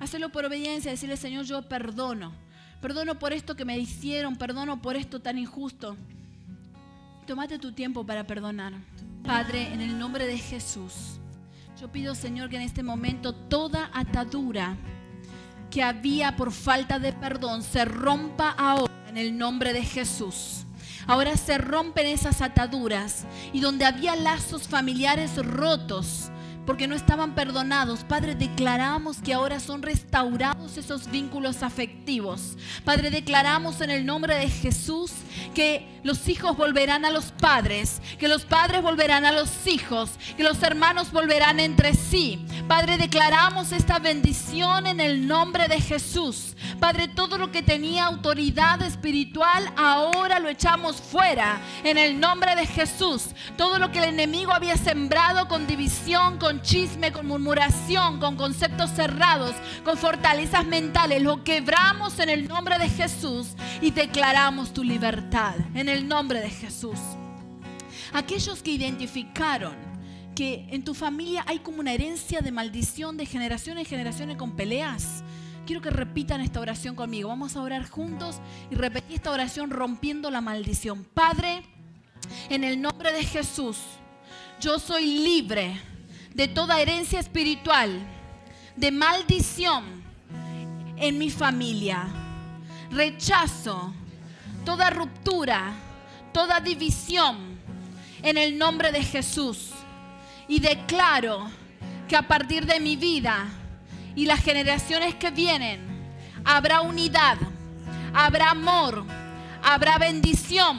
Hacerlo 0.00 0.30
por 0.30 0.44
obediencia, 0.44 0.90
decirle, 0.90 1.16
Señor, 1.16 1.44
yo 1.44 1.62
perdono. 1.62 2.32
Perdono 2.80 3.18
por 3.18 3.32
esto 3.32 3.54
que 3.54 3.64
me 3.64 3.78
hicieron, 3.78 4.36
perdono 4.36 4.82
por 4.82 4.96
esto 4.96 5.20
tan 5.20 5.38
injusto. 5.38 5.96
Tómate 7.26 7.58
tu 7.58 7.72
tiempo 7.72 8.04
para 8.04 8.26
perdonar. 8.26 8.72
Padre, 9.24 9.72
en 9.72 9.80
el 9.80 9.98
nombre 9.98 10.26
de 10.26 10.36
Jesús, 10.36 11.20
yo 11.80 11.90
pido, 11.90 12.14
Señor, 12.14 12.50
que 12.50 12.56
en 12.56 12.62
este 12.62 12.82
momento 12.82 13.32
toda 13.32 13.90
atadura 13.94 14.76
que 15.70 15.82
había 15.82 16.36
por 16.36 16.52
falta 16.52 16.98
de 16.98 17.12
perdón 17.12 17.62
se 17.62 17.84
rompa 17.84 18.50
ahora 18.50 18.92
en 19.08 19.16
el 19.16 19.38
nombre 19.38 19.72
de 19.72 19.84
Jesús. 19.84 20.66
Ahora 21.06 21.36
se 21.36 21.58
rompen 21.58 22.06
esas 22.06 22.42
ataduras 22.42 23.26
y 23.52 23.60
donde 23.60 23.84
había 23.84 24.14
lazos 24.16 24.68
familiares 24.68 25.36
rotos, 25.36 26.30
porque 26.66 26.86
no 26.86 26.94
estaban 26.94 27.34
perdonados. 27.34 28.04
Padre, 28.04 28.34
declaramos 28.34 29.18
que 29.18 29.34
ahora 29.34 29.60
son 29.60 29.82
restaurados 29.82 30.78
esos 30.78 31.10
vínculos 31.10 31.62
afectivos. 31.62 32.56
Padre, 32.84 33.10
declaramos 33.10 33.80
en 33.80 33.90
el 33.90 34.06
nombre 34.06 34.34
de 34.36 34.48
Jesús 34.48 35.12
que 35.54 35.91
los 36.02 36.28
hijos 36.28 36.56
volverán 36.56 37.04
a 37.04 37.10
los 37.10 37.32
padres, 37.32 38.00
que 38.18 38.28
los 38.28 38.44
padres 38.44 38.82
volverán 38.82 39.24
a 39.24 39.32
los 39.32 39.66
hijos, 39.66 40.10
que 40.36 40.42
los 40.42 40.62
hermanos 40.62 41.12
volverán 41.12 41.60
entre 41.60 41.94
sí. 41.94 42.44
Padre, 42.68 42.96
declaramos 42.96 43.72
esta 43.72 43.98
bendición 43.98 44.86
en 44.86 45.00
el 45.00 45.26
nombre 45.26 45.68
de 45.68 45.80
Jesús. 45.80 46.56
Padre, 46.80 47.08
todo 47.08 47.38
lo 47.38 47.52
que 47.52 47.62
tenía 47.62 48.06
autoridad 48.06 48.82
espiritual, 48.82 49.72
ahora 49.76 50.38
lo 50.38 50.48
echamos 50.48 50.96
fuera 50.96 51.60
en 51.84 51.98
el 51.98 52.18
nombre 52.18 52.54
de 52.56 52.66
Jesús. 52.66 53.26
Todo 53.56 53.78
lo 53.78 53.90
que 53.92 53.98
el 53.98 54.04
enemigo 54.04 54.52
había 54.52 54.76
sembrado 54.76 55.48
con 55.48 55.66
división, 55.66 56.38
con 56.38 56.62
chisme, 56.62 57.12
con 57.12 57.26
murmuración, 57.26 58.18
con 58.18 58.36
conceptos 58.36 58.90
cerrados, 58.90 59.54
con 59.84 59.96
fortalezas 59.96 60.64
mentales. 60.64 61.22
Lo 61.22 61.44
quebramos 61.44 62.18
en 62.18 62.28
el 62.28 62.48
nombre 62.48 62.78
de 62.78 62.88
Jesús 62.88 63.48
y 63.80 63.90
declaramos 63.90 64.72
tu 64.72 64.82
libertad 64.82 65.54
en 65.74 65.88
el 65.92 66.08
nombre 66.08 66.40
de 66.40 66.50
Jesús. 66.50 66.98
Aquellos 68.12 68.62
que 68.62 68.70
identificaron 68.70 69.74
que 70.34 70.66
en 70.70 70.82
tu 70.82 70.94
familia 70.94 71.44
hay 71.46 71.58
como 71.58 71.80
una 71.80 71.92
herencia 71.92 72.40
de 72.40 72.50
maldición 72.50 73.16
de 73.16 73.26
generación 73.26 73.78
en 73.78 73.84
generación 73.84 74.34
con 74.36 74.56
peleas, 74.56 75.22
quiero 75.66 75.82
que 75.82 75.90
repitan 75.90 76.40
esta 76.40 76.60
oración 76.60 76.94
conmigo. 76.94 77.28
Vamos 77.28 77.56
a 77.56 77.62
orar 77.62 77.88
juntos 77.88 78.40
y 78.70 78.74
repetir 78.74 79.16
esta 79.16 79.30
oración 79.30 79.70
rompiendo 79.70 80.30
la 80.30 80.40
maldición. 80.40 81.04
Padre, 81.04 81.62
en 82.48 82.64
el 82.64 82.80
nombre 82.80 83.12
de 83.12 83.24
Jesús, 83.24 83.78
yo 84.60 84.78
soy 84.78 85.06
libre 85.06 85.78
de 86.34 86.48
toda 86.48 86.80
herencia 86.80 87.20
espiritual, 87.20 88.00
de 88.76 88.90
maldición 88.90 90.02
en 90.96 91.18
mi 91.18 91.30
familia. 91.30 92.06
Rechazo 92.90 93.92
toda 94.64 94.90
ruptura, 94.90 95.72
toda 96.32 96.60
división 96.60 97.58
en 98.22 98.38
el 98.38 98.58
nombre 98.58 98.92
de 98.92 99.02
Jesús. 99.02 99.70
Y 100.48 100.60
declaro 100.60 101.50
que 102.08 102.16
a 102.16 102.26
partir 102.26 102.66
de 102.66 102.80
mi 102.80 102.96
vida 102.96 103.46
y 104.14 104.26
las 104.26 104.40
generaciones 104.40 105.14
que 105.14 105.30
vienen, 105.30 105.80
habrá 106.44 106.80
unidad, 106.80 107.38
habrá 108.12 108.50
amor, 108.50 109.04
habrá 109.62 109.98
bendición, 109.98 110.78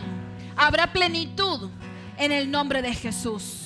habrá 0.56 0.92
plenitud 0.92 1.70
en 2.18 2.32
el 2.32 2.52
nombre 2.52 2.82
de 2.82 2.94
Jesús. 2.94 3.63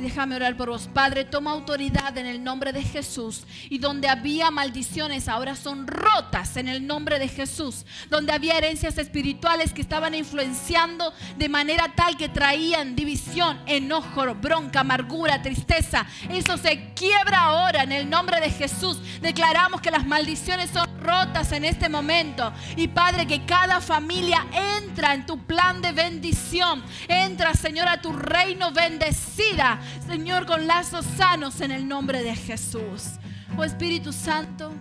Déjame 0.00 0.36
orar 0.36 0.56
por 0.56 0.70
vos. 0.70 0.88
Padre, 0.92 1.24
toma 1.24 1.50
autoridad 1.50 2.16
en 2.16 2.26
el 2.26 2.42
nombre 2.42 2.72
de 2.72 2.82
Jesús. 2.82 3.44
Y 3.68 3.78
donde 3.78 4.08
había 4.08 4.50
maldiciones, 4.50 5.28
ahora 5.28 5.56
son 5.56 5.86
rotas 5.86 6.56
en 6.56 6.68
el 6.68 6.86
nombre 6.86 7.18
de 7.18 7.28
Jesús. 7.28 7.84
Donde 8.08 8.32
había 8.32 8.58
herencias 8.58 8.96
espirituales 8.98 9.72
que 9.72 9.82
estaban 9.82 10.14
influenciando 10.14 11.12
de 11.36 11.48
manera 11.48 11.92
tal 11.94 12.16
que 12.16 12.28
traían 12.28 12.94
división, 12.94 13.58
enojo, 13.66 14.34
bronca, 14.34 14.80
amargura, 14.80 15.42
tristeza. 15.42 16.06
Eso 16.30 16.56
se 16.56 16.92
quiebra 16.94 17.44
ahora 17.44 17.82
en 17.82 17.92
el 17.92 18.08
nombre 18.08 18.40
de 18.40 18.50
Jesús. 18.50 18.98
Declaramos 19.20 19.80
que 19.80 19.90
las 19.90 20.06
maldiciones 20.06 20.70
son 20.70 20.87
rotas 21.08 21.52
en 21.52 21.64
este 21.64 21.88
momento. 21.88 22.52
Y 22.76 22.88
Padre, 22.88 23.26
que 23.26 23.46
cada 23.46 23.80
familia 23.80 24.46
entra 24.78 25.14
en 25.14 25.24
tu 25.24 25.38
plan 25.38 25.80
de 25.80 25.92
bendición. 25.92 26.82
Entra, 27.08 27.54
Señor, 27.54 27.88
a 27.88 28.00
tu 28.00 28.12
reino 28.12 28.72
bendecida 28.72 29.28
Señor, 30.06 30.46
con 30.46 30.66
lazos 30.66 31.06
sanos 31.16 31.60
en 31.60 31.70
el 31.70 31.86
nombre 31.86 32.22
de 32.22 32.34
Jesús. 32.34 33.18
Oh 33.56 33.64
Espíritu 33.64 34.12
Santo, 34.12 34.72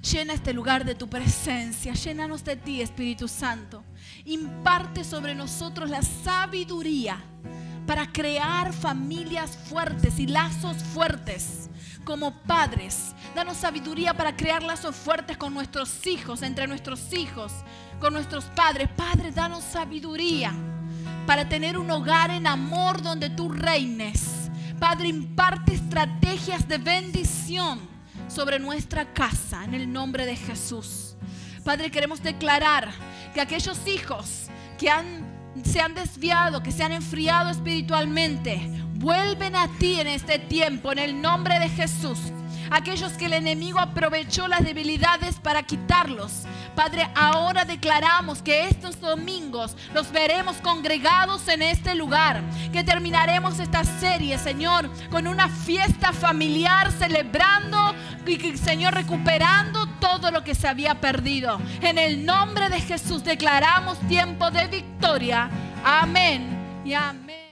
llena 0.00 0.32
este 0.32 0.52
lugar 0.52 0.84
de 0.84 0.94
tu 0.94 1.08
presencia, 1.08 1.92
llénanos 1.92 2.44
de 2.44 2.56
ti, 2.56 2.80
Espíritu 2.80 3.28
Santo. 3.28 3.84
Imparte 4.24 5.04
sobre 5.04 5.34
nosotros 5.34 5.90
la 5.90 6.02
sabiduría 6.02 7.22
para 7.86 8.10
crear 8.10 8.72
familias 8.72 9.56
fuertes 9.68 10.18
y 10.18 10.26
lazos 10.26 10.82
fuertes 10.82 11.70
como 12.06 12.30
padres. 12.30 13.14
Danos 13.34 13.58
sabiduría 13.58 14.14
para 14.14 14.34
crear 14.34 14.62
lazos 14.62 14.96
fuertes 14.96 15.36
con 15.36 15.52
nuestros 15.52 16.06
hijos, 16.06 16.40
entre 16.40 16.66
nuestros 16.66 17.12
hijos, 17.12 17.52
con 18.00 18.14
nuestros 18.14 18.44
padres. 18.44 18.88
Padre, 18.96 19.32
danos 19.32 19.64
sabiduría 19.64 20.54
para 21.26 21.46
tener 21.46 21.76
un 21.76 21.90
hogar 21.90 22.30
en 22.30 22.46
amor 22.46 23.02
donde 23.02 23.28
tú 23.28 23.50
reines. 23.50 24.48
Padre, 24.78 25.08
imparte 25.08 25.74
estrategias 25.74 26.66
de 26.68 26.78
bendición 26.78 27.80
sobre 28.28 28.58
nuestra 28.58 29.12
casa 29.12 29.64
en 29.64 29.74
el 29.74 29.92
nombre 29.92 30.24
de 30.24 30.36
Jesús. 30.36 31.16
Padre, 31.64 31.90
queremos 31.90 32.22
declarar 32.22 32.92
que 33.34 33.40
aquellos 33.40 33.86
hijos 33.88 34.46
que 34.78 34.88
han, 34.88 35.04
se 35.64 35.80
han 35.80 35.94
desviado, 35.94 36.62
que 36.62 36.70
se 36.70 36.84
han 36.84 36.92
enfriado 36.92 37.50
espiritualmente, 37.50 38.85
vuelven 38.98 39.56
a 39.56 39.68
ti 39.78 40.00
en 40.00 40.06
este 40.06 40.38
tiempo 40.38 40.92
en 40.92 40.98
el 40.98 41.20
nombre 41.20 41.58
de 41.58 41.68
Jesús 41.68 42.18
aquellos 42.70 43.12
que 43.12 43.26
el 43.26 43.32
enemigo 43.32 43.78
aprovechó 43.78 44.48
las 44.48 44.64
debilidades 44.64 45.36
para 45.36 45.62
quitarlos. 45.62 46.42
Padre, 46.74 47.08
ahora 47.14 47.64
declaramos 47.64 48.42
que 48.42 48.68
estos 48.68 49.00
domingos 49.00 49.76
los 49.94 50.12
veremos 50.12 50.56
congregados 50.58 51.48
en 51.48 51.62
este 51.62 51.94
lugar, 51.94 52.42
que 52.72 52.84
terminaremos 52.84 53.58
esta 53.58 53.84
serie, 53.84 54.38
Señor, 54.38 54.90
con 55.10 55.26
una 55.26 55.48
fiesta 55.48 56.12
familiar 56.12 56.92
celebrando 56.92 57.94
y, 58.26 58.56
Señor, 58.56 58.94
recuperando 58.94 59.86
todo 60.00 60.30
lo 60.30 60.44
que 60.44 60.54
se 60.54 60.68
había 60.68 61.00
perdido. 61.00 61.58
En 61.80 61.98
el 61.98 62.24
nombre 62.24 62.68
de 62.68 62.80
Jesús 62.80 63.24
declaramos 63.24 63.98
tiempo 64.08 64.50
de 64.50 64.66
victoria. 64.66 65.48
Amén 65.84 66.82
y 66.84 66.92
amén. 66.94 67.45